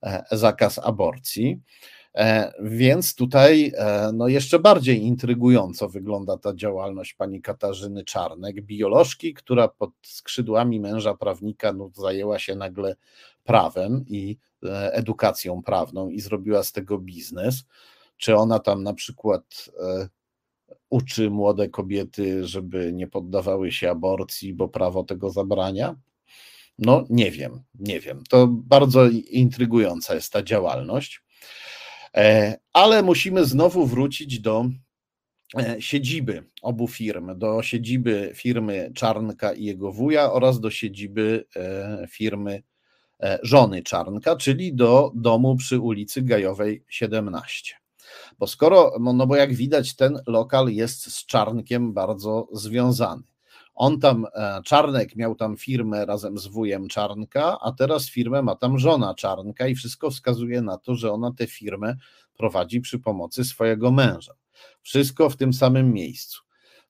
[0.03, 1.61] e, zakaz aborcji.
[2.15, 3.73] E, więc tutaj
[4.13, 11.15] no jeszcze bardziej intrygująco wygląda ta działalność pani Katarzyny Czarnek, biolożki, która pod skrzydłami męża
[11.15, 12.97] prawnika no, zajęła się nagle
[13.45, 14.39] prawem i
[14.93, 17.65] edukacją prawną i zrobiła z tego biznes.
[18.17, 19.71] Czy ona tam na przykład
[20.91, 25.97] uczy młode kobiety, żeby nie poddawały się aborcji, bo prawo tego zabrania?
[26.79, 28.23] No, nie wiem, nie wiem.
[28.29, 31.23] To bardzo intrygująca jest ta działalność.
[32.17, 34.67] E, ale musimy znowu wrócić do
[35.57, 42.07] e, siedziby obu firm, do siedziby firmy Czarnka i jego wuja oraz do siedziby e,
[42.11, 42.63] firmy
[43.43, 47.80] żony Czarnka, czyli do domu przy ulicy Gajowej 17.
[48.41, 53.23] Bo skoro, no bo jak widać, ten lokal jest z Czarnkiem bardzo związany.
[53.75, 58.57] On tam, e, Czarnek miał tam firmę razem z wujem Czarnka, a teraz firmę ma
[58.57, 61.97] tam żona Czarnka i wszystko wskazuje na to, że ona tę firmę
[62.37, 64.33] prowadzi przy pomocy swojego męża.
[64.83, 66.43] Wszystko w tym samym miejscu.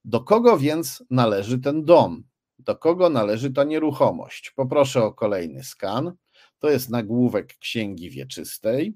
[0.05, 2.25] Do kogo więc należy ten dom?
[2.59, 4.51] Do kogo należy ta nieruchomość?
[4.51, 6.13] Poproszę o kolejny skan.
[6.59, 8.95] To jest nagłówek Księgi Wieczystej.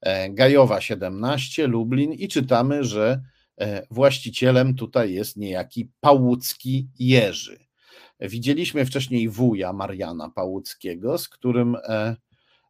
[0.00, 3.22] E, Gajowa 17, Lublin i czytamy, że
[3.60, 7.66] e, właścicielem tutaj jest niejaki Pałucki Jerzy.
[8.20, 12.16] Widzieliśmy wcześniej wuja Mariana Pałuckiego, z którym e,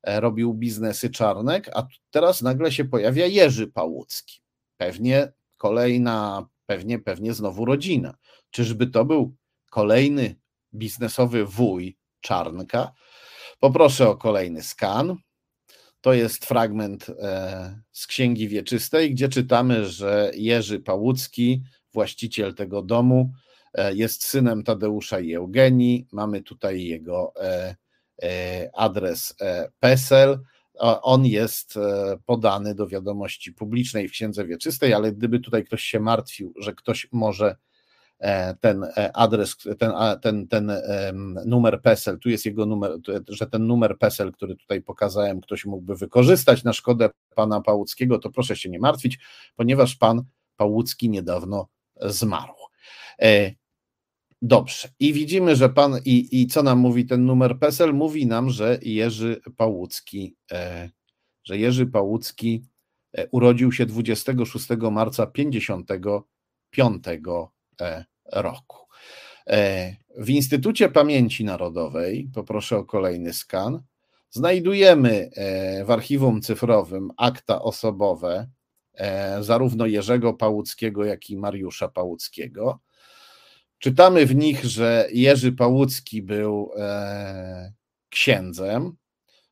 [0.05, 4.41] robił biznesy Czarnek, a teraz nagle się pojawia Jerzy Pałucki.
[4.77, 8.15] Pewnie kolejna, pewnie, pewnie znowu rodzina.
[8.51, 9.37] Czyżby to był
[9.71, 10.37] kolejny
[10.75, 12.93] biznesowy wuj Czarnka?
[13.61, 15.17] Poproszę o kolejny skan.
[16.01, 21.63] To jest fragment e, z Księgi Wieczystej, gdzie czytamy, że Jerzy Pałucki,
[21.93, 23.33] właściciel tego domu,
[23.75, 26.07] e, jest synem Tadeusza i Eugenii.
[26.13, 27.77] Mamy tutaj jego e,
[28.75, 29.35] adres
[29.81, 30.39] PESEL.
[31.03, 31.75] On jest
[32.27, 37.09] podany do wiadomości publicznej w Księdze Wieczystej, ale gdyby tutaj ktoś się martwił, że ktoś
[37.13, 37.57] może
[38.61, 40.73] ten adres, ten, ten, ten
[41.47, 42.99] numer PESEL, tu jest jego numer,
[43.29, 48.31] że ten numer PESEL, który tutaj pokazałem, ktoś mógłby wykorzystać na szkodę pana Pałuckiego, to
[48.31, 49.19] proszę się nie martwić,
[49.57, 50.23] ponieważ pan
[50.57, 51.69] Pałucki niedawno
[52.01, 52.55] zmarł.
[54.43, 54.89] Dobrze.
[55.01, 57.95] I widzimy, że pan, i, i co nam mówi ten numer PESEL?
[57.95, 60.91] Mówi nam, że Jerzy Pałucki, e,
[61.45, 62.65] że Jerzy Pałucki
[63.13, 67.19] e, urodził się 26 marca 55 e,
[68.33, 68.87] roku.
[69.47, 73.83] E, w Instytucie Pamięci Narodowej, poproszę o kolejny skan,
[74.31, 78.49] znajdujemy e, w archiwum cyfrowym akta osobowe
[78.95, 82.81] e, zarówno Jerzego Pałuckiego, jak i Mariusza Pałuckiego.
[83.79, 87.73] Czytamy w nich, że Jerzy Pałucki był e,
[88.09, 88.97] księdzem,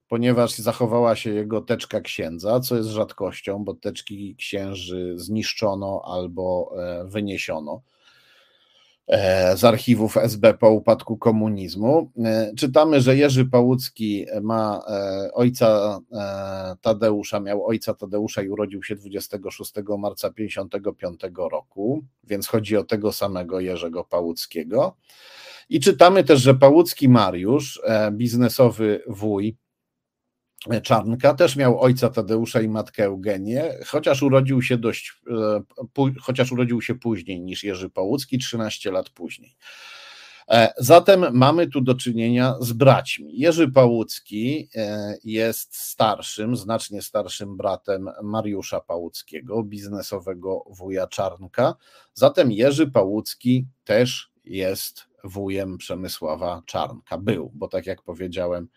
[0.08, 7.04] ponieważ zachowała się jego teczka księdza, co jest rzadkością, bo teczki księży zniszczono albo e,
[7.04, 7.93] wyniesiono e,
[9.56, 12.10] z archiwów SB po upadku komunizmu.
[12.24, 16.00] E, czytamy, że Jerzy Pałucki ma e, ojca
[16.80, 21.20] Tadeusza, miał ojca Tadeusza i urodził się 26 marca 1955
[21.52, 24.96] roku, więc chodzi o tego samego Jerzego Pałuckiego.
[25.68, 27.82] I czytamy też, że Pałucki Mariusz,
[28.12, 29.56] biznesowy wuj
[30.82, 35.62] Czarnka też miał ojca Tadeusza i matkę Eugenię, chociaż urodził się dość, e,
[36.20, 39.56] chociaż urodził się później niż Jerzy Pałucki, 13 lat później.
[40.48, 43.38] E, zatem mamy tu do czynienia z braćmi.
[43.38, 51.74] Jerzy Pałucki e, jest starszym, znacznie starszym bratem Mariusza Pałuckiego, biznesowego wuja Czarnka.
[52.14, 57.18] Zatem Jerzy Pałucki też jest wujem Przemysława Czarnka.
[57.18, 58.68] Był, bo tak jak powiedziałem,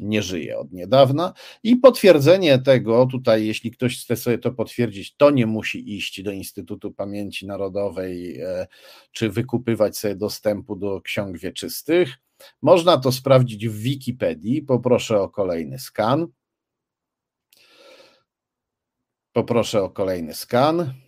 [0.00, 1.32] nie żyje od niedawna.
[1.62, 6.30] I potwierdzenie tego, tutaj, jeśli ktoś chce sobie to potwierdzić, to nie musi iść do
[6.30, 8.66] Instytutu Pamięci Narodowej e,
[9.12, 12.14] czy wykupywać sobie dostępu do ksiąg wieczystych.
[12.62, 14.62] Można to sprawdzić w Wikipedii.
[14.62, 16.26] Poproszę o kolejny skan.
[19.32, 21.05] Poproszę o kolejny skan.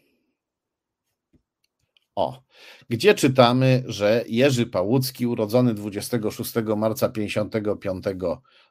[2.18, 2.42] O,
[2.88, 8.04] gdzie czytamy, że Jerzy Pałucki, urodzony 26 marca 1955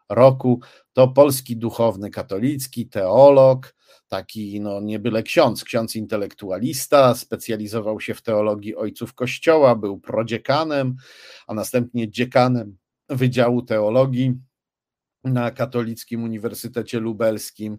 [0.09, 0.61] roku,
[0.93, 3.75] to polski duchowny katolicki, teolog,
[4.07, 10.95] taki no nie byle ksiądz, ksiądz intelektualista, specjalizował się w teologii ojców Kościoła, był prodziekanem,
[11.47, 12.77] a następnie dziekanem
[13.09, 14.35] Wydziału Teologii
[15.23, 17.77] na Katolickim Uniwersytecie Lubelskim.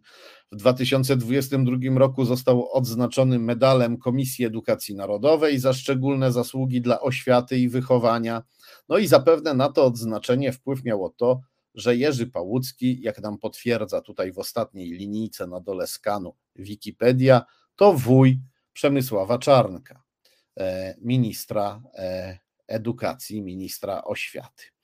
[0.53, 7.69] W 2022 roku został odznaczony medalem Komisji Edukacji Narodowej za szczególne zasługi dla oświaty i
[7.69, 8.43] wychowania.
[8.89, 11.41] No i zapewne na to odznaczenie wpływ miało to,
[11.75, 17.43] że Jerzy Pałucki, jak nam potwierdza tutaj w ostatniej linijce na dole skanu Wikipedia,
[17.77, 18.41] to wuj
[18.73, 20.03] Przemysława Czarnka,
[20.57, 22.39] e, ministra e,
[22.69, 24.78] edukacji, ministra oświaty.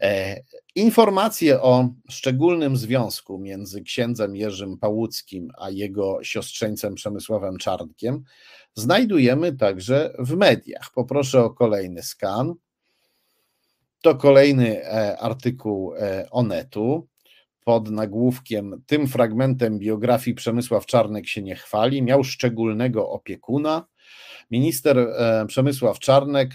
[0.00, 0.40] E,
[0.74, 8.24] informacje o szczególnym związku między księdzem Jerzym Pałuckim a jego siostrzeńcem Przemysławem Czarnkiem
[8.74, 10.90] znajdujemy także w mediach.
[10.94, 12.54] Poproszę o kolejny skan.
[14.02, 17.08] To kolejny e, artykuł e, Onetu
[17.64, 22.02] pod nagłówkiem Tym fragmentem biografii Przemysław Czarnek się nie chwali.
[22.02, 23.86] Miał szczególnego opiekuna.
[24.50, 25.08] Minister
[25.46, 26.50] Przemysław Czarnek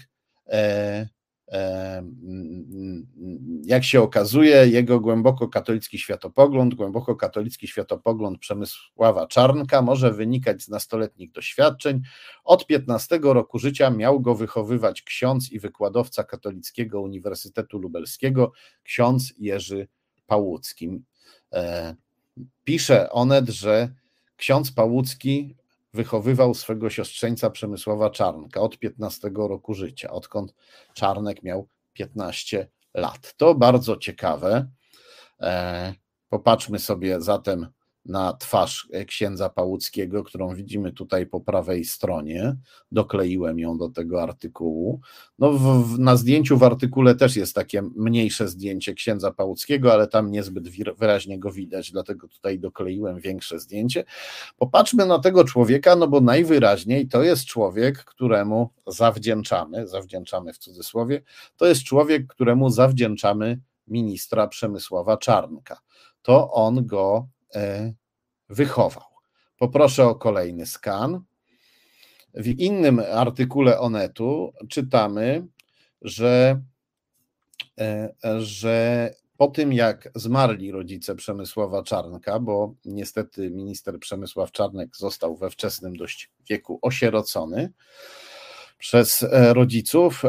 [3.64, 10.68] jak się okazuje, jego głęboko katolicki światopogląd, głęboko katolicki światopogląd Przemysława Czarnka może wynikać z
[10.68, 12.00] nastoletnich doświadczeń.
[12.44, 18.52] Od 15 roku życia miał go wychowywać ksiądz i wykładowca Katolickiego Uniwersytetu Lubelskiego,
[18.82, 19.88] ksiądz Jerzy
[20.26, 21.02] Pałucki.
[21.52, 21.94] E,
[22.64, 23.94] pisze Onet, że
[24.36, 25.56] ksiądz Pałucki
[25.94, 30.54] wychowywał swego siostrzeńca Przemysława Czarnka od 15 roku życia, odkąd
[30.94, 33.34] Czarnek miał 15 lat.
[33.36, 34.68] To bardzo ciekawe.
[35.40, 35.94] E,
[36.28, 37.66] popatrzmy sobie zatem
[38.04, 42.56] na twarz e, księdza Pałuckiego, którą widzimy tutaj po prawej stronie.
[42.92, 45.00] Dokleiłem ją do tego artykułu.
[45.38, 50.30] No w, na zdjęciu w artykule też jest takie mniejsze zdjęcie księdza Pałuckiego, ale tam
[50.30, 50.68] niezbyt
[50.98, 54.04] wyraźnie go widać, dlatego tutaj dokleiłem większe zdjęcie.
[54.56, 61.22] Popatrzmy na tego człowieka, no bo najwyraźniej to jest człowiek, któremu zawdzięczamy, zawdzięczamy w cudzysłowie,
[61.56, 65.78] to jest człowiek, któremu zawdzięczamy ministra Przemysława Czarnka.
[66.22, 67.28] To on go
[68.48, 69.04] wychował.
[69.58, 71.20] Poproszę o kolejny skan.
[72.34, 75.46] W innym artykule Onetu czytamy,
[76.02, 76.62] że,
[77.80, 85.36] e, że po tym jak zmarli rodzice Przemysława Czarnka, bo niestety minister Przemysław Czarnek został
[85.36, 87.72] we wczesnym dość wieku osierocony,
[88.78, 90.22] przez e, rodziców,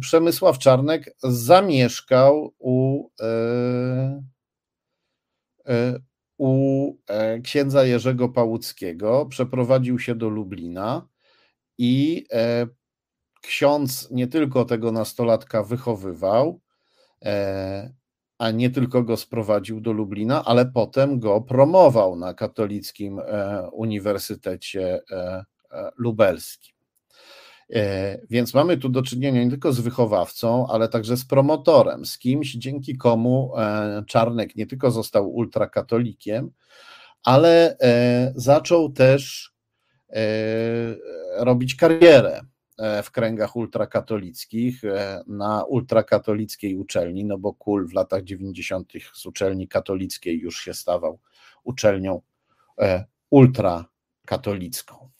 [0.00, 3.08] Przemysław Czarnek zamieszkał u,
[6.38, 6.92] u
[7.44, 11.08] księdza Jerzego Pałuckiego, przeprowadził się do Lublina
[11.78, 12.26] i
[13.42, 16.60] ksiądz nie tylko tego nastolatka wychowywał,
[18.42, 25.00] a nie tylko go sprowadził do Lublina, ale potem go promował na Katolickim e, Uniwersytecie
[25.10, 26.71] e, e, Lubelskim.
[28.30, 32.52] Więc mamy tu do czynienia nie tylko z wychowawcą, ale także z promotorem, z kimś,
[32.52, 33.52] dzięki komu
[34.06, 36.50] Czarnek nie tylko został ultrakatolikiem,
[37.24, 37.76] ale
[38.34, 39.52] zaczął też
[41.38, 42.40] robić karierę
[42.82, 48.92] E, w kręgach ultrakatolickich e, na ultrakatolickiej uczelni, no bo KUL w latach 90.
[49.14, 51.18] z uczelni katolickiej już się stawał
[51.64, 52.20] uczelnią
[52.80, 55.10] e, ultrakatolicką.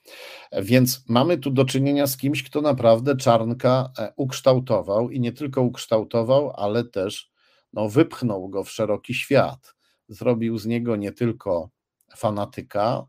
[0.63, 6.53] Więc mamy tu do czynienia z kimś, kto naprawdę Czarnka ukształtował i nie tylko ukształtował,
[6.57, 7.33] ale też
[7.73, 9.75] no, wypchnął go w szeroki świat.
[10.09, 11.71] Zrobił z niego nie tylko
[12.17, 13.07] fanatyka,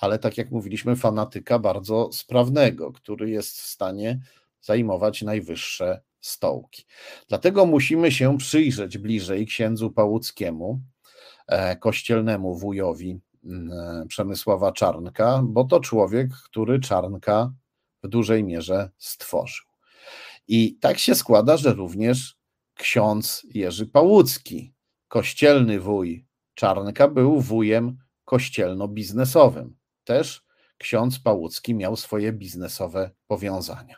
[0.00, 4.20] ale tak jak mówiliśmy, fanatyka bardzo sprawnego, który jest w stanie
[4.60, 6.84] zajmować najwyższe stołki.
[7.28, 10.80] Dlatego musimy się przyjrzeć bliżej księdzu Pałuckiemu,
[11.46, 13.18] e, kościelnemu wujowi e,
[14.08, 17.52] Przemysława Czarnka, bo to człowiek, który Czarnka
[18.02, 19.66] w dużej mierze stworzył.
[20.48, 22.36] I tak się składa, że również
[22.74, 24.74] ksiądz Jerzy Pałucki,
[25.08, 30.44] kościelny wuj Czarnka, był wujem kościelno-biznesowym też
[30.78, 33.96] ksiądz Pałucki miał swoje biznesowe powiązania.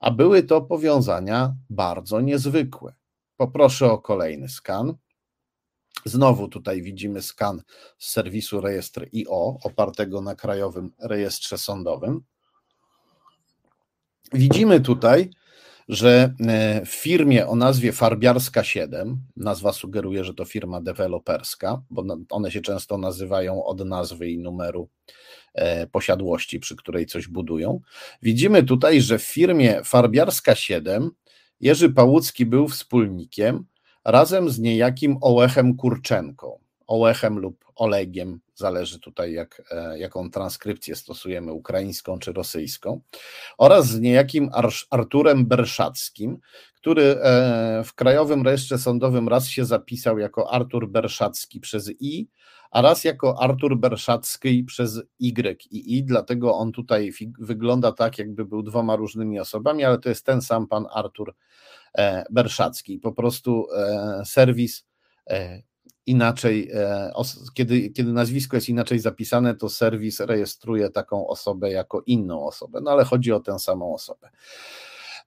[0.00, 2.94] A były to powiązania bardzo niezwykłe.
[3.36, 4.94] Poproszę o kolejny skan.
[6.04, 7.62] Znowu tutaj widzimy skan
[7.98, 12.20] z serwisu rejestr IO, opartego na Krajowym Rejestrze Sądowym.
[14.32, 15.30] Widzimy tutaj,
[15.88, 22.04] że e, w firmie o nazwie Farbiarska 7, nazwa sugeruje, że to firma deweloperska, bo
[22.30, 24.88] one się często nazywają od nazwy i numeru
[25.54, 27.80] E, posiadłości, przy której coś budują.
[28.22, 31.10] Widzimy tutaj, że w firmie Farbiarska 7
[31.60, 33.64] Jerzy Pałucki był wspólnikiem
[34.04, 36.58] razem z niejakim Ołechem Kurczenką.
[36.86, 43.00] Ołechem lub Olegiem, zależy tutaj jak, e, jaką transkrypcję stosujemy, ukraińską czy rosyjską,
[43.58, 44.50] oraz z niejakim
[44.90, 46.38] Arturem Berszackim,
[46.74, 52.28] który e, w Krajowym Rejestrze Sądowym raz się zapisał jako Artur Berszacki przez I,
[52.70, 58.44] a raz jako Artur Berszacki przez Y i I, dlatego on tutaj wygląda tak, jakby
[58.44, 61.34] był dwoma różnymi osobami, ale to jest ten sam pan Artur
[61.98, 62.98] e, Berszacki.
[62.98, 64.86] Po prostu e, serwis
[65.26, 65.62] e,
[66.06, 66.70] inaczej,
[67.54, 72.90] kiedy, kiedy nazwisko jest inaczej zapisane, to serwis rejestruje taką osobę jako inną osobę, no
[72.90, 74.30] ale chodzi o tę samą osobę.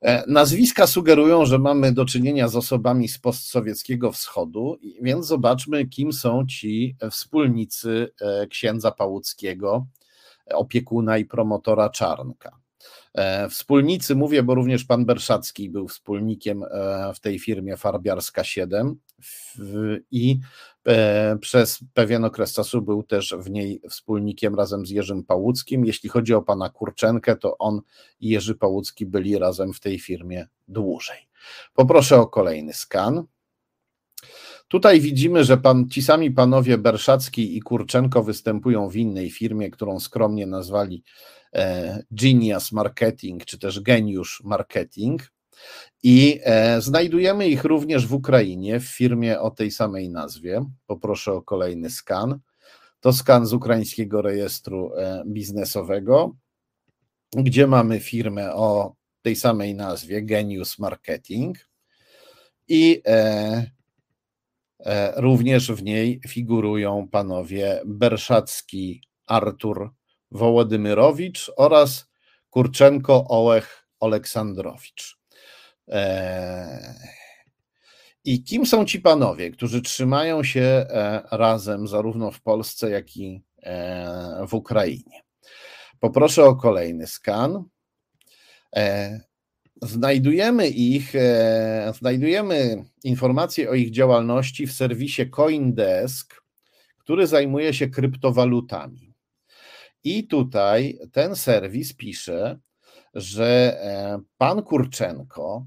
[0.04, 6.14] E, nazwiska sugerują, że mamy do czynienia z osobami z postsowieckiego wschodu, więc zobaczmy, kim
[6.14, 9.88] są ci wspólnicy e, księdza Pałuckiego,
[10.54, 12.60] opiekuna i promotora Czarnka.
[13.14, 16.64] E, wspólnicy mówię, bo również pan Berszacki był wspólnikiem
[17.16, 18.96] w tej firmie Farbiarska 7
[20.12, 20.40] i
[21.42, 25.86] przez pewien okres czasu był też w niej wspólnikiem razem z Jerzym Pałuckim.
[25.86, 27.82] Jeśli chodzi o pana Kurczenkę, to on
[28.20, 31.18] i Jerzy Pałucki byli razem w tej firmie dłużej.
[31.74, 33.24] Poproszę o kolejny skan.
[34.68, 40.00] Tutaj widzimy, że pan, ci sami panowie Berszacki i Kurczenko występują w innej firmie, którą
[40.00, 41.04] skromnie nazwali
[41.54, 45.32] e, Genius Marketing, czy też Geniusz Marketing.
[46.04, 50.66] I e, znajdujemy ich również w Ukrainie, w firmie o tej samej nazwie.
[50.88, 52.40] Poproszę o kolejny skan.
[53.00, 56.36] To skan z ukraińskiego rejestru e, biznesowego,
[57.36, 61.58] gdzie mamy firmę o tej samej nazwie, Genius Marketing.
[62.68, 63.66] I e,
[65.16, 69.92] również w niej figurują panowie Berszacki Artur
[70.32, 72.10] Wołodymyrowicz oraz
[72.50, 75.23] Kurczenko Ołech Oleksandrowicz.
[75.88, 76.96] E,
[78.26, 83.44] I kim są ci panowie, którzy trzymają się e, razem zarówno w Polsce, jak i
[83.64, 85.24] e, w Ukrainie?
[86.00, 87.64] Poproszę o kolejny skan.
[89.82, 91.14] Znajdujemy ich,
[92.00, 96.44] znajdujemy informacje o ich działalności w serwisie CoinDesk,
[96.98, 99.14] który zajmuje się kryptowalutami.
[100.04, 102.60] I tutaj ten serwis pisze,
[103.14, 103.78] że
[104.38, 105.66] pan Kurczenko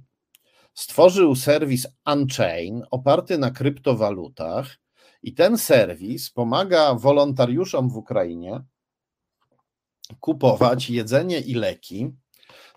[0.76, 4.76] stworzył serwis Unchain oparty na kryptowalutach
[5.22, 8.60] i ten serwis pomaga wolontariuszom w Ukrainie
[10.20, 12.12] kupować jedzenie i leki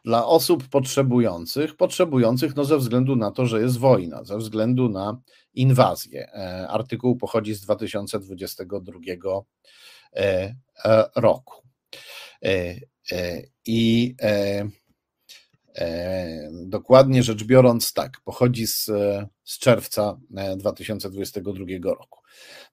[0.05, 5.21] dla osób potrzebujących, potrzebujących no ze względu na to, że jest wojna, ze względu na
[5.53, 6.31] inwazję.
[6.33, 8.99] E, artykuł pochodzi z 2022
[10.15, 10.55] e,
[11.15, 11.55] roku.
[13.65, 14.15] I
[16.51, 18.85] dokładnie rzecz biorąc, tak, pochodzi z,
[19.43, 20.19] z czerwca
[20.57, 22.19] 2022 roku.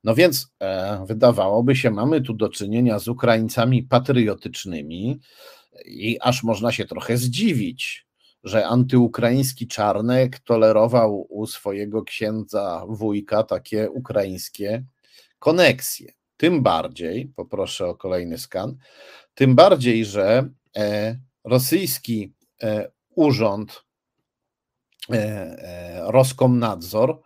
[0.04, 0.48] No więc
[1.06, 5.20] wydawałoby się, mamy tu do czynienia z Ukraińcami patriotycznymi,
[5.84, 8.06] i aż można się trochę zdziwić,
[8.44, 14.84] że antyukraiński Czarnek tolerował u swojego księdza wujka takie ukraińskie
[15.38, 16.12] koneksje.
[16.36, 18.76] Tym bardziej, poproszę o kolejny skan,
[19.34, 23.84] tym bardziej, że e, rosyjski e, urząd
[25.10, 27.20] e, Roskomnadzor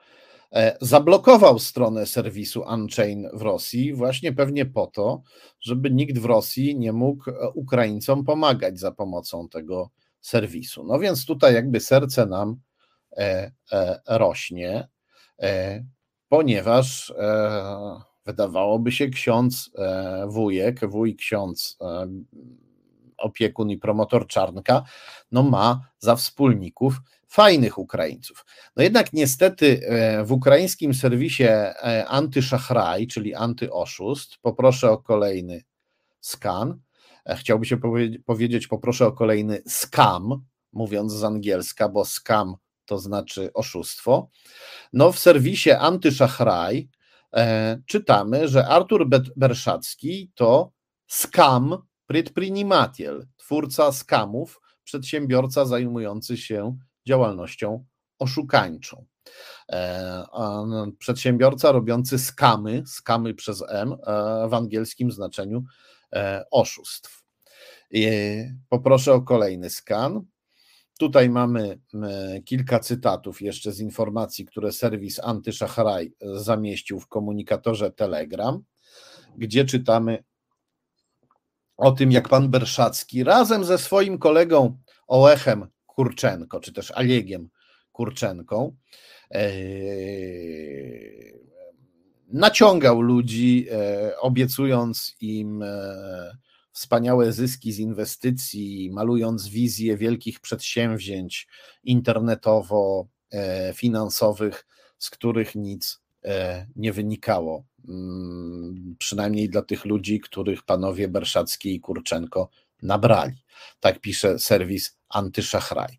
[0.52, 5.22] E, zablokował stronę serwisu Unchain w Rosji, właśnie pewnie po to,
[5.60, 9.90] żeby nikt w Rosji nie mógł e, Ukraińcom pomagać za pomocą tego
[10.20, 10.84] serwisu.
[10.84, 12.60] No więc tutaj jakby serce nam
[13.16, 13.50] e,
[14.08, 14.88] rośnie,
[16.28, 17.14] ponieważ
[18.26, 19.70] wydawałoby się ksiądz
[20.28, 21.78] wujek, wuj ksiądz
[23.20, 24.82] opiekun i promotor Czarnka,
[25.32, 28.46] no ma za wspólników fajnych Ukraińców.
[28.76, 35.62] No jednak niestety e, w ukraińskim serwisie e, antyszachraj, czyli antyoszust, poproszę o kolejny
[36.20, 36.80] skan.
[37.24, 37.76] E, chciałby się
[38.26, 44.28] powiedzieć, poproszę o kolejny scam, mówiąc z angielska, bo scam to znaczy oszustwo.
[44.92, 46.88] No w serwisie antyszachraj
[47.86, 50.72] czytamy, że Artur Berszacki to
[51.06, 51.76] scam
[52.10, 57.84] Predprinimatiel, twórca skamów, przedsiębiorca zajmujący się działalnością
[58.18, 59.06] oszukańczą.
[59.72, 60.24] E,
[60.66, 63.96] no, przedsiębiorca robiący skamy, skamy przez M e,
[64.48, 65.64] w angielskim znaczeniu
[66.12, 67.24] e, oszustw.
[68.68, 70.20] Poproszę o kolejny skan.
[70.98, 71.78] Tutaj mamy
[72.44, 78.62] kilka cytatów jeszcze z informacji, które serwis Antyszachraj zamieścił w komunikatorze Telegram,
[79.36, 80.24] gdzie czytamy
[81.80, 87.48] o tym, jak pan Berszacki razem ze swoim kolegą Olechem Kurczenko, czy też Aliegiem
[87.92, 88.76] Kurczenką,
[89.34, 89.50] e,
[92.28, 96.36] naciągał ludzi, e, obiecując im e,
[96.72, 101.48] wspaniałe zyski z inwestycji, malując wizję wielkich przedsięwzięć
[101.84, 104.66] internetowo-finansowych,
[104.98, 106.00] z których nic
[106.76, 107.64] nie wynikało.
[107.88, 112.50] Mm, przynajmniej dla tych ludzi, których panowie Berszacki i Kurczenko
[112.82, 113.34] nabrali.
[113.80, 115.96] Tak pisze serwis Antyszachraj.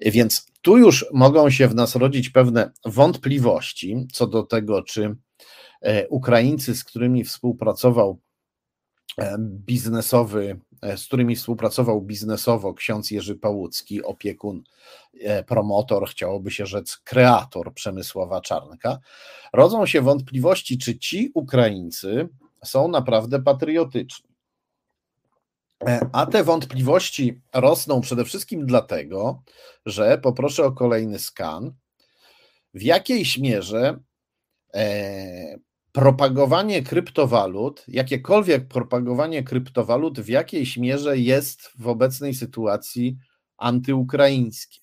[0.00, 5.16] Więc tu już mogą się w nas rodzić pewne wątpliwości co do tego, czy
[5.80, 8.20] e, Ukraińcy, z którymi współpracował
[9.18, 10.60] e, biznesowy,
[10.96, 14.62] z którymi współpracował biznesowo ksiądz Jerzy Pałucki, opiekun,
[15.46, 18.98] promotor, chciałoby się rzec kreator Przemysława Czarnka,
[19.52, 22.28] rodzą się wątpliwości, czy ci Ukraińcy
[22.64, 24.28] są naprawdę patriotyczni.
[25.86, 29.42] E, a te wątpliwości rosną przede wszystkim dlatego,
[29.86, 31.72] że poproszę o kolejny skan.
[32.74, 33.98] W jakiejś mierze
[34.74, 35.58] e,
[35.92, 43.16] propagowanie kryptowalut, jakiekolwiek propagowanie kryptowalut w jakiejś mierze jest w obecnej sytuacji
[43.56, 44.80] antyukraińskie.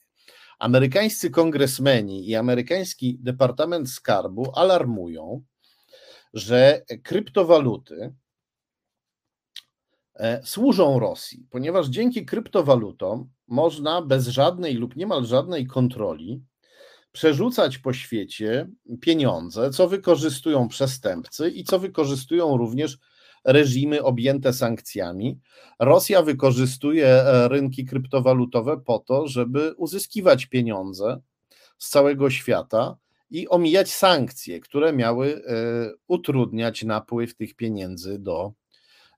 [0.60, 5.42] Amerykańscy kongresmeni i amerykański Departament Skarbu alarmują,
[6.34, 8.14] że kryptowaluty,
[10.16, 16.44] E, służą Rosji, ponieważ dzięki kryptowalutom można bez żadnej lub niemal żadnej kontroli
[17.16, 18.68] przerzucać po świecie
[19.02, 22.98] pieniądze, co wykorzystują przestępcy i co wykorzystują również
[23.44, 25.40] reżimy objęte sankcjami.
[25.80, 31.22] Rosja wykorzystuje e, rynki kryptowalutowe po to, żeby uzyskiwać pieniądze
[31.78, 32.98] z całego świata
[33.30, 35.42] i omijać sankcje, które miały e,
[36.08, 38.54] utrudniać napływ tych pieniędzy do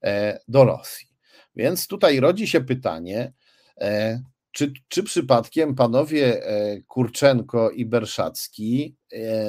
[0.03, 1.07] E, do Rosji.
[1.56, 3.34] Więc tutaj rodzi się pytanie,
[4.57, 8.95] czy, czy przypadkiem panowie e, Kurczenko i Berszacki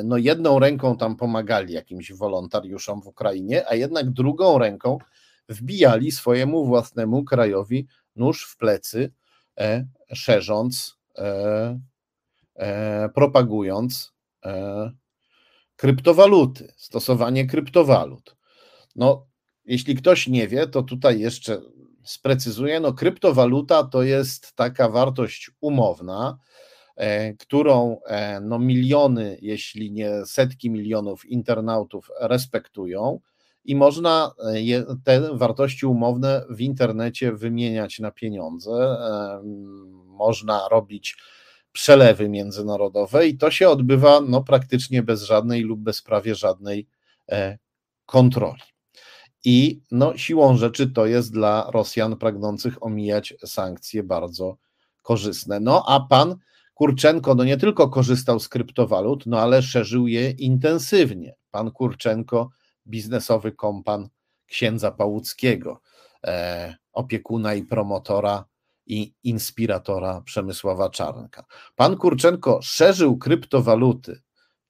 [0.04, 4.98] no jedną ręką tam pomagali jakimś wolontariuszom w Ukrainie, a jednak drugą ręką
[5.48, 7.86] wbijali swojemu własnemu krajowi
[8.16, 9.12] nóż w plecy,
[10.12, 10.98] szerząc,
[13.14, 14.12] propagując
[15.76, 18.36] kryptowaluty, stosowanie kryptowalut.
[18.96, 19.26] No,
[19.64, 21.60] jeśli ktoś nie wie, to tutaj jeszcze
[22.08, 26.38] sprecyzuję, no kryptowaluta to jest taka wartość umowna,
[26.96, 33.20] e, którą e, no miliony, jeśli nie setki milionów internautów respektują
[33.64, 38.96] i można je, te wartości umowne w internecie wymieniać na pieniądze.
[40.04, 41.16] Można robić
[41.72, 46.86] przelewy międzynarodowe i to się odbywa no, praktycznie bez żadnej lub bez prawie żadnej
[48.06, 48.77] kontroli.
[49.44, 54.56] I no, siłą rzeczy to jest dla Rosjan pragnących omijać sankcje bardzo
[55.02, 55.60] korzystne.
[55.60, 56.36] No a pan
[56.74, 61.34] Kurczenko no nie tylko korzystał z kryptowalut, no ale szerzył je intensywnie.
[61.50, 62.50] Pan Kurczenko,
[62.86, 64.08] biznesowy kompan
[64.46, 65.80] księdza Pałuckiego,
[66.26, 68.44] e, opiekuna i promotora
[68.86, 71.44] i inspiratora Przemysława Czarnka.
[71.76, 74.20] Pan Kurczenko szerzył kryptowaluty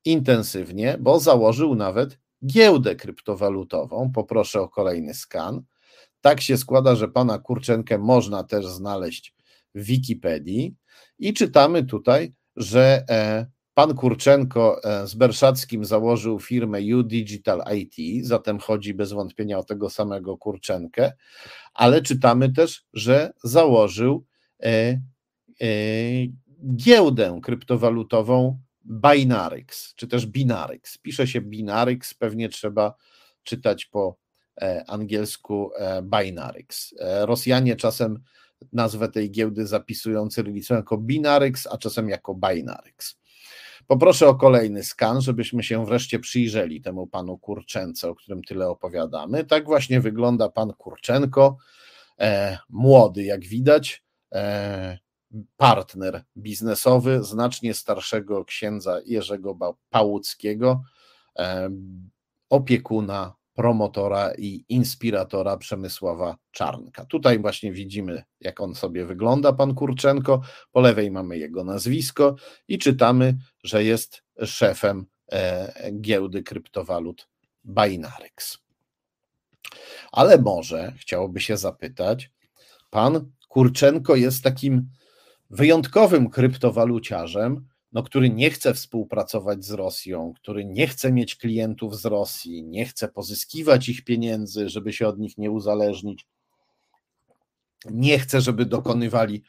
[0.04, 4.12] intensywnie, bo założył nawet giełdę kryptowalutową.
[4.14, 5.62] Poproszę o kolejny skan.
[6.20, 9.34] Tak się składa, że pana Kurczenkę można też znaleźć
[9.74, 10.76] w Wikipedii
[11.18, 18.26] i czytamy tutaj, że e, pan Kurczenko e, z Berszackim założył firmę U Digital IT,
[18.26, 21.12] zatem chodzi bez wątpienia o tego samego Kurczenkę,
[21.74, 24.24] ale czytamy też, że założył
[24.62, 24.98] e,
[26.76, 30.98] giełdę kryptowalutową Binaryx, czy też Binaryx.
[30.98, 32.94] Pisze się Binaryx, pewnie trzeba
[33.42, 34.16] czytać po
[34.86, 35.70] angielsku
[36.02, 36.94] Binaryx.
[37.20, 38.22] Rosjanie czasem
[38.72, 43.18] nazwę tej giełdy zapisują cyrylicą jako Binaryx, a czasem jako Binaryx.
[43.86, 49.44] Poproszę o kolejny skan, żebyśmy się wreszcie przyjrzeli temu panu Kurczence, o którym tyle opowiadamy.
[49.44, 51.56] Tak właśnie wygląda pan Kurczenko,
[52.20, 54.04] e, młody jak widać,
[54.34, 54.98] e,
[55.56, 60.82] partner biznesowy znacznie starszego księdza Jerzego Pałuckiego,
[61.38, 61.70] e,
[62.50, 67.04] opiekuna promotora i inspiratora Przemysława Czarnka.
[67.04, 70.40] Tutaj właśnie widzimy, jak on sobie wygląda, pan Kurczenko.
[70.72, 72.36] Po lewej mamy jego nazwisko
[72.68, 77.28] i czytamy, że jest szefem e, giełdy kryptowalut
[77.64, 78.58] Binaryx.
[80.12, 82.30] Ale może chciałoby się zapytać,
[82.90, 84.88] pan Kurczenko jest takim
[85.50, 92.04] wyjątkowym kryptowaluciarzem, no, który nie chce współpracować z Rosją, który nie chce mieć klientów z
[92.04, 96.26] Rosji, nie chce pozyskiwać ich pieniędzy, żeby się od nich nie uzależnić,
[97.90, 99.42] nie chce, żeby dokonywali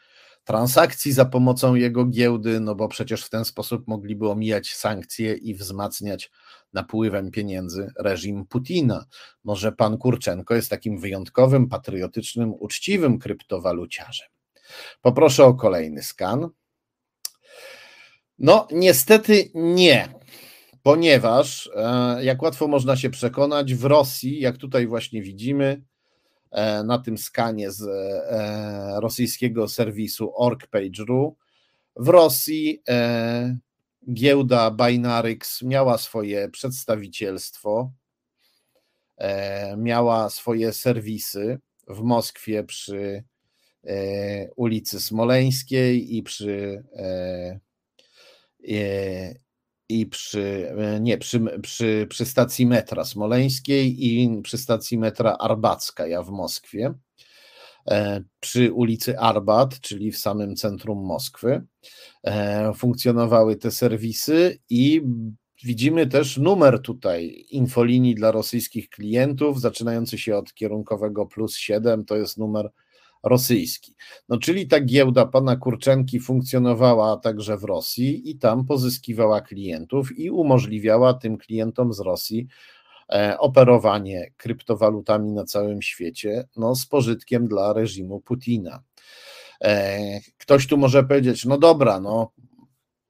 [0.44, 5.56] transakcji za pomocą jego giełdy, no bo przecież w ten sposób mogliby omijać sankcje i
[5.56, 6.32] wzmacniać
[6.74, 9.06] napływem pieniędzy reżim Putina.
[9.44, 14.39] Może pan Kurczenko jest takim wyjątkowym, patriotycznym, uczciwym kryptowaluciarzem.
[15.02, 16.50] Poproszę o kolejny skan.
[18.40, 20.20] No, niestety nie,
[20.84, 25.82] ponieważ, e, jak łatwo można się przekonać, w Rosji, jak tutaj właśnie widzimy
[26.52, 31.38] e, na tym skanie z e, rosyjskiego serwisu OrgPage.ru,
[31.96, 32.84] w Rosji
[34.14, 37.92] giełda Binaryx miała swoje przedstawicielstwo,
[39.78, 43.24] miała swoje serwisy w Moskwie przy
[44.56, 46.84] ulicy Smoleńskiej i przy
[49.90, 56.30] i przy, nie, przy, przy, przy stacji metra smoleńskiej i przy stacji metra Arbacka w
[56.30, 56.94] Moskwie,
[57.88, 61.62] e, przy ulicy Arbat, czyli w samym centrum Moskwy,
[62.24, 65.02] e, funkcjonowały te serwisy i
[65.64, 72.16] widzimy też numer tutaj infolinii dla rosyjskich klientów, zaczynający się od kierunkowego plus 7, to
[72.16, 72.70] jest numer
[73.24, 73.96] rosyjski.
[74.30, 80.30] No, czyli ta giełda pana Kurczenki funkcjonowała także w Rosji i tam pozyskiwała klientów i
[80.30, 82.48] umożliwiała tym klientom z Rosji
[83.10, 88.84] e, operowanie kryptowalutami na całym świecie no, z pożytkiem dla reżimu Putina.
[89.62, 90.00] E,
[90.38, 92.32] ktoś tu może powiedzieć, no dobra, no,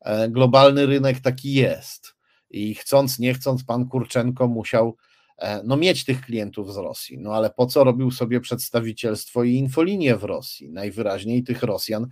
[0.02, 2.16] e, globalny rynek taki jest
[2.50, 4.98] i chcąc, nie chcąc, pan Kurczenko musiał
[5.64, 7.18] no mieć tych klientów z Rosji.
[7.18, 10.70] No ale po co robił sobie przedstawicielstwo i infolinię w Rosji?
[10.70, 12.08] Najwyraźniej tych Rosjan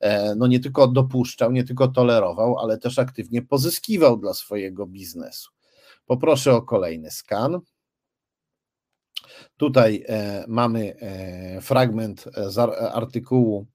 [0.00, 5.50] e, no nie tylko dopuszczał, nie tylko tolerował, ale też aktywnie pozyskiwał dla swojego biznesu.
[6.06, 7.60] Poproszę o kolejny skan.
[9.56, 10.96] Tutaj e, mamy
[11.62, 12.58] fragment z
[12.94, 13.66] artykułu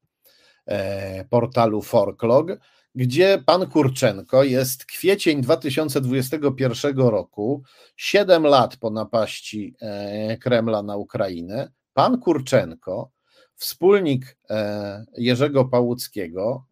[1.30, 2.48] portalu Forklog
[2.96, 7.64] gdzie pan Kurczenko jest kwiecień 2021 roku,
[7.98, 11.72] 7 lat po napaści e, Kremla na Ukrainę.
[11.94, 13.12] Pan Kurczenko,
[13.56, 16.66] wspólnik e, Jerzego Pałuckiego,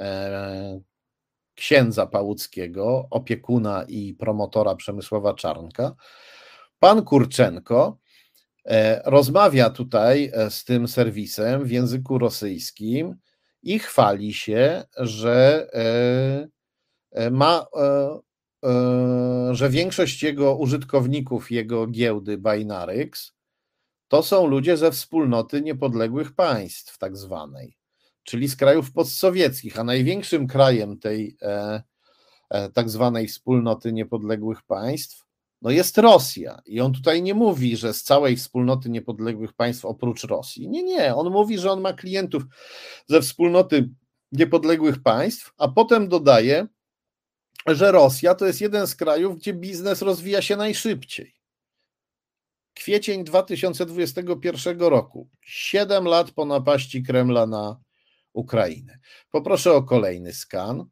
[0.00, 0.80] e,
[1.54, 5.94] księdza Pałuckiego, opiekuna i promotora Przemysława Czarnka,
[6.78, 7.98] pan Kurczenko
[9.04, 13.16] rozmawia tutaj z tym serwisem w języku rosyjskim
[13.62, 16.48] i chwali się, że e,
[17.12, 18.18] e, ma e,
[19.52, 23.32] że większość jego użytkowników, jego giełdy Binaryx,
[24.08, 27.76] to są ludzie ze wspólnoty niepodległych państw, tak zwanej,
[28.22, 31.36] czyli z krajów postsowieckich, a największym krajem tej
[32.74, 35.25] tak zwanej wspólnoty niepodległych państw
[35.62, 36.60] no jest Rosja.
[36.66, 40.68] I on tutaj nie mówi, że z całej wspólnoty niepodległych państw oprócz Rosji.
[40.68, 41.14] Nie, nie.
[41.14, 42.42] On mówi, że on ma klientów
[43.06, 43.88] ze wspólnoty
[44.32, 46.66] niepodległych państw, a potem dodaje,
[47.66, 51.34] że Rosja to jest jeden z krajów, gdzie biznes rozwija się najszybciej.
[52.74, 57.80] Kwiecień 2021 roku, 7 lat po napaści Kremla na
[58.32, 58.98] Ukrainę.
[59.30, 60.86] Poproszę o kolejny skan.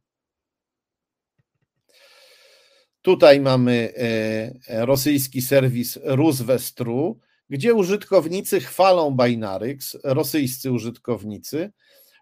[3.05, 7.19] Tutaj mamy e, rosyjski serwis Ruswestru,
[7.49, 11.71] gdzie użytkownicy chwalą Binaryx, rosyjscy użytkownicy,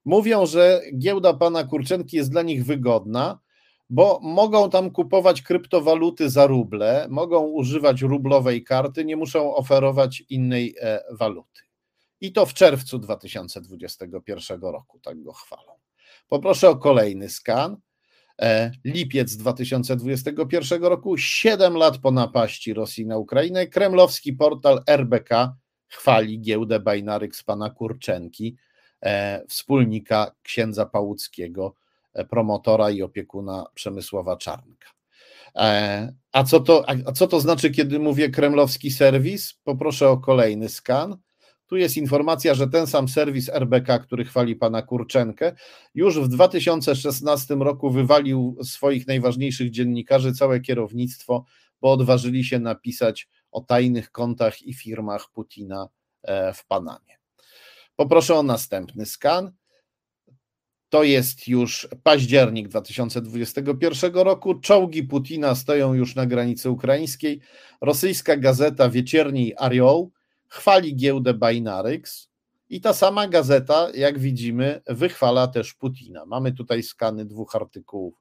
[0.05, 3.39] mówią, że giełda pana Kurczenki jest dla nich wygodna,
[3.89, 10.75] bo mogą tam kupować kryptowaluty za ruble, mogą używać rublowej karty, nie muszą oferować innej
[10.79, 11.61] e, waluty.
[12.21, 15.71] I to w czerwcu 2021 roku, tak go chwalą.
[16.27, 17.77] Poproszę o kolejny skan.
[18.41, 25.55] E, lipiec 2021 roku, 7 lat po napaści Rosji na Ukrainę, kremlowski portal RBK
[25.87, 28.55] chwali giełdę Binaryx pana Kurczenki,
[29.01, 31.75] e, wspólnika księdza Pałuckiego,
[32.13, 34.89] e, promotora i opiekuna Przemysława Czarnka.
[36.31, 39.53] A co, to, a co to znaczy, kiedy mówię kremlowski serwis?
[39.63, 41.17] Poproszę o kolejny skan.
[41.73, 45.55] Tu jest informacja, że ten sam serwis RBK, który chwali pana Kurczenkę,
[45.95, 51.45] już w 2016 roku wywalił swoich najważniejszych dziennikarzy, całe kierownictwo,
[51.81, 55.87] bo odważyli się napisać o tajnych kontach i firmach Putina
[56.23, 57.17] e, w Panamie.
[57.95, 59.51] Poproszę o następny skan.
[60.89, 64.59] To jest już październik 2021 roku.
[64.59, 67.41] Czołgi Putina stoją już na granicy ukraińskiej.
[67.81, 70.11] Rosyjska gazeta Wieczerni Arioł
[70.53, 72.29] chwali giełdę Binaryx
[72.69, 76.25] i ta sama gazeta, jak widzimy, wychwala też Putina.
[76.25, 78.13] Mamy tutaj skany dwóch artykułów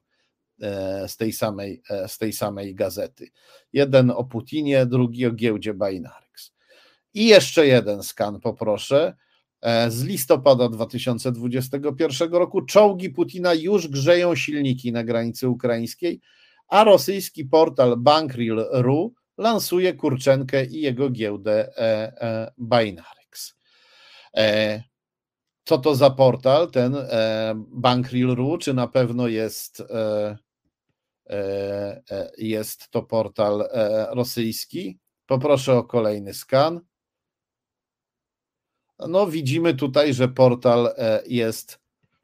[0.62, 3.28] e, z tej samej, e, z tej samej gazety.
[3.72, 6.52] Jeden o Putinie, drugi o giełdzie Binaryx.
[7.14, 9.14] I jeszcze jeden skan poproszę.
[9.60, 16.20] E, z listopada 2021 roku czołgi Putina już grzeją silniki na granicy ukraińskiej,
[16.68, 21.82] a rosyjski portal Bankril.ru lansuje Kurczenkę i jego giełdę e,
[22.22, 23.54] e, Binaryx.
[24.36, 24.82] E,
[25.64, 26.96] co to za portal, ten
[27.68, 29.82] Bankrill.ru, czy na pewno jest,
[32.38, 33.68] jest to portal
[34.10, 34.98] rosyjski?
[35.26, 36.80] Poproszę o kolejny skan.
[39.08, 40.94] No, widzimy tutaj, że portal
[41.26, 41.80] jest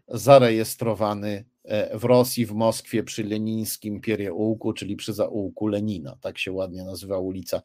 [0.08, 1.47] zarejestrowany
[1.94, 7.18] w Rosji, w Moskwie przy Lenińskim Pierieółku, czyli przy zaułku Lenina, tak się ładnie nazywa
[7.18, 7.62] ulica,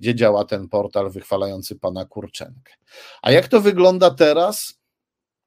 [0.00, 2.72] gdzie działa ten portal wychwalający pana Kurczenkę.
[3.22, 4.74] A jak to wygląda teraz?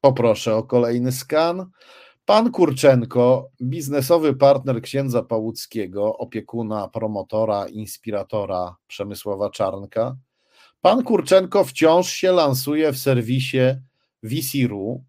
[0.00, 1.70] Poproszę o kolejny skan.
[2.24, 10.16] Pan Kurczenko, biznesowy partner księdza Pałuckiego, opiekuna, promotora, inspiratora Przemysława Czarnka.
[10.80, 13.58] Pan Kurczenko wciąż się lansuje w serwisie
[14.22, 15.04] VC.ru,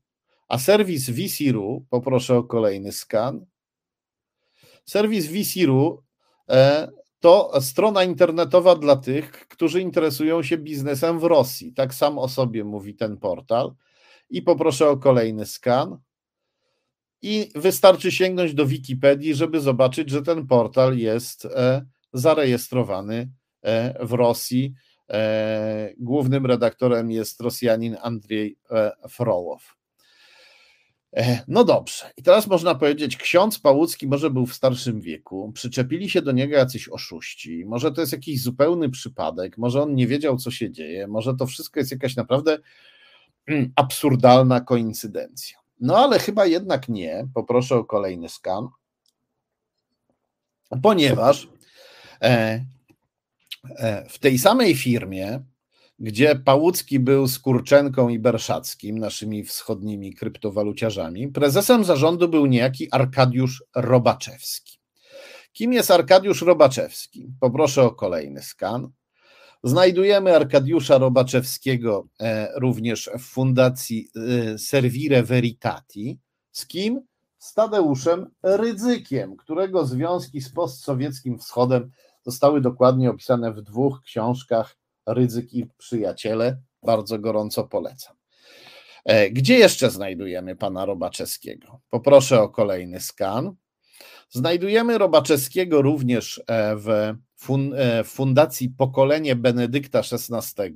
[0.48, 3.45] a serwis VC.ru, poproszę o kolejny skan.
[4.86, 6.03] Serwis VC.ru
[6.49, 6.88] e,
[7.19, 11.74] to strona internetowa dla tych, którzy interesują się biznesem w Rosji.
[11.74, 13.74] Tak sam o sobie mówi ten portal.
[14.30, 15.98] I poproszę o kolejny skan.
[17.22, 23.30] I wystarczy sięgnąć do Wikipedii, żeby zobaczyć, że ten portal jest e, zarejestrowany
[23.61, 24.74] e, w Rosji.
[25.98, 28.57] Głównym redaktorem jest Rosjanin Andrzej
[29.10, 29.77] Frołow.
[31.18, 32.11] E, no dobrze.
[32.18, 36.56] I teraz można powiedzieć, ksiądz Pałucki może był w starszym wieku, przyczepili się do niego
[36.56, 41.07] jacyś oszuści, może to jest jakiś zupełny przypadek, może on nie wiedział, co się dzieje,
[41.07, 42.57] może to wszystko jest jakaś naprawdę
[43.48, 45.57] mm, absurdalna koincydencja.
[45.80, 47.27] No ale chyba jednak nie.
[47.34, 48.68] Poproszę o kolejny skan,
[50.84, 51.49] ponieważ
[52.22, 52.65] e,
[53.77, 55.39] e, w tej samej firmie
[55.99, 63.64] gdzie Pałucki był z Kurczenką i Berszackim, naszymi wschodnimi kryptowaluciarzami, prezesem zarządu był niejaki Arkadiusz
[63.76, 64.78] Robaczewski.
[65.53, 67.28] Kim jest Arkadiusz Robaczewski?
[67.40, 68.90] Poproszę o kolejny skan.
[69.64, 74.10] Znajdujemy Arkadiusza Robaczewskiego e, również w fundacji
[74.53, 76.19] e, Servire Veritati.
[76.52, 77.02] Z kim?
[77.38, 81.91] Z Tadeuszem Rydzykiem, którego związki z postsowieckim wschodem
[82.24, 84.78] zostały dokładnie opisane w dwóch książkach
[85.08, 86.62] Rydzyk i przyjaciele.
[86.84, 88.16] Bardzo gorąco polecam.
[89.06, 91.82] E, gdzie jeszcze znajdujemy pana Robaczewskiego?
[91.90, 93.56] Poproszę o kolejny skan.
[94.30, 96.44] Znajdujemy Robaczewskiego również
[96.76, 97.14] w
[98.06, 100.74] Fundacji Pokolenie Benedykta XVI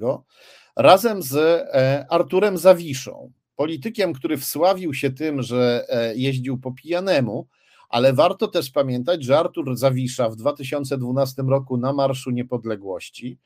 [0.76, 1.64] razem z
[2.10, 5.86] Arturem Zawiszą, politykiem, który wsławił się tym, że
[6.16, 7.48] jeździł po pijanemu,
[7.90, 13.40] ale warto też pamiętać, że Artur Zawisza w 2012 roku na Marszu Niepodległości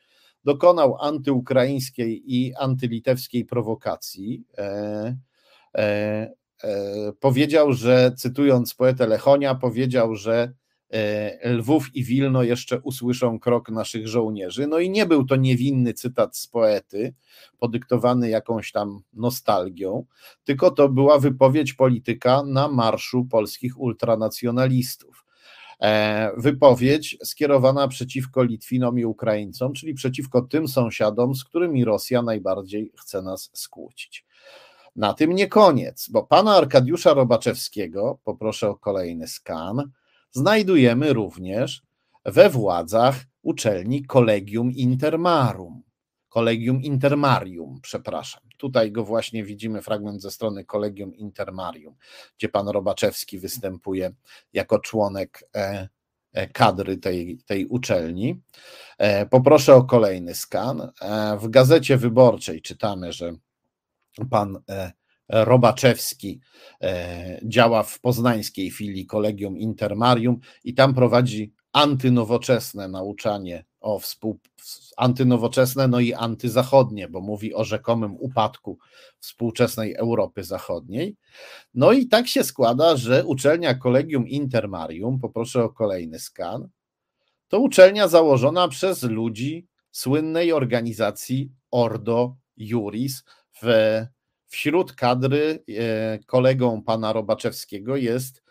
[0.46, 4.44] dokonał antyukraińskiej i antylitewskiej prowokacji.
[4.58, 5.18] E,
[5.76, 10.54] e, e, powiedział, że cytując poetę Lechonia, powiedział, że
[10.96, 14.68] E, Lwów i Wilno jeszcze usłyszą krok naszych żołnierzy.
[14.68, 17.14] No i nie był to niewinny cytat z poety,
[17.60, 20.06] podyktowany jakąś tam nostalgią,
[20.44, 25.25] tylko to była wypowiedź polityka na marszu polskich ultranacjonalistów.
[25.82, 32.92] E, wypowiedź skierowana przeciwko Litwinom i Ukraińcom, czyli przeciwko tym sąsiadom, z którymi Rosja najbardziej
[33.02, 34.26] chce nas skłócić.
[34.96, 39.92] Na tym nie koniec, bo pana Arkadiusza Robaczewskiego, poproszę o kolejny skan,
[40.32, 41.82] znajdujemy również
[42.26, 45.85] we władzach uczelni Collegium Intermarum.
[46.36, 48.44] Collegium Intermarium, przepraszam.
[48.58, 51.96] Tutaj go właśnie widzimy, fragment ze strony Collegium Intermarium,
[52.38, 54.12] gdzie pan Robaczewski występuje
[54.54, 55.90] jako członek e,
[56.34, 58.42] e, kadry tej, tej uczelni.
[58.98, 60.92] E, poproszę o kolejny skan.
[61.40, 63.34] W gazecie wyborczej czytamy, że
[64.30, 64.60] pan
[65.30, 66.40] Robaczewski
[67.44, 74.40] działa w poznańskiej filii Kolegium Intermarium i tam prowadzi antynowoczesne nauczanie o współ,
[74.98, 78.78] antynowoczesne, no i antyzachodnie, bo mówi o rzekomym upadku
[79.20, 81.16] współczesnej Europy Zachodniej.
[81.74, 86.70] No i tak się składa, że uczelnia Kolegium Intermarium, poproszę o kolejny skan,
[87.48, 93.24] to uczelnia założona przez ludzi słynnej organizacji Ordo Juris
[93.62, 94.02] w
[94.48, 98.45] Wśród kadry e, kolegą pana Robaczewskiego jest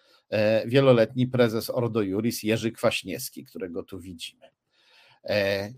[0.67, 4.47] wieloletni prezes Ordo Juris Jerzy Kwaśniewski, którego tu widzimy.
[5.25, 5.73] E,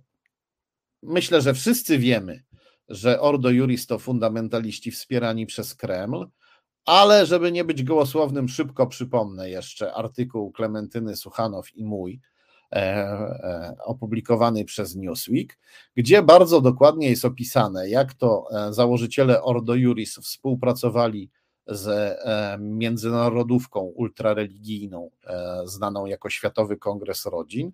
[1.02, 2.43] myślę, że wszyscy wiemy,
[2.89, 6.28] że Ordo Juris to fundamentaliści wspierani przez Kreml,
[6.85, 12.20] ale żeby nie być gołosłownym, szybko przypomnę jeszcze artykuł Klementyny Suchanow i mój,
[12.73, 15.59] E, e, opublikowany przez Newsweek,
[15.97, 21.31] gdzie bardzo dokładnie jest opisane, jak to e, założyciele Ordo Juris współpracowali
[21.66, 22.18] z
[22.60, 25.10] międzynarodówką ultrareligijną,
[25.64, 27.72] znaną jako Światowy Kongres Rodzin,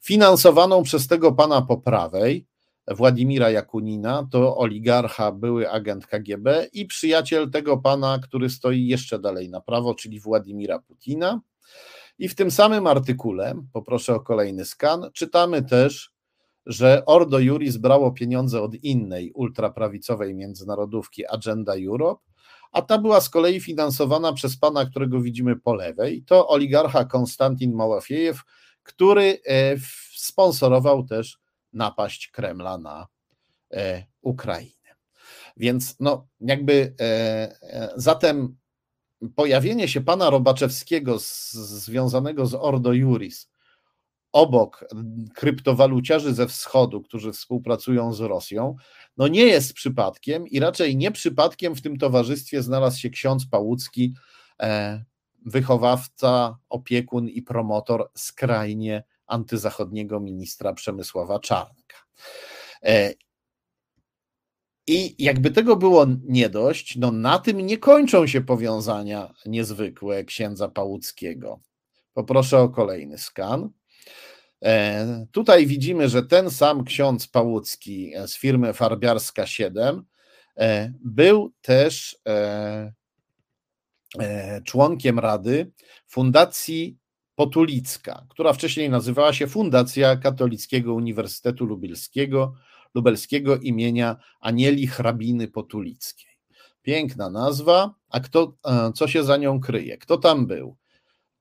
[0.00, 2.46] finansowaną przez tego pana po prawej,
[2.88, 9.50] Władimira Jakunina, to oligarcha, były agent KGB i przyjaciel tego pana, który stoi jeszcze dalej
[9.50, 11.40] na prawo, czyli Władimira Putina.
[12.18, 16.12] I w tym samym artykule, poproszę o kolejny skan, czytamy też,
[16.66, 22.22] że Ordo Juris brało pieniądze od innej ultraprawicowej międzynarodówki Agenda Europe,
[22.72, 26.22] a ta była z kolei finansowana przez pana, którego widzimy po lewej.
[26.22, 28.42] To oligarcha Konstantin Małafiejew,
[28.82, 29.76] który e,
[30.16, 31.38] sponsorował też
[31.72, 33.06] napaść Kremla na
[33.72, 34.70] e, Ukrainę.
[35.56, 38.56] Więc no, jakby e, zatem
[39.34, 43.48] pojawienie się pana Robaczewskiego z, związanego z Ordo Juris
[44.36, 44.84] obok
[45.34, 48.76] kryptowaluciarzy ze wschodu, którzy współpracują z Rosją,
[49.16, 54.14] no nie jest przypadkiem i raczej nie przypadkiem w tym towarzystwie znalazł się ksiądz Pałucki,
[54.62, 55.04] e,
[55.46, 61.96] wychowawca, opiekun i promotor skrajnie antyzachodniego ministra Przemysława Czarnka.
[62.82, 63.14] E,
[64.86, 70.68] i jakby tego było nie dość, no na tym nie kończą się powiązania niezwykłe księdza
[70.68, 71.60] Pałuckiego.
[72.14, 73.70] Poproszę o kolejny skan.
[74.66, 80.04] E, tutaj widzimy, że ten sam ksiądz Pałucki z firmy Farbiarska 7
[80.56, 82.92] e, był też e,
[84.64, 85.72] członkiem rady
[86.06, 86.98] Fundacji
[87.34, 92.54] Potulicka, która wcześniej nazywała się Fundacja Katolickiego Uniwersytetu Lubelskiego
[92.94, 96.38] lubelskiego imienia Anieli Hrabiny Potulickiej.
[96.82, 98.56] Piękna nazwa, a kto,
[98.94, 99.98] co się za nią kryje?
[99.98, 100.76] Kto tam był?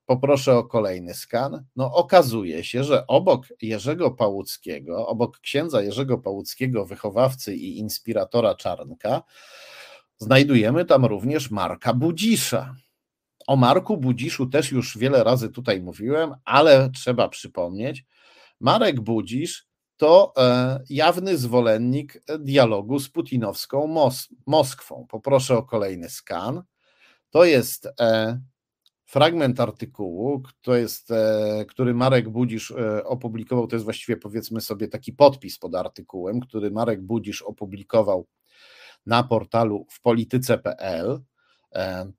[0.05, 1.65] Poproszę o kolejny skan.
[1.75, 9.23] No, okazuje się, że obok Jerzego Pałuckiego, obok księdza Jerzego Pałuckiego, wychowawcy i inspiratora Czarnka,
[10.17, 12.75] znajdujemy tam również Marka Budzisza.
[13.47, 18.05] O Marku Budziszu też już wiele razy tutaj mówiłem, ale trzeba przypomnieć,
[18.59, 19.67] Marek Budzisz
[19.97, 25.05] to e, jawny zwolennik dialogu z putinowską Mos Moskwą.
[25.09, 26.63] Poproszę o kolejny skan.
[27.29, 28.41] To jest e,
[29.15, 32.73] fragment artykułu, to jest, e, który Marek Budzisz
[33.03, 38.27] opublikował, to jest właściwie powiedzmy sobie taki podpis pod artykułem, który Marek Budzisz opublikował
[39.05, 41.19] na portalu w polityce.pl.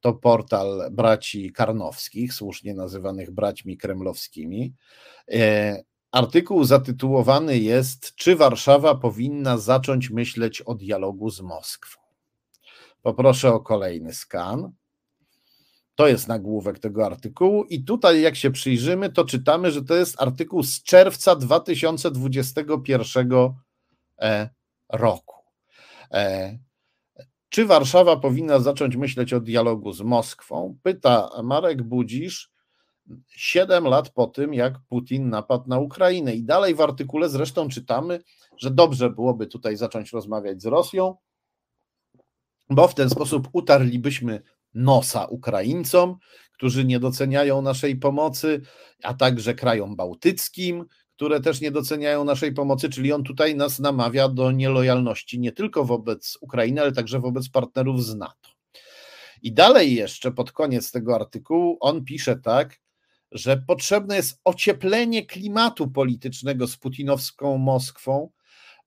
[0.01, 4.75] to portal braci Karnowskich, słusznie nazywanych braćmi kremlowskimi.
[6.13, 12.01] Artykuł zatytułowany jest Czy Warszawa powinna zacząć myśleć o dialogu z Moskwą?
[13.03, 14.73] Poproszę o kolejny skan.
[15.97, 20.23] To jest nagłówek tego artykułu, i tutaj, jak się przyjrzymy, to czytamy, że to jest
[20.23, 23.33] artykuł z czerwca 2021
[24.21, 24.51] e,
[24.93, 25.37] roku.
[26.13, 26.59] E,
[27.49, 30.79] czy Warszawa powinna zacząć myśleć o dialogu z Moskwą?
[30.83, 32.51] Pyta Marek Budzisz,
[33.29, 36.35] siedem lat po tym, jak Putin napadł na Ukrainę.
[36.35, 38.21] I dalej w artykule zresztą czytamy,
[38.59, 41.17] że dobrze byłoby tutaj zacząć rozmawiać z Rosją,
[42.71, 44.43] bo w ten sposób utarlibyśmy
[44.77, 46.17] nosa Ukraińcom,
[46.53, 48.61] którzy nie doceniają naszej pomocy,
[49.03, 50.85] a także krajom bałtyckim,
[51.17, 55.85] które też nie doceniają naszej pomocy, czyli on tutaj nas namawia do nielojalności nie tylko
[55.85, 58.51] wobec Ukrainy, ale także wobec partnerów z NATO.
[59.43, 62.81] I dalej jeszcze pod koniec tego artykułu on pisze tak,
[63.33, 68.31] że potrzebne jest ocieplenie klimatu politycznego z putinowską Moskwą,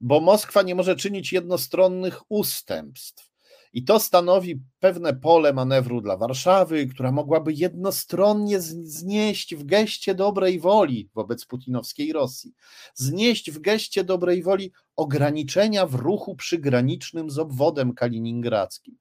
[0.02, 3.29] bo Moskwa nie może czynić jednostronnych ustępstw.
[3.74, 10.60] I to stanowi pewne pole manewru dla Warszawy, która mogłaby jednostronnie znieść w geście dobrej
[10.60, 12.54] woli wobec putinowskiej Rosji,
[12.94, 18.98] znieść w geście dobrej woli ograniczenia w ruchu przygranicznym z obwodem kaliningradzkim.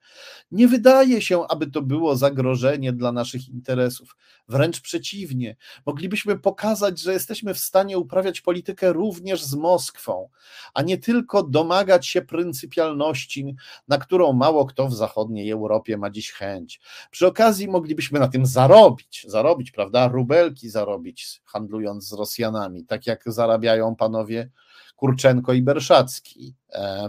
[0.50, 4.16] Nie wydaje się, aby to było zagrożenie dla naszych interesów.
[4.48, 5.56] Wręcz przeciwnie,
[5.86, 10.28] moglibyśmy pokazać, że jesteśmy w stanie uprawiać politykę również z Moskwą,
[10.74, 13.56] a nie tylko domagać się pryncypialności,
[13.88, 16.80] na którą mało kto w zachodniej Europie ma dziś chęć.
[17.10, 20.08] Przy okazji moglibyśmy na tym zarobić, zarobić, prawda?
[20.08, 24.50] Rubelki zarobić, handlując z Rosjanami, tak jak zarabiają panowie
[24.98, 27.08] Kurczenko i Berszacki, e,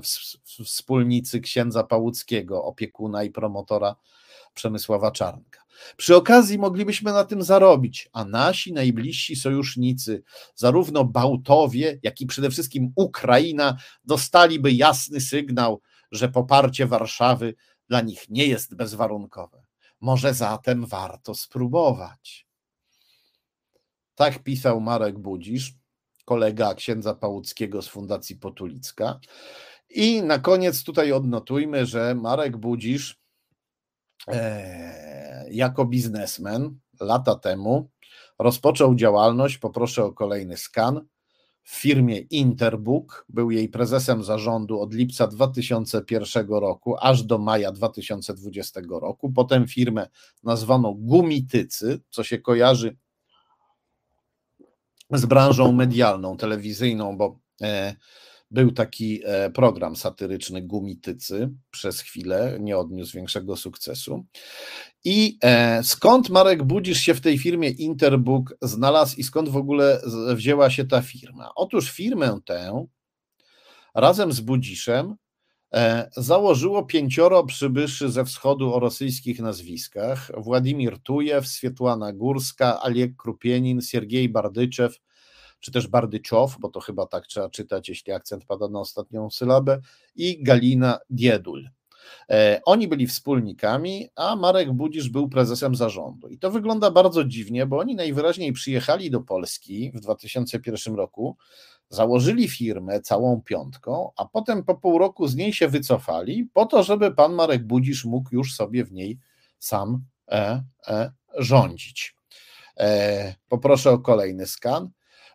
[0.66, 3.96] wspólnicy księdza Pałuckiego, opiekuna i promotora
[4.54, 5.64] Przemysława Czarnka.
[5.98, 10.24] Przy okazji moglibyśmy na tym zarobić, a nasi najbliżsi sojusznicy,
[10.56, 17.56] zarówno Bałtowie, jak i przede wszystkim Ukraina, dostaliby jasny sygnał, że poparcie Warszawy
[17.88, 19.64] dla nich nie jest bezwarunkowe.
[20.02, 22.48] Może zatem warto spróbować.
[24.16, 25.79] Tak pisał Marek Budzisz,
[26.30, 29.20] kolega księdza Pałuckiego z Fundacji Potulicka.
[29.90, 33.20] I na koniec tutaj odnotujmy, że Marek Budzisz
[34.28, 37.90] e, jako biznesmen lata temu
[38.40, 41.06] rozpoczął działalność, poproszę o kolejny skan,
[41.64, 48.82] w firmie Interbook, był jej prezesem zarządu od lipca 2001 roku aż do maja 2020
[49.02, 49.32] roku.
[49.32, 50.08] Potem firmę
[50.44, 52.98] nazwano Gumitycy, co się kojarzy
[55.12, 57.96] z branżą medialną, telewizyjną, bo e,
[58.52, 64.26] był taki e, program satyryczny Gumitycy przez chwilę, nie odniósł większego sukcesu.
[65.04, 70.02] I e, skąd Marek Budzisz się w tej firmie Interbook znalazł i skąd w ogóle
[70.36, 71.52] wzięła się ta firma?
[71.56, 72.86] Otóż firmę tę
[73.96, 75.16] razem z Budziszem
[76.18, 84.30] założyło pięcioro przybyszy ze wschodu o rosyjskich nazwiskach: Władimir Tujew, Swietłana Górska, Aliek Krupienin, Siergiej
[84.30, 85.00] Bardyczew,
[85.60, 89.80] czy też Bardyczow, bo to chyba tak trzeba czytać, jeśli akcent pada na ostatnią sylabę,
[90.16, 91.70] i Galina Diedul.
[92.30, 96.28] E, oni byli wspólnikami, a Marek Budzisz był prezesem zarządu.
[96.28, 101.38] I to wygląda bardzo dziwnie, bo oni najwyraźniej przyjechali do Polski w 2001 roku,
[101.90, 106.84] założyli firmę całą piątką, a potem po pół roku z niej się wycofali, po to,
[106.84, 109.20] żeby pan Marek Budzisz mógł już sobie w niej
[109.60, 112.16] sam e, e, rządzić.
[112.78, 114.90] E, poproszę o kolejny skan.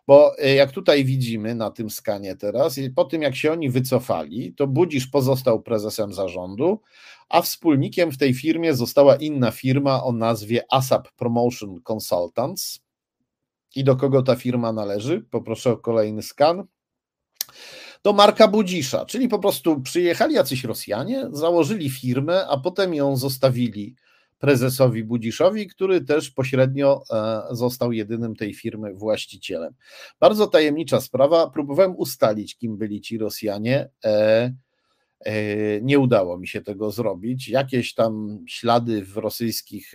[0.07, 4.53] Bo e, jak tutaj widzimy na tym skanie teraz, po tym jak się oni wycofali,
[4.53, 6.81] to Budzisz pozostał prezesem zarządu,
[7.29, 12.79] a wspólnikiem w tej firmie została inna firma o nazwie ASAP Promotion Consultants.
[13.75, 15.25] I do kogo ta firma należy?
[15.31, 16.67] Poproszę o kolejny skan
[18.03, 23.95] do Marka Budzisza, czyli po prostu przyjechali jacyś Rosjanie, założyli firmę, a potem ją zostawili
[24.39, 29.73] prezesowi Budziszowi, który też pośrednio e, został jedynym tej firmy właścicielem.
[30.19, 31.49] Bardzo tajemnicza sprawa.
[31.49, 33.89] Próbowałem ustalić, kim byli ci Rosjanie.
[34.05, 34.53] E,
[35.19, 37.49] e, nie udało mi się tego zrobić.
[37.49, 39.93] Jakieś tam ślady w rosyjskich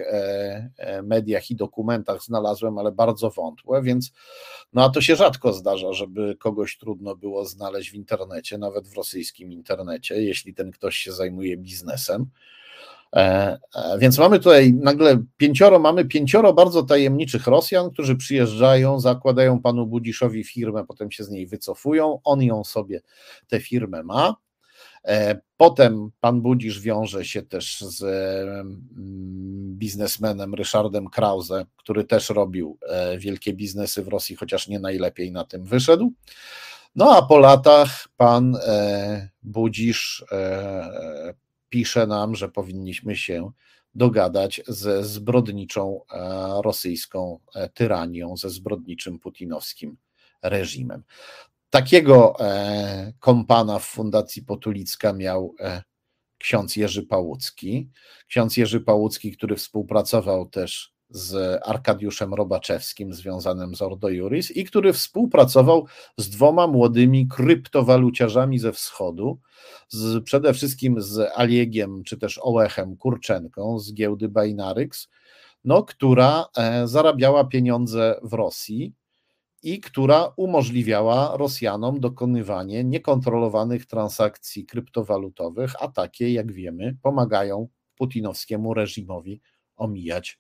[1.03, 4.13] mediach i dokumentach znalazłem, ale bardzo wątłe, więc
[4.73, 8.97] no a to się rzadko zdarza, żeby kogoś trudno było znaleźć w internecie, nawet w
[8.97, 12.27] rosyjskim internecie, jeśli ten ktoś się zajmuje biznesem.
[13.17, 19.61] E, e, więc mamy tutaj nagle pięcioro, mamy pięcioro bardzo tajemniczych Rosjan, którzy przyjeżdżają, zakładają
[19.61, 23.01] panu Budziszowi firmę, potem się z niej wycofują, on ją sobie,
[23.49, 24.37] tę firmę ma.
[25.05, 28.83] E, potem pan Budzisz wiąże się też z mm,
[29.79, 32.79] biznesmenem Ryszardem Krause, który też robił
[33.19, 36.13] wielkie biznesy w Rosji, chociaż nie najlepiej na tym wyszedł.
[36.95, 38.57] No a po latach pan
[39.43, 40.25] Budzisz
[41.71, 43.51] pisze nam, że powinniśmy się
[43.95, 46.01] dogadać ze zbrodniczą
[46.65, 47.39] rosyjską
[47.75, 49.97] tyranią, ze zbrodniczym putinowskim
[50.43, 51.03] reżimem.
[51.71, 55.83] Takiego e, kompana w Fundacji Potulicka miał e,
[56.39, 57.91] ksiądz Jerzy Pałucki.
[58.27, 64.93] Ksiądz Jerzy Pałucki, który współpracował też z Arkadiuszem Robaczewskim, związanym z Ordo Juris, i który
[64.93, 69.39] współpracował z dwoma młodymi kryptowaluciarzami ze wschodu,
[69.89, 75.09] z, przede wszystkim z Aliegiem, czy też Ołechem Kurczenką z giełdy Binaryx,
[75.65, 78.95] no, która e, zarabiała pieniądze w Rosji
[79.63, 89.41] i która umożliwiała Rosjanom dokonywanie niekontrolowanych transakcji kryptowalutowych, a takie, jak wiemy, pomagają putinowskiemu reżimowi
[89.77, 90.39] omijać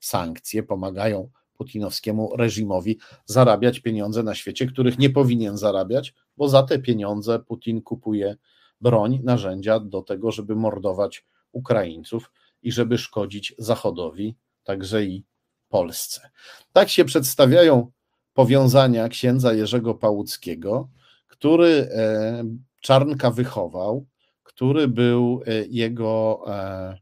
[0.00, 6.78] sankcje, pomagają putinowskiemu reżimowi zarabiać pieniądze na świecie, których nie powinien zarabiać, bo za te
[6.78, 8.36] pieniądze Putin kupuje
[8.80, 15.24] broń, narzędzia do tego, żeby mordować Ukraińców i żeby szkodzić Zachodowi, także i
[15.68, 16.30] Polsce.
[16.72, 17.90] Tak się przedstawiają
[18.34, 20.88] powiązania księdza Jerzego Pałuckiego,
[21.28, 22.44] który e,
[22.80, 24.06] Czarnka wychował,
[24.42, 26.98] który był e, jego e,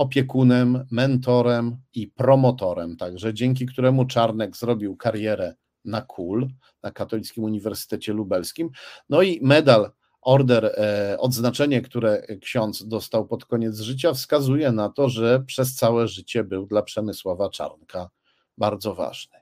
[0.00, 5.54] opiekunem, mentorem i promotorem, także dzięki któremu Czarnek zrobił karierę
[5.84, 6.48] na KUL,
[6.82, 8.70] na Katolickim Uniwersytecie Lubelskim.
[9.08, 9.90] No i medal,
[10.20, 10.76] order,
[11.18, 16.66] odznaczenie, które ksiądz dostał pod koniec życia, wskazuje na to, że przez całe życie był
[16.66, 18.10] dla Przemysława Czarnka
[18.58, 19.38] bardzo ważny.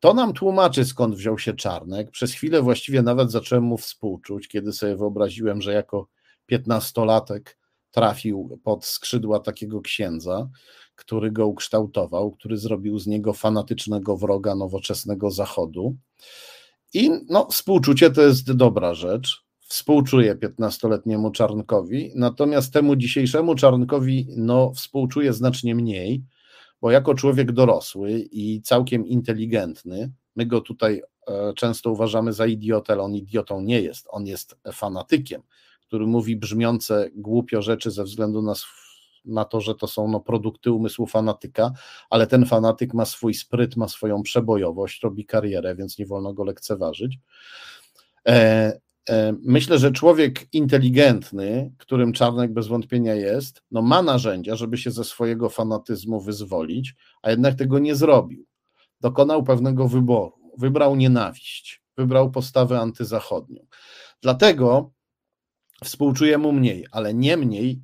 [0.00, 2.10] To nam tłumaczy, skąd wziął się Czarnek.
[2.10, 6.08] Przez chwilę właściwie nawet zacząłem mu współczuć, kiedy sobie wyobraziłem, że jako
[6.46, 7.58] piętnastolatek
[7.96, 10.48] trafił pod skrzydła takiego księdza,
[10.94, 15.96] który go ukształtował, który zrobił z niego fanatycznego wroga nowoczesnego Zachodu.
[16.94, 19.44] I no, współczucie to jest dobra rzecz.
[19.60, 26.24] Współczuję 15-letniemu Czarnkowi, natomiast temu dzisiejszemu Czarnkowi no, współczuję znacznie mniej,
[26.80, 32.92] bo jako człowiek dorosły i całkiem inteligentny, my go tutaj e, często uważamy za idiotę,
[32.92, 35.42] ale on idiotą nie jest, on jest fanatykiem,
[35.86, 38.52] który mówi brzmiące głupio rzeczy ze względu na,
[39.24, 41.72] na to, że to są no, produkty umysłu fanatyka,
[42.10, 46.44] ale ten fanatyk ma swój spryt, ma swoją przebojowość, robi karierę, więc nie wolno go
[46.44, 47.18] lekceważyć.
[48.28, 48.80] E,
[49.10, 54.90] E, myślę, że człowiek inteligentny, którym Czarnek bez wątpienia jest, no ma narzędzia, żeby się
[54.90, 58.46] ze swojego fanatyzmu wyzwolić, a jednak tego nie zrobił.
[59.00, 60.32] Dokonał pewnego wyboru.
[60.58, 63.66] Wybrał nienawiść, wybrał postawę antyzachodnią.
[64.22, 64.90] Dlatego
[65.84, 67.82] współczuję mu mniej, ale niemniej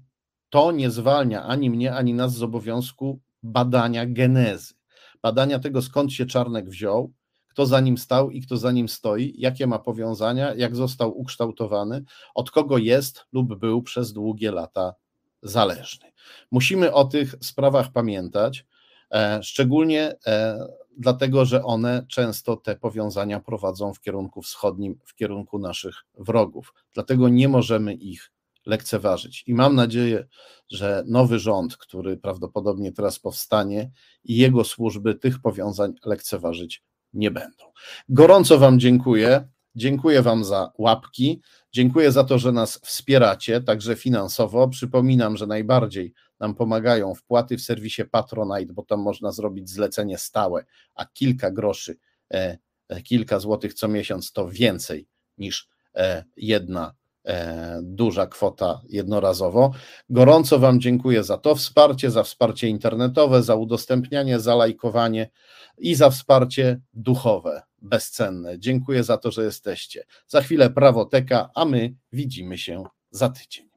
[0.50, 4.74] to nie zwalnia ani mnie, ani nas z obowiązku badania genezy,
[5.22, 7.12] badania tego, skąd się Czarnek wziął,
[7.48, 12.04] kto za nim stał i kto za nim stoi, jakie ma powiązania, jak został ukształtowany,
[12.34, 14.94] od kogo jest lub był przez długie lata
[15.42, 16.12] zależny.
[16.50, 18.66] Musimy o tych sprawach pamiętać,
[19.10, 20.58] e, szczególnie e,
[20.98, 26.74] dlatego, że one często te powiązania prowadzą w kierunku wschodnim, w kierunku naszych wrogów.
[26.94, 28.32] Dlatego nie możemy ich
[28.66, 29.44] lekceważyć.
[29.46, 30.26] I mam nadzieję,
[30.70, 33.90] że nowy rząd, który prawdopodobnie teraz powstanie,
[34.24, 37.64] i jego służby tych powiązań lekceważyć nie będą.
[38.08, 39.48] Gorąco Wam dziękuję.
[39.74, 41.40] Dziękuję Wam za łapki.
[41.72, 44.68] Dziękuję za to, że nas wspieracie, także finansowo.
[44.68, 46.12] Przypominam, że najbardziej
[46.42, 50.64] nam pomagają wpłaty w serwisie Patronite, bo tam można zrobić zlecenie stałe,
[50.94, 51.96] a kilka groszy,
[52.34, 52.58] e,
[52.88, 55.08] e kilka złotych co miesiąc to więcej
[55.38, 56.94] niż e, jedna
[57.24, 59.72] e, duża kwota jednorazowo.
[60.10, 65.30] Gorąco Wam dziękuję za to wsparcie, za wsparcie internetowe, za udostępnianie, za lajkowanie
[65.78, 68.58] i za wsparcie duchowe, bezcenne.
[68.58, 70.04] Dziękuję za to, że jesteście.
[70.26, 73.71] Za chwilę prawoteka, a my widzimy się za tydzień.